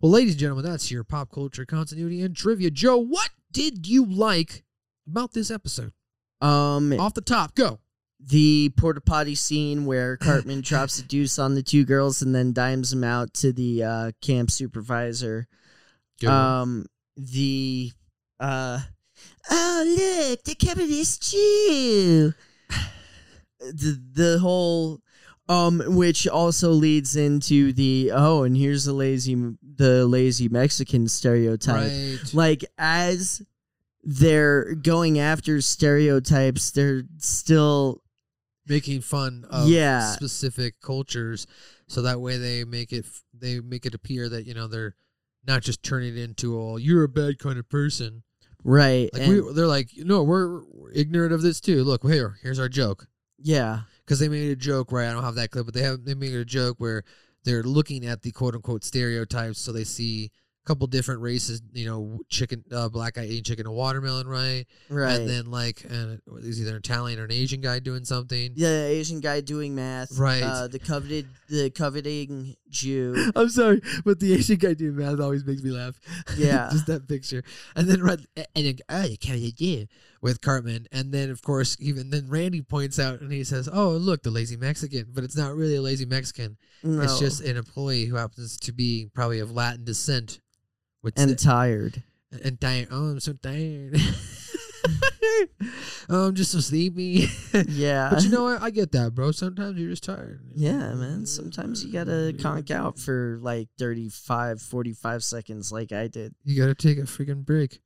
Well, 0.00 0.10
ladies 0.10 0.32
and 0.32 0.40
gentlemen, 0.40 0.64
that's 0.64 0.90
your 0.90 1.04
pop 1.04 1.30
culture 1.30 1.64
continuity 1.64 2.20
and 2.22 2.34
trivia. 2.34 2.70
Joe, 2.70 2.98
what 2.98 3.30
did 3.52 3.86
you 3.86 4.04
like 4.04 4.64
about 5.06 5.32
this 5.32 5.52
episode? 5.52 5.92
Um, 6.40 6.92
Off 6.98 7.14
the 7.14 7.20
top, 7.20 7.54
go. 7.54 7.78
the 8.18 8.72
porta 8.76 9.00
potty 9.00 9.36
scene 9.36 9.84
where 9.86 10.16
Cartman 10.20 10.60
drops 10.62 10.98
a 10.98 11.04
deuce 11.04 11.38
on 11.38 11.54
the 11.54 11.62
two 11.62 11.84
girls 11.84 12.20
and 12.22 12.34
then 12.34 12.52
dimes 12.52 12.90
them 12.90 13.04
out 13.04 13.32
to 13.34 13.52
the 13.52 13.84
uh, 13.84 14.12
camp 14.20 14.50
supervisor. 14.50 15.46
Um, 16.26 16.86
the 17.16 17.90
uh, 18.40 18.80
oh 19.50 19.84
look, 20.28 20.42
the 20.44 20.54
capitalist 20.54 21.30
Jew. 21.30 22.32
the 23.60 24.00
the 24.12 24.38
whole 24.38 25.00
um, 25.48 25.82
which 25.86 26.26
also 26.28 26.70
leads 26.70 27.16
into 27.16 27.72
the 27.72 28.10
oh, 28.14 28.42
and 28.44 28.56
here's 28.56 28.84
the 28.84 28.92
lazy 28.92 29.36
the 29.76 30.06
lazy 30.06 30.48
Mexican 30.48 31.08
stereotype. 31.08 31.90
Right. 31.90 32.18
Like 32.32 32.64
as 32.78 33.42
they're 34.04 34.74
going 34.74 35.18
after 35.18 35.60
stereotypes, 35.60 36.70
they're 36.72 37.02
still 37.18 38.02
making 38.66 39.00
fun 39.00 39.44
of 39.50 39.68
Yeah. 39.68 40.12
specific 40.12 40.80
cultures 40.80 41.46
so 41.88 42.02
that 42.02 42.20
way 42.20 42.36
they 42.38 42.64
make 42.64 42.92
it 42.92 43.04
they 43.34 43.58
make 43.60 43.84
it 43.86 43.94
appear 43.94 44.28
that 44.28 44.46
you 44.46 44.54
know 44.54 44.68
they're 44.68 44.94
not 45.46 45.62
just 45.62 45.82
turning 45.82 46.16
it 46.16 46.22
into 46.22 46.58
oh 46.58 46.76
you're 46.76 47.04
a 47.04 47.08
bad 47.08 47.38
kind 47.38 47.58
of 47.58 47.68
person 47.68 48.22
right. 48.64 49.10
like 49.12 49.22
and- 49.22 49.46
we, 49.46 49.52
they're 49.52 49.66
like 49.66 49.90
no 49.96 50.22
we're, 50.22 50.62
we're 50.70 50.92
ignorant 50.92 51.32
of 51.32 51.42
this 51.42 51.60
too 51.60 51.84
look 51.84 52.06
here 52.06 52.38
here's 52.42 52.58
our 52.58 52.68
joke 52.68 53.06
yeah. 53.38 53.80
because 54.04 54.20
they 54.20 54.28
made 54.28 54.50
a 54.50 54.56
joke 54.56 54.92
right 54.92 55.08
i 55.08 55.12
don't 55.12 55.24
have 55.24 55.34
that 55.34 55.50
clip 55.50 55.66
but 55.66 55.74
they 55.74 55.82
have 55.82 56.04
they 56.04 56.14
made 56.14 56.34
a 56.34 56.44
joke 56.44 56.76
where 56.78 57.02
they're 57.44 57.64
looking 57.64 58.06
at 58.06 58.22
the 58.22 58.30
quote 58.30 58.54
unquote 58.54 58.84
stereotypes 58.84 59.58
so 59.58 59.72
they 59.72 59.84
see 59.84 60.30
a 60.64 60.68
couple 60.68 60.86
different 60.86 61.20
races 61.20 61.60
you 61.72 61.86
know 61.86 62.20
chicken 62.28 62.64
uh, 62.72 62.88
black 62.88 63.14
guy 63.14 63.24
eating 63.24 63.42
chicken 63.42 63.66
and 63.66 63.74
watermelon 63.74 64.26
right 64.26 64.64
Right. 64.88 65.20
and 65.20 65.28
then 65.28 65.50
like 65.50 65.84
uh, 65.90 66.16
is 66.38 66.60
either 66.60 66.70
an 66.72 66.76
italian 66.76 67.18
or 67.18 67.24
an 67.24 67.32
asian 67.32 67.60
guy 67.60 67.78
doing 67.80 68.04
something 68.04 68.52
The 68.56 68.66
Asian 68.66 69.20
guy 69.20 69.40
doing 69.40 69.74
math. 69.74 70.18
Right. 70.18 70.42
Uh, 70.42 70.68
the 70.68 70.78
coveted, 70.78 71.26
the 71.48 71.70
coveting 71.70 72.56
Jew. 72.68 73.30
I'm 73.36 73.48
sorry, 73.48 73.80
but 74.04 74.20
the 74.20 74.32
Asian 74.34 74.56
guy 74.56 74.74
doing 74.74 74.96
math 74.96 75.20
always 75.20 75.44
makes 75.44 75.62
me 75.62 75.70
laugh. 75.70 75.98
Yeah. 76.36 76.68
just 76.72 76.86
that 76.86 77.06
picture, 77.08 77.42
and 77.76 77.88
then 77.88 78.00
right, 78.02 78.18
and 78.54 78.66
then 78.66 78.78
oh, 78.88 79.04
you 79.04 79.18
can't 79.18 79.56
do 79.56 79.86
with 80.22 80.40
Cartman, 80.40 80.86
and 80.92 81.12
then 81.12 81.28
of 81.30 81.42
course 81.42 81.76
even 81.80 82.10
then 82.10 82.28
Randy 82.28 82.62
points 82.62 82.98
out 82.98 83.20
and 83.20 83.30
he 83.30 83.44
says, 83.44 83.68
"Oh, 83.70 83.90
look, 83.90 84.22
the 84.22 84.30
lazy 84.30 84.56
Mexican," 84.56 85.08
but 85.12 85.24
it's 85.24 85.36
not 85.36 85.54
really 85.54 85.76
a 85.76 85.82
lazy 85.82 86.06
Mexican. 86.06 86.56
It's 86.82 87.18
just 87.18 87.42
an 87.42 87.56
employee 87.56 88.06
who 88.06 88.16
happens 88.16 88.56
to 88.58 88.72
be 88.72 89.10
probably 89.12 89.40
of 89.40 89.52
Latin 89.52 89.84
descent, 89.84 90.40
which 91.02 91.14
and 91.16 91.38
tired. 91.38 92.02
and 92.44 92.60
tired. 92.60 92.88
Oh, 92.90 93.10
I'm 93.10 93.20
so 93.20 93.34
tired. 93.34 93.96
oh, 96.08 96.28
I'm 96.28 96.34
just 96.34 96.52
so 96.52 96.60
sleepy. 96.60 97.28
Yeah. 97.68 98.10
but 98.12 98.22
you 98.22 98.30
know 98.30 98.44
what? 98.44 98.62
I 98.62 98.70
get 98.70 98.92
that, 98.92 99.14
bro. 99.14 99.30
Sometimes 99.32 99.78
you're 99.78 99.90
just 99.90 100.04
tired. 100.04 100.40
Yeah, 100.54 100.94
man. 100.94 101.26
Sometimes 101.26 101.84
you 101.84 101.92
gotta 101.92 102.34
conk 102.40 102.70
out 102.70 102.98
for 102.98 103.38
like 103.40 103.68
35, 103.78 104.62
45 104.62 105.22
seconds, 105.24 105.70
like 105.72 105.92
I 105.92 106.08
did. 106.08 106.34
You 106.44 106.60
got 106.60 106.66
to 106.68 106.74
take 106.74 106.98
a 106.98 107.02
freaking 107.02 107.44
break. 107.44 107.80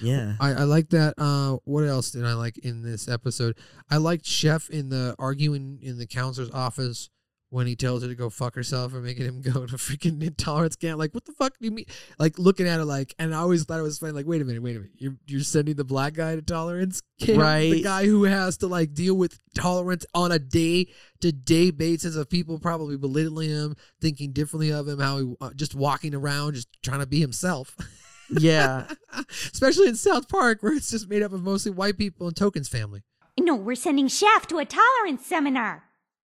Yeah. 0.00 0.34
I, 0.40 0.50
I 0.50 0.62
like 0.64 0.90
that. 0.90 1.14
Uh, 1.18 1.58
what 1.64 1.84
else 1.84 2.10
did 2.10 2.24
I 2.24 2.34
like 2.34 2.58
in 2.58 2.82
this 2.82 3.08
episode? 3.08 3.56
I 3.90 3.96
liked 3.96 4.26
Chef 4.26 4.70
in 4.70 4.88
the 4.88 5.14
arguing 5.18 5.78
in 5.82 5.98
the 5.98 6.06
counselor's 6.06 6.50
office 6.50 7.10
when 7.50 7.66
he 7.66 7.74
tells 7.74 8.02
her 8.02 8.08
to 8.08 8.14
go 8.14 8.30
fuck 8.30 8.54
herself 8.54 8.94
and 8.94 9.02
making 9.02 9.24
him 9.24 9.40
go 9.42 9.66
to 9.66 9.76
freaking 9.76 10.22
intolerance 10.22 10.76
camp. 10.76 10.98
Like, 10.98 11.12
what 11.12 11.24
the 11.24 11.32
fuck 11.32 11.58
do 11.58 11.64
you 11.64 11.72
mean? 11.72 11.86
Like, 12.18 12.38
looking 12.38 12.66
at 12.66 12.80
it 12.80 12.84
like, 12.84 13.14
and 13.18 13.34
I 13.34 13.38
always 13.38 13.64
thought 13.64 13.80
it 13.80 13.82
was 13.82 13.98
funny. 13.98 14.12
Like, 14.12 14.26
wait 14.26 14.40
a 14.40 14.44
minute, 14.44 14.62
wait 14.62 14.76
a 14.76 14.80
minute. 14.80 14.92
You're 14.96 15.16
you're 15.26 15.40
sending 15.40 15.74
the 15.74 15.84
black 15.84 16.14
guy 16.14 16.36
to 16.36 16.42
tolerance 16.42 17.02
camp, 17.20 17.40
Right. 17.40 17.72
The 17.72 17.82
guy 17.82 18.06
who 18.06 18.24
has 18.24 18.56
to 18.58 18.68
like 18.68 18.94
deal 18.94 19.16
with 19.16 19.38
tolerance 19.54 20.06
on 20.14 20.32
a 20.32 20.38
day 20.38 20.86
to 21.20 21.32
day 21.32 21.70
basis 21.70 22.16
of 22.16 22.30
people 22.30 22.58
probably 22.58 22.96
belittling 22.96 23.50
him, 23.50 23.76
thinking 24.00 24.32
differently 24.32 24.70
of 24.70 24.86
him, 24.86 25.00
how 25.00 25.18
he 25.18 25.34
uh, 25.40 25.50
just 25.54 25.74
walking 25.74 26.14
around, 26.14 26.54
just 26.54 26.68
trying 26.82 27.00
to 27.00 27.06
be 27.06 27.20
himself. 27.20 27.76
Yeah. 28.30 28.86
Especially 29.52 29.88
in 29.88 29.96
South 29.96 30.28
Park, 30.28 30.62
where 30.62 30.72
it's 30.74 30.90
just 30.90 31.08
made 31.08 31.22
up 31.22 31.32
of 31.32 31.42
mostly 31.42 31.72
white 31.72 31.98
people 31.98 32.26
and 32.26 32.36
Token's 32.36 32.68
family. 32.68 33.02
No, 33.38 33.54
we're 33.54 33.74
sending 33.74 34.08
Chef 34.08 34.46
to 34.48 34.58
a 34.58 34.64
tolerance 34.64 35.26
seminar. 35.26 35.84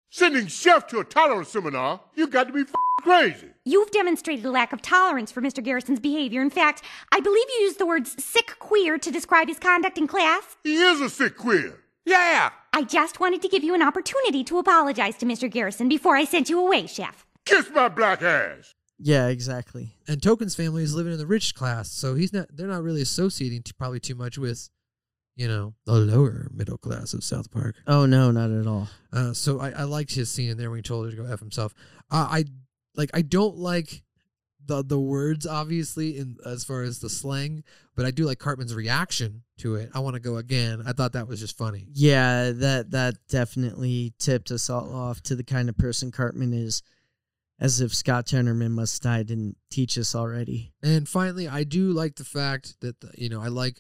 Sending 0.10 0.48
Chef 0.48 0.88
to 0.88 1.00
a 1.00 1.04
tolerance 1.04 1.50
seminar? 1.50 2.02
You 2.16 2.28
got 2.28 2.48
to 2.48 2.54
be 2.54 2.62
f- 2.62 2.74
crazy. 3.02 3.50
You've 3.66 3.92
demonstrated 3.92 4.46
a 4.46 4.52
lack 4.52 4.72
of 4.72 4.82
tolerance 4.82 5.32
for 5.32 5.42
Mr. 5.42 5.64
Garrison's 5.64 6.00
behavior. 6.00 6.42
In 6.42 6.50
fact, 6.50 6.84
I 7.12 7.20
believe 7.20 7.46
you 7.50 7.66
used 7.66 7.80
the 7.80 7.86
words 7.86 8.24
sick 8.24 8.54
queer 8.60 8.98
to 8.98 9.12
describe 9.12 9.48
his 9.48 9.60
conduct 9.60 9.98
in 9.98 10.08
class. 10.08 10.56
He 10.64 10.76
is 10.78 11.02
a 11.02 11.10
sick 11.10 11.38
queer. 11.38 11.80
Yeah. 12.06 12.52
I 12.72 12.84
just 12.84 13.20
wanted 13.20 13.42
to 13.42 13.50
give 13.50 13.64
you 13.64 13.74
an 13.74 13.82
opportunity 13.82 14.44
to 14.46 14.60
apologize 14.60 15.18
to 15.18 15.26
Mr. 15.26 15.50
Garrison 15.50 15.90
before 15.90 16.16
I 16.16 16.24
sent 16.24 16.50
you 16.50 16.60
away, 16.60 16.88
Chef. 16.88 17.26
Kiss 17.46 17.70
my 17.74 17.90
black 17.90 18.22
ass. 18.22 18.75
Yeah, 18.98 19.28
exactly. 19.28 19.98
And 20.08 20.22
Token's 20.22 20.56
family 20.56 20.84
is 20.84 20.96
living 20.96 21.12
in 21.14 21.20
the 21.20 21.28
rich 21.28 21.54
class, 21.56 21.92
so 21.92 22.16
he's 22.16 22.32
not. 22.32 22.48
They're 22.56 22.68
not 22.68 22.84
really 22.84 23.02
associating 23.02 23.62
t- 23.64 23.74
probably 23.78 24.00
too 24.00 24.16
much 24.16 24.38
with, 24.38 24.70
you 25.36 25.48
know, 25.48 25.74
the 25.86 25.94
lower 25.94 26.48
middle 26.54 26.78
class 26.78 27.14
of 27.14 27.24
South 27.24 27.52
Park. 27.52 27.76
Oh 27.88 28.06
no, 28.06 28.32
not 28.32 28.52
at 28.52 28.68
all. 28.68 28.88
Uh, 29.12 29.34
so 29.34 29.60
I, 29.60 29.72
I 29.72 29.84
liked 29.84 30.14
his 30.14 30.30
scene 30.30 30.50
in 30.50 30.58
there 30.58 30.70
when 30.70 30.78
he 30.80 30.84
told 30.84 31.06
her 31.06 31.12
to 31.12 31.18
go 31.18 31.26
f 31.26 31.40
himself. 31.40 31.74
Uh, 32.10 32.28
I 32.30 32.46
like. 32.96 33.10
I 33.14 33.22
don't 33.22 33.58
like 33.58 34.04
the 34.66 34.84
the 34.84 35.00
words 35.00 35.46
obviously 35.46 36.18
in 36.18 36.38
as 36.46 36.64
far 36.64 36.82
as 36.82 37.00
the 37.00 37.10
slang, 37.10 37.64
but 37.96 38.06
I 38.06 38.12
do 38.12 38.26
like 38.26 38.40
Cartman's 38.40 38.74
reaction 38.74 39.44
to 39.58 39.76
it. 39.76 39.90
I 39.94 40.00
want 40.00 40.16
to 40.16 40.20
go 40.20 40.38
again. 40.38 40.84
I 40.86 40.94
thought 40.94 41.14
that 41.14 41.28
was 41.28 41.40
just 41.40 41.58
funny. 41.58 41.88
Yeah, 41.94 42.52
that 42.52 42.92
that 42.92 43.16
definitely 43.30 44.14
tipped 44.20 44.52
us 44.52 44.70
all 44.70 44.94
off 44.96 45.22
to 45.24 45.36
the 45.36 45.44
kind 45.44 45.70
of 45.70 45.78
person 45.78 46.12
Cartman 46.12 46.54
is, 46.54 46.82
as 47.60 47.80
if 47.80 47.94
Scott 47.94 48.26
Tenorman 48.26 48.72
must 48.72 49.02
die 49.02 49.24
didn't 49.24 49.58
teach 49.72 49.98
us 49.98 50.14
already. 50.14 50.74
And 50.84 51.08
finally, 51.08 51.48
I 51.48 51.64
do 51.64 51.92
like 51.92 52.16
the 52.16 52.26
fact 52.26 52.80
that 52.82 53.00
the, 53.02 53.12
you 53.18 53.30
know 53.30 53.42
I 53.42 53.48
like 53.48 53.80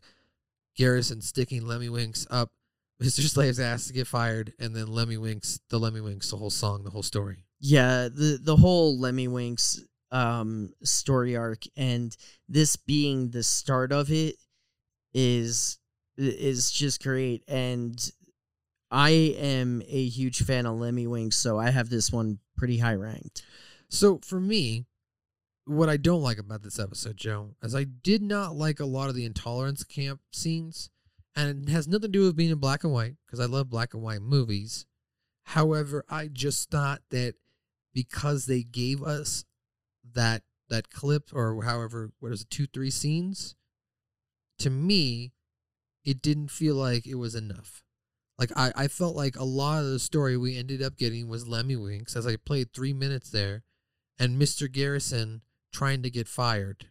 Garrison 0.78 1.22
sticking 1.22 1.64
Lemmiwinks 1.64 2.26
up 2.30 2.52
Mr. 3.02 3.22
Slave's 3.22 3.60
ass 3.60 3.88
to 3.88 3.94
get 3.94 4.08
fired, 4.08 4.54
and 4.58 4.76
then 4.76 4.88
Lemmiwinks, 4.88 5.60
the 5.70 5.80
Lemmiwinks, 5.80 6.30
the 6.30 6.38
whole 6.38 6.50
song, 6.50 6.84
the 6.84 6.90
whole 6.90 7.04
story. 7.04 7.46
Yeah, 7.60 8.08
the 8.08 8.40
the 8.42 8.56
whole 8.56 8.98
Lemmiwinks 9.00 9.80
um 10.12 10.72
story 10.84 11.36
arc 11.36 11.64
and 11.76 12.16
this 12.48 12.76
being 12.76 13.32
the 13.32 13.42
start 13.42 13.92
of 13.92 14.12
it 14.12 14.36
is 15.16 15.80
is 16.16 16.70
just 16.70 17.02
great 17.02 17.44
and 17.48 18.12
I 18.92 19.10
am 19.10 19.82
a 19.88 20.06
huge 20.08 20.44
fan 20.44 20.66
of 20.66 20.76
Lemmiwinks, 20.78 21.34
so 21.34 21.60
I 21.60 21.72
have 21.72 21.90
this 21.90 22.12
one 22.12 22.40
pretty 22.56 22.80
high 22.80 22.96
ranked. 22.96 23.44
So 23.90 24.20
for 24.24 24.40
me, 24.40 24.86
what 25.66 25.90
I 25.90 25.98
don't 25.98 26.22
like 26.22 26.38
about 26.38 26.64
this 26.64 26.80
episode, 26.80 27.18
Joe, 27.18 27.56
is 27.62 27.74
I 27.74 27.86
did 27.86 28.22
not 28.22 28.56
like 28.56 28.80
a 28.80 28.86
lot 28.86 29.10
of 29.10 29.16
the 29.16 29.26
intolerance 29.26 29.84
camp 29.84 30.22
scenes, 30.32 30.90
and 31.36 31.68
it 31.68 31.72
has 31.72 31.88
nothing 31.88 32.04
to 32.04 32.08
do 32.08 32.24
with 32.24 32.36
being 32.36 32.52
in 32.52 32.60
black 32.60 32.84
and 32.84 32.94
white 32.94 33.16
because 33.26 33.40
I 33.40 33.46
love 33.46 33.70
black 33.70 33.94
and 33.94 34.04
white 34.04 34.22
movies. 34.22 34.86
However, 35.44 36.04
I 36.10 36.28
just 36.28 36.70
thought 36.70 37.02
that 37.10 37.36
because 37.94 38.46
they 38.46 38.64
gave 38.64 39.02
us 39.02 39.46
that 40.14 40.44
that 40.70 40.90
clip 40.90 41.30
or 41.34 41.64
however 41.64 42.12
what 42.20 42.32
is 42.32 42.42
it 42.42 42.50
two 42.50 42.68
three 42.68 42.90
scenes, 42.90 43.56
to 44.60 44.70
me, 44.70 45.32
it 46.04 46.22
didn't 46.22 46.50
feel 46.50 46.76
like 46.76 47.06
it 47.06 47.16
was 47.16 47.36
enough. 47.36 47.85
Like 48.38 48.52
I, 48.56 48.72
I 48.76 48.88
felt 48.88 49.16
like 49.16 49.38
a 49.38 49.44
lot 49.44 49.84
of 49.84 49.90
the 49.90 50.00
story 50.00 50.38
we 50.38 50.58
ended 50.58 50.82
up 50.82 50.98
getting 50.98 51.28
was 51.28 51.46
Lemmiwinks 51.46 52.16
as 52.16 52.28
I 52.28 52.36
played 52.36 52.74
three 52.74 52.94
minutes 52.94 53.30
there, 53.30 53.64
and 54.20 54.40
Mr. 54.40 54.72
Garrison 54.72 55.42
trying 55.72 56.04
to 56.04 56.10
get 56.10 56.28
fired. 56.28 56.88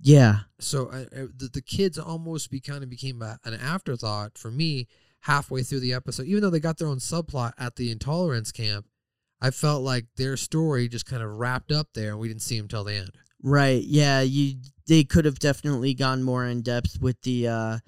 Yeah. 0.00 0.40
So 0.58 0.88
uh, 0.88 1.04
the 1.36 1.50
the 1.52 1.62
kids 1.62 1.98
almost 1.98 2.50
be 2.50 2.60
kind 2.60 2.82
of 2.82 2.90
became 2.90 3.22
a, 3.22 3.38
an 3.44 3.54
afterthought 3.54 4.38
for 4.38 4.50
me 4.50 4.86
halfway 5.20 5.62
through 5.62 5.80
the 5.80 5.94
episode. 5.94 6.26
Even 6.26 6.42
though 6.42 6.50
they 6.50 6.60
got 6.60 6.78
their 6.78 6.88
own 6.88 6.98
subplot 6.98 7.52
at 7.58 7.76
the 7.76 7.90
intolerance 7.90 8.52
camp, 8.52 8.86
I 9.40 9.50
felt 9.50 9.82
like 9.82 10.06
their 10.16 10.36
story 10.36 10.88
just 10.88 11.06
kind 11.06 11.22
of 11.22 11.30
wrapped 11.30 11.72
up 11.72 11.88
there, 11.94 12.10
and 12.10 12.18
we 12.18 12.28
didn't 12.28 12.42
see 12.42 12.58
them 12.58 12.68
till 12.68 12.84
the 12.84 12.94
end. 12.94 13.12
Right. 13.42 13.82
Yeah, 13.82 14.20
you 14.20 14.56
they 14.86 15.04
could 15.04 15.24
have 15.24 15.38
definitely 15.38 15.94
gone 15.94 16.22
more 16.22 16.46
in 16.46 16.62
depth 16.62 17.00
with 17.00 17.20
the 17.22 17.48
uh 17.48 17.78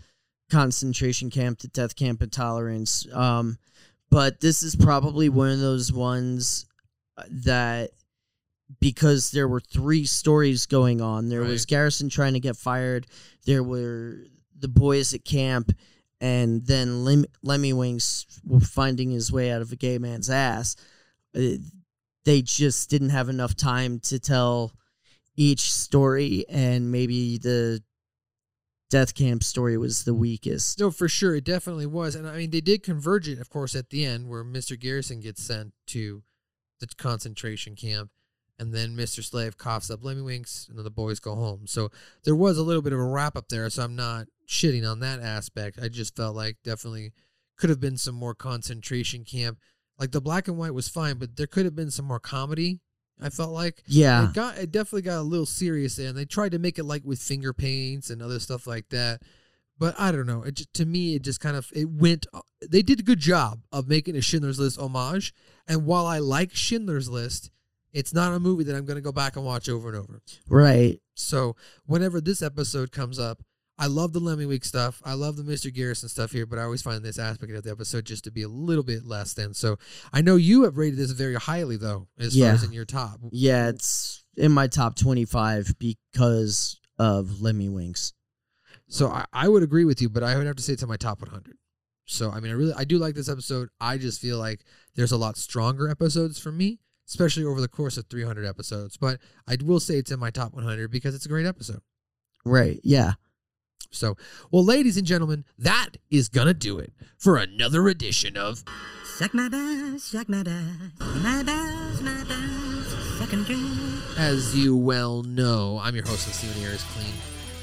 concentration 0.50 1.30
camp, 1.30 1.58
to 1.58 1.68
death 1.68 1.96
camp 1.96 2.22
intolerance. 2.22 3.06
Um 3.12 3.58
but 4.10 4.40
this 4.40 4.62
is 4.62 4.76
probably 4.76 5.28
one 5.28 5.50
of 5.50 5.58
those 5.58 5.92
ones 5.92 6.66
uh, 7.18 7.24
that 7.28 7.90
because 8.80 9.30
there 9.30 9.48
were 9.48 9.60
three 9.60 10.04
stories 10.06 10.66
going 10.66 11.00
on. 11.00 11.28
There 11.28 11.42
was 11.42 11.66
Garrison 11.66 12.08
trying 12.08 12.34
to 12.34 12.40
get 12.40 12.56
fired. 12.56 13.06
There 13.44 13.62
were 13.62 14.18
the 14.58 14.68
boys 14.68 15.14
at 15.14 15.24
camp, 15.24 15.72
and 16.20 16.66
then 16.66 17.04
Lem- 17.04 17.26
Lemmiwinks 17.44 18.24
finding 18.66 19.10
his 19.10 19.30
way 19.30 19.50
out 19.50 19.62
of 19.62 19.72
a 19.72 19.76
gay 19.76 19.98
man's 19.98 20.30
ass. 20.30 20.76
Uh, 21.36 21.58
they 22.24 22.42
just 22.42 22.90
didn't 22.90 23.10
have 23.10 23.28
enough 23.28 23.54
time 23.54 24.00
to 24.00 24.18
tell 24.18 24.72
each 25.36 25.72
story, 25.72 26.44
and 26.48 26.90
maybe 26.90 27.38
the 27.38 27.82
death 28.90 29.14
camp 29.14 29.42
story 29.42 29.76
was 29.76 30.04
the 30.04 30.14
weakest. 30.14 30.78
No, 30.78 30.90
for 30.90 31.08
sure, 31.08 31.34
it 31.34 31.44
definitely 31.44 31.86
was, 31.86 32.14
and 32.14 32.28
I 32.28 32.36
mean 32.36 32.50
they 32.50 32.60
did 32.60 32.82
converge 32.82 33.28
it, 33.28 33.40
of 33.40 33.50
course, 33.50 33.74
at 33.74 33.90
the 33.90 34.04
end 34.04 34.28
where 34.28 34.44
Mister 34.44 34.76
Garrison 34.76 35.20
gets 35.20 35.42
sent 35.42 35.72
to 35.88 36.22
the 36.80 36.86
concentration 36.96 37.74
camp, 37.74 38.10
and 38.58 38.72
then 38.72 38.94
Mister 38.94 39.22
Slave 39.22 39.58
coughs 39.58 39.90
up 39.90 40.02
Lemmiwinks, 40.02 40.68
and 40.68 40.78
then 40.78 40.84
the 40.84 40.90
boys 40.90 41.20
go 41.20 41.34
home. 41.34 41.66
So 41.66 41.90
there 42.24 42.36
was 42.36 42.58
a 42.58 42.62
little 42.62 42.82
bit 42.82 42.92
of 42.92 43.00
a 43.00 43.04
wrap 43.04 43.36
up 43.36 43.48
there. 43.48 43.68
So 43.70 43.82
I'm 43.82 43.96
not 43.96 44.26
shitting 44.46 44.88
on 44.88 45.00
that 45.00 45.20
aspect. 45.20 45.78
I 45.82 45.88
just 45.88 46.14
felt 46.14 46.36
like 46.36 46.58
definitely 46.62 47.12
could 47.56 47.70
have 47.70 47.80
been 47.80 47.96
some 47.96 48.14
more 48.14 48.34
concentration 48.34 49.24
camp. 49.24 49.58
Like 49.98 50.12
the 50.12 50.20
black 50.20 50.46
and 50.46 50.58
white 50.58 50.74
was 50.74 50.88
fine, 50.88 51.16
but 51.16 51.36
there 51.36 51.46
could 51.46 51.64
have 51.64 51.74
been 51.74 51.90
some 51.90 52.04
more 52.04 52.20
comedy. 52.20 52.80
I 53.20 53.30
felt 53.30 53.50
like 53.52 53.82
Yeah. 53.86 54.28
it 54.28 54.34
got 54.34 54.58
it 54.58 54.70
definitely 54.70 55.02
got 55.02 55.18
a 55.18 55.22
little 55.22 55.46
serious 55.46 55.96
there, 55.96 56.08
and 56.08 56.16
they 56.18 56.24
tried 56.26 56.52
to 56.52 56.58
make 56.58 56.78
it 56.78 56.84
like 56.84 57.02
with 57.04 57.18
finger 57.20 57.52
paints 57.52 58.10
and 58.10 58.20
other 58.22 58.38
stuff 58.40 58.66
like 58.66 58.88
that. 58.90 59.22
But 59.78 59.94
I 59.98 60.10
don't 60.10 60.26
know. 60.26 60.42
It 60.42 60.54
just, 60.54 60.72
to 60.74 60.86
me, 60.86 61.14
it 61.16 61.22
just 61.22 61.40
kind 61.40 61.56
of 61.56 61.70
it 61.74 61.88
went. 61.90 62.26
Uh, 62.32 62.40
they 62.66 62.80
did 62.82 63.00
a 63.00 63.02
good 63.02 63.18
job 63.20 63.60
of 63.72 63.88
making 63.88 64.16
a 64.16 64.22
Schindler's 64.22 64.58
List 64.58 64.78
homage. 64.78 65.34
And 65.68 65.84
while 65.84 66.06
I 66.06 66.18
like 66.18 66.54
Schindler's 66.54 67.10
List, 67.10 67.50
it's 67.92 68.14
not 68.14 68.32
a 68.32 68.40
movie 68.40 68.64
that 68.64 68.74
I'm 68.76 68.86
going 68.86 68.96
to 68.96 69.02
go 69.02 69.12
back 69.12 69.36
and 69.36 69.44
watch 69.44 69.68
over 69.68 69.88
and 69.88 69.96
over. 69.98 70.20
Right. 70.48 71.00
So 71.14 71.56
whenever 71.84 72.20
this 72.22 72.40
episode 72.42 72.90
comes 72.90 73.18
up, 73.18 73.42
I 73.78 73.86
love 73.88 74.12
the 74.14 74.20
Lemmiwinks 74.20 74.64
stuff. 74.64 75.02
I 75.04 75.12
love 75.14 75.36
the 75.36 75.42
Mr. 75.42 75.72
Garrison 75.72 76.08
stuff 76.08 76.32
here, 76.32 76.46
but 76.46 76.58
I 76.58 76.62
always 76.62 76.80
find 76.82 77.04
this 77.04 77.18
aspect 77.18 77.52
of 77.52 77.62
the 77.62 77.70
episode 77.70 78.06
just 78.06 78.24
to 78.24 78.30
be 78.30 78.42
a 78.42 78.48
little 78.48 78.82
bit 78.84 79.04
less 79.04 79.34
than. 79.34 79.52
So 79.52 79.78
I 80.12 80.22
know 80.22 80.36
you 80.36 80.62
have 80.64 80.78
rated 80.78 80.98
this 80.98 81.10
very 81.10 81.34
highly, 81.34 81.76
though, 81.76 82.08
as 82.18 82.34
Yeah. 82.34 82.46
far 82.46 82.54
as 82.54 82.62
in 82.64 82.72
your 82.72 82.86
top. 82.86 83.20
Yeah, 83.32 83.68
it's 83.68 84.24
in 84.36 84.50
my 84.52 84.66
top 84.66 84.96
25 84.96 85.78
because 85.78 86.80
of 86.98 87.26
Lemmiwinks. 87.42 88.12
So 88.88 89.08
I, 89.08 89.26
I 89.32 89.48
would 89.48 89.62
agree 89.62 89.84
with 89.84 90.00
you, 90.00 90.08
but 90.08 90.22
I 90.22 90.36
would 90.36 90.46
have 90.46 90.56
to 90.56 90.62
say 90.62 90.72
it's 90.72 90.82
in 90.82 90.88
my 90.88 90.96
top 90.96 91.20
100. 91.20 91.56
So 92.06 92.30
I 92.30 92.40
mean, 92.40 92.52
I 92.52 92.54
really 92.54 92.72
I 92.74 92.84
do 92.84 92.98
like 92.98 93.14
this 93.14 93.28
episode. 93.28 93.68
I 93.80 93.98
just 93.98 94.20
feel 94.20 94.38
like 94.38 94.60
there's 94.94 95.12
a 95.12 95.16
lot 95.16 95.36
stronger 95.36 95.88
episodes 95.90 96.38
for 96.38 96.52
me, 96.52 96.78
especially 97.08 97.44
over 97.44 97.60
the 97.60 97.68
course 97.68 97.96
of 97.96 98.06
300 98.08 98.46
episodes. 98.46 98.96
But 98.96 99.18
I 99.48 99.56
will 99.62 99.80
say 99.80 99.96
it's 99.96 100.12
in 100.12 100.20
my 100.20 100.30
top 100.30 100.54
100 100.54 100.90
because 100.90 101.14
it's 101.16 101.26
a 101.26 101.28
great 101.28 101.46
episode. 101.46 101.80
Right. 102.44 102.78
Yeah. 102.84 103.14
So, 103.90 104.16
well, 104.50 104.64
ladies 104.64 104.96
and 104.96 105.06
gentlemen, 105.06 105.44
that 105.58 105.90
is 106.10 106.28
gonna 106.28 106.54
do 106.54 106.78
it 106.78 106.92
for 107.18 107.36
another 107.36 107.88
edition 107.88 108.36
of 108.36 108.64
Suck 109.04 109.32
my 109.32 109.48
balls, 109.48 110.02
suck 110.02 110.28
my 110.28 110.42
balls, 110.42 110.92
my 111.22 111.42
balls, 111.42 112.02
my 112.02 112.22
balls, 112.24 113.18
suck 113.18 113.32
'em 113.32 113.44
dry. 113.44 114.02
As 114.18 114.54
you 114.54 114.76
well 114.76 115.22
know, 115.22 115.80
I'm 115.82 115.94
your 115.94 116.04
host, 116.06 116.26
and 116.26 116.34
Steven 116.34 116.62
Ayers 116.62 116.82
Clean, 116.92 117.14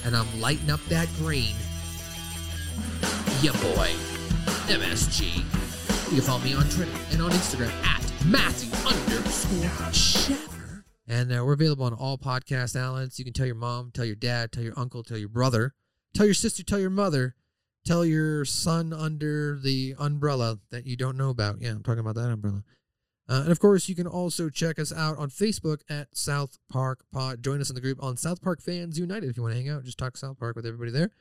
and 0.04 0.16
I'm 0.16 0.42
lighting 0.42 0.72
up 0.72 0.80
that 0.90 1.08
green. 1.20 1.56
Ya 3.44 3.52
boy, 3.54 3.92
MSG. 4.68 5.44
You 6.10 6.18
can 6.18 6.22
follow 6.22 6.40
me 6.44 6.54
on 6.56 6.68
Twitter 6.70 6.92
and 7.12 7.22
on 7.22 7.30
Instagram 7.32 7.72
at 7.84 8.26
Matthew 8.26 8.72
underscore 8.88 9.92
Sheffer. 9.92 10.84
And 11.08 11.32
uh, 11.32 11.44
we're 11.46 11.54
available 11.54 11.86
on 11.86 11.94
all 11.94 12.18
podcast 12.18 12.76
outlets. 12.76 13.20
You 13.20 13.26
can 13.26 13.34
tell 13.34 13.46
your 13.46 13.56
mom, 13.56 13.92
tell 13.94 14.06
your 14.06 14.16
dad, 14.16 14.52
tell 14.52 14.64
your 14.64 14.74
uncle, 14.78 15.04
tell 15.04 15.18
your 15.18 15.30
brother, 15.30 15.74
tell 16.14 16.26
your 16.26 16.36
sister, 16.36 16.64
tell 16.64 16.80
your 16.80 16.90
mother, 16.90 17.36
tell 17.86 18.06
your 18.06 18.46
son 18.46 18.94
under 18.94 19.58
the 19.58 19.96
umbrella 19.98 20.60
that 20.72 20.86
you 20.86 20.96
don't 20.96 21.18
know 21.18 21.30
about. 21.30 21.62
Yeah, 21.62 21.72
I'm 21.72 21.84
talking 21.84 22.00
about 22.00 22.16
that 22.16 22.30
umbrella. 22.30 22.64
Uh, 23.30 23.42
and 23.44 23.52
of 23.52 23.60
course, 23.60 23.88
you 23.88 23.96
can 23.96 24.08
also 24.08 24.50
check 24.50 24.78
us 24.78 24.92
out 24.92 25.18
on 25.18 25.30
Facebook 25.30 25.80
at 25.90 26.16
South 26.16 26.58
Park 26.70 27.06
Pod. 27.12 27.42
Join 27.42 27.62
us 27.62 27.70
in 27.70 27.76
the 27.76 27.82
group 27.82 28.04
on 28.04 28.18
South 28.18 28.42
Park 28.42 28.62
Fans 28.62 29.00
United 29.00 29.30
if 29.30 29.38
you 29.38 29.44
want 29.44 29.56
to 29.56 29.62
hang 29.62 29.70
out. 29.70 29.84
Just 29.84 29.98
talk 29.98 30.18
South 30.18 30.38
Park 30.38 30.56
with 30.56 30.66
everybody 30.66 30.92
there. 30.92 31.12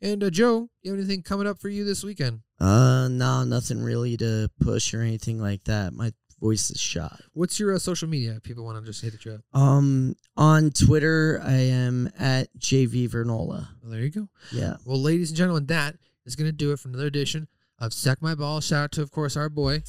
And 0.00 0.22
uh, 0.22 0.30
Joe, 0.30 0.68
you 0.82 0.90
have 0.90 0.98
anything 0.98 1.22
coming 1.22 1.46
up 1.46 1.58
for 1.58 1.68
you 1.68 1.84
this 1.84 2.04
weekend? 2.04 2.40
Uh, 2.60 3.08
no, 3.08 3.44
nothing 3.44 3.80
really 3.80 4.16
to 4.16 4.50
push 4.60 4.94
or 4.94 5.00
anything 5.00 5.40
like 5.40 5.64
that. 5.64 5.92
My 5.92 6.12
voice 6.42 6.70
is 6.70 6.80
shot. 6.80 7.20
What's 7.32 7.60
your 7.60 7.72
uh, 7.74 7.78
social 7.78 8.08
media? 8.08 8.32
if 8.36 8.42
People 8.42 8.64
want 8.64 8.78
to 8.78 8.84
just 8.84 9.00
hit 9.02 9.24
you 9.24 9.32
up. 9.34 9.40
Um, 9.58 10.16
on 10.36 10.70
Twitter, 10.70 11.40
I 11.44 11.52
am 11.52 12.10
at 12.18 12.48
JV 12.58 13.08
Vernola. 13.08 13.68
Well, 13.80 13.92
there 13.92 14.00
you 14.00 14.10
go. 14.10 14.28
Yeah. 14.50 14.76
Well, 14.84 15.00
ladies 15.00 15.30
and 15.30 15.36
gentlemen, 15.36 15.66
that 15.66 15.96
is 16.26 16.34
going 16.36 16.48
to 16.48 16.52
do 16.52 16.72
it 16.72 16.78
for 16.80 16.88
another 16.88 17.06
edition 17.06 17.46
of 17.78 17.92
Suck 17.92 18.20
My 18.20 18.34
Ball. 18.34 18.60
Shout 18.60 18.84
out 18.84 18.92
to, 18.92 19.02
of 19.02 19.10
course, 19.12 19.36
our 19.36 19.48
boy. 19.48 19.82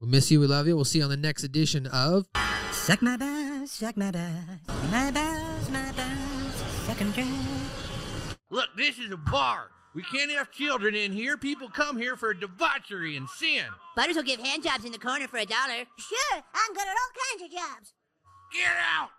We 0.00 0.08
miss 0.08 0.30
you. 0.30 0.40
We 0.40 0.46
love 0.46 0.66
you. 0.66 0.76
We'll 0.76 0.84
see 0.84 0.98
you 0.98 1.04
on 1.04 1.10
the 1.10 1.16
next 1.16 1.42
edition 1.44 1.86
of 1.86 2.26
Suck 2.72 3.00
my 3.00 3.16
balls, 3.16 3.70
suck 3.70 3.96
my 3.96 4.10
balls, 4.10 4.26
my 4.90 5.10
balls, 5.12 5.70
my 5.70 5.92
balls, 5.92 6.54
suck 6.86 7.00
'em 7.00 7.12
dry. 7.12 7.30
Look, 8.50 8.68
this 8.76 8.98
is 8.98 9.10
a 9.12 9.16
bar. 9.16 9.70
We 9.94 10.02
can't 10.02 10.30
have 10.30 10.50
children 10.50 10.94
in 10.94 11.12
here. 11.12 11.36
People 11.36 11.68
come 11.68 11.98
here 11.98 12.16
for 12.16 12.32
debauchery 12.32 13.16
and 13.16 13.28
sin. 13.28 13.64
Butters 13.94 14.16
will 14.16 14.22
give 14.22 14.40
hand 14.40 14.62
jobs 14.62 14.84
in 14.84 14.92
the 14.92 14.98
corner 14.98 15.28
for 15.28 15.36
a 15.36 15.44
dollar. 15.44 15.84
Sure, 15.98 16.42
I'm 16.54 16.72
good 16.74 16.86
at 16.86 16.96
all 16.96 17.38
kinds 17.38 17.42
of 17.44 17.50
jobs. 17.50 17.94
Get 18.52 18.72
out! 18.98 19.10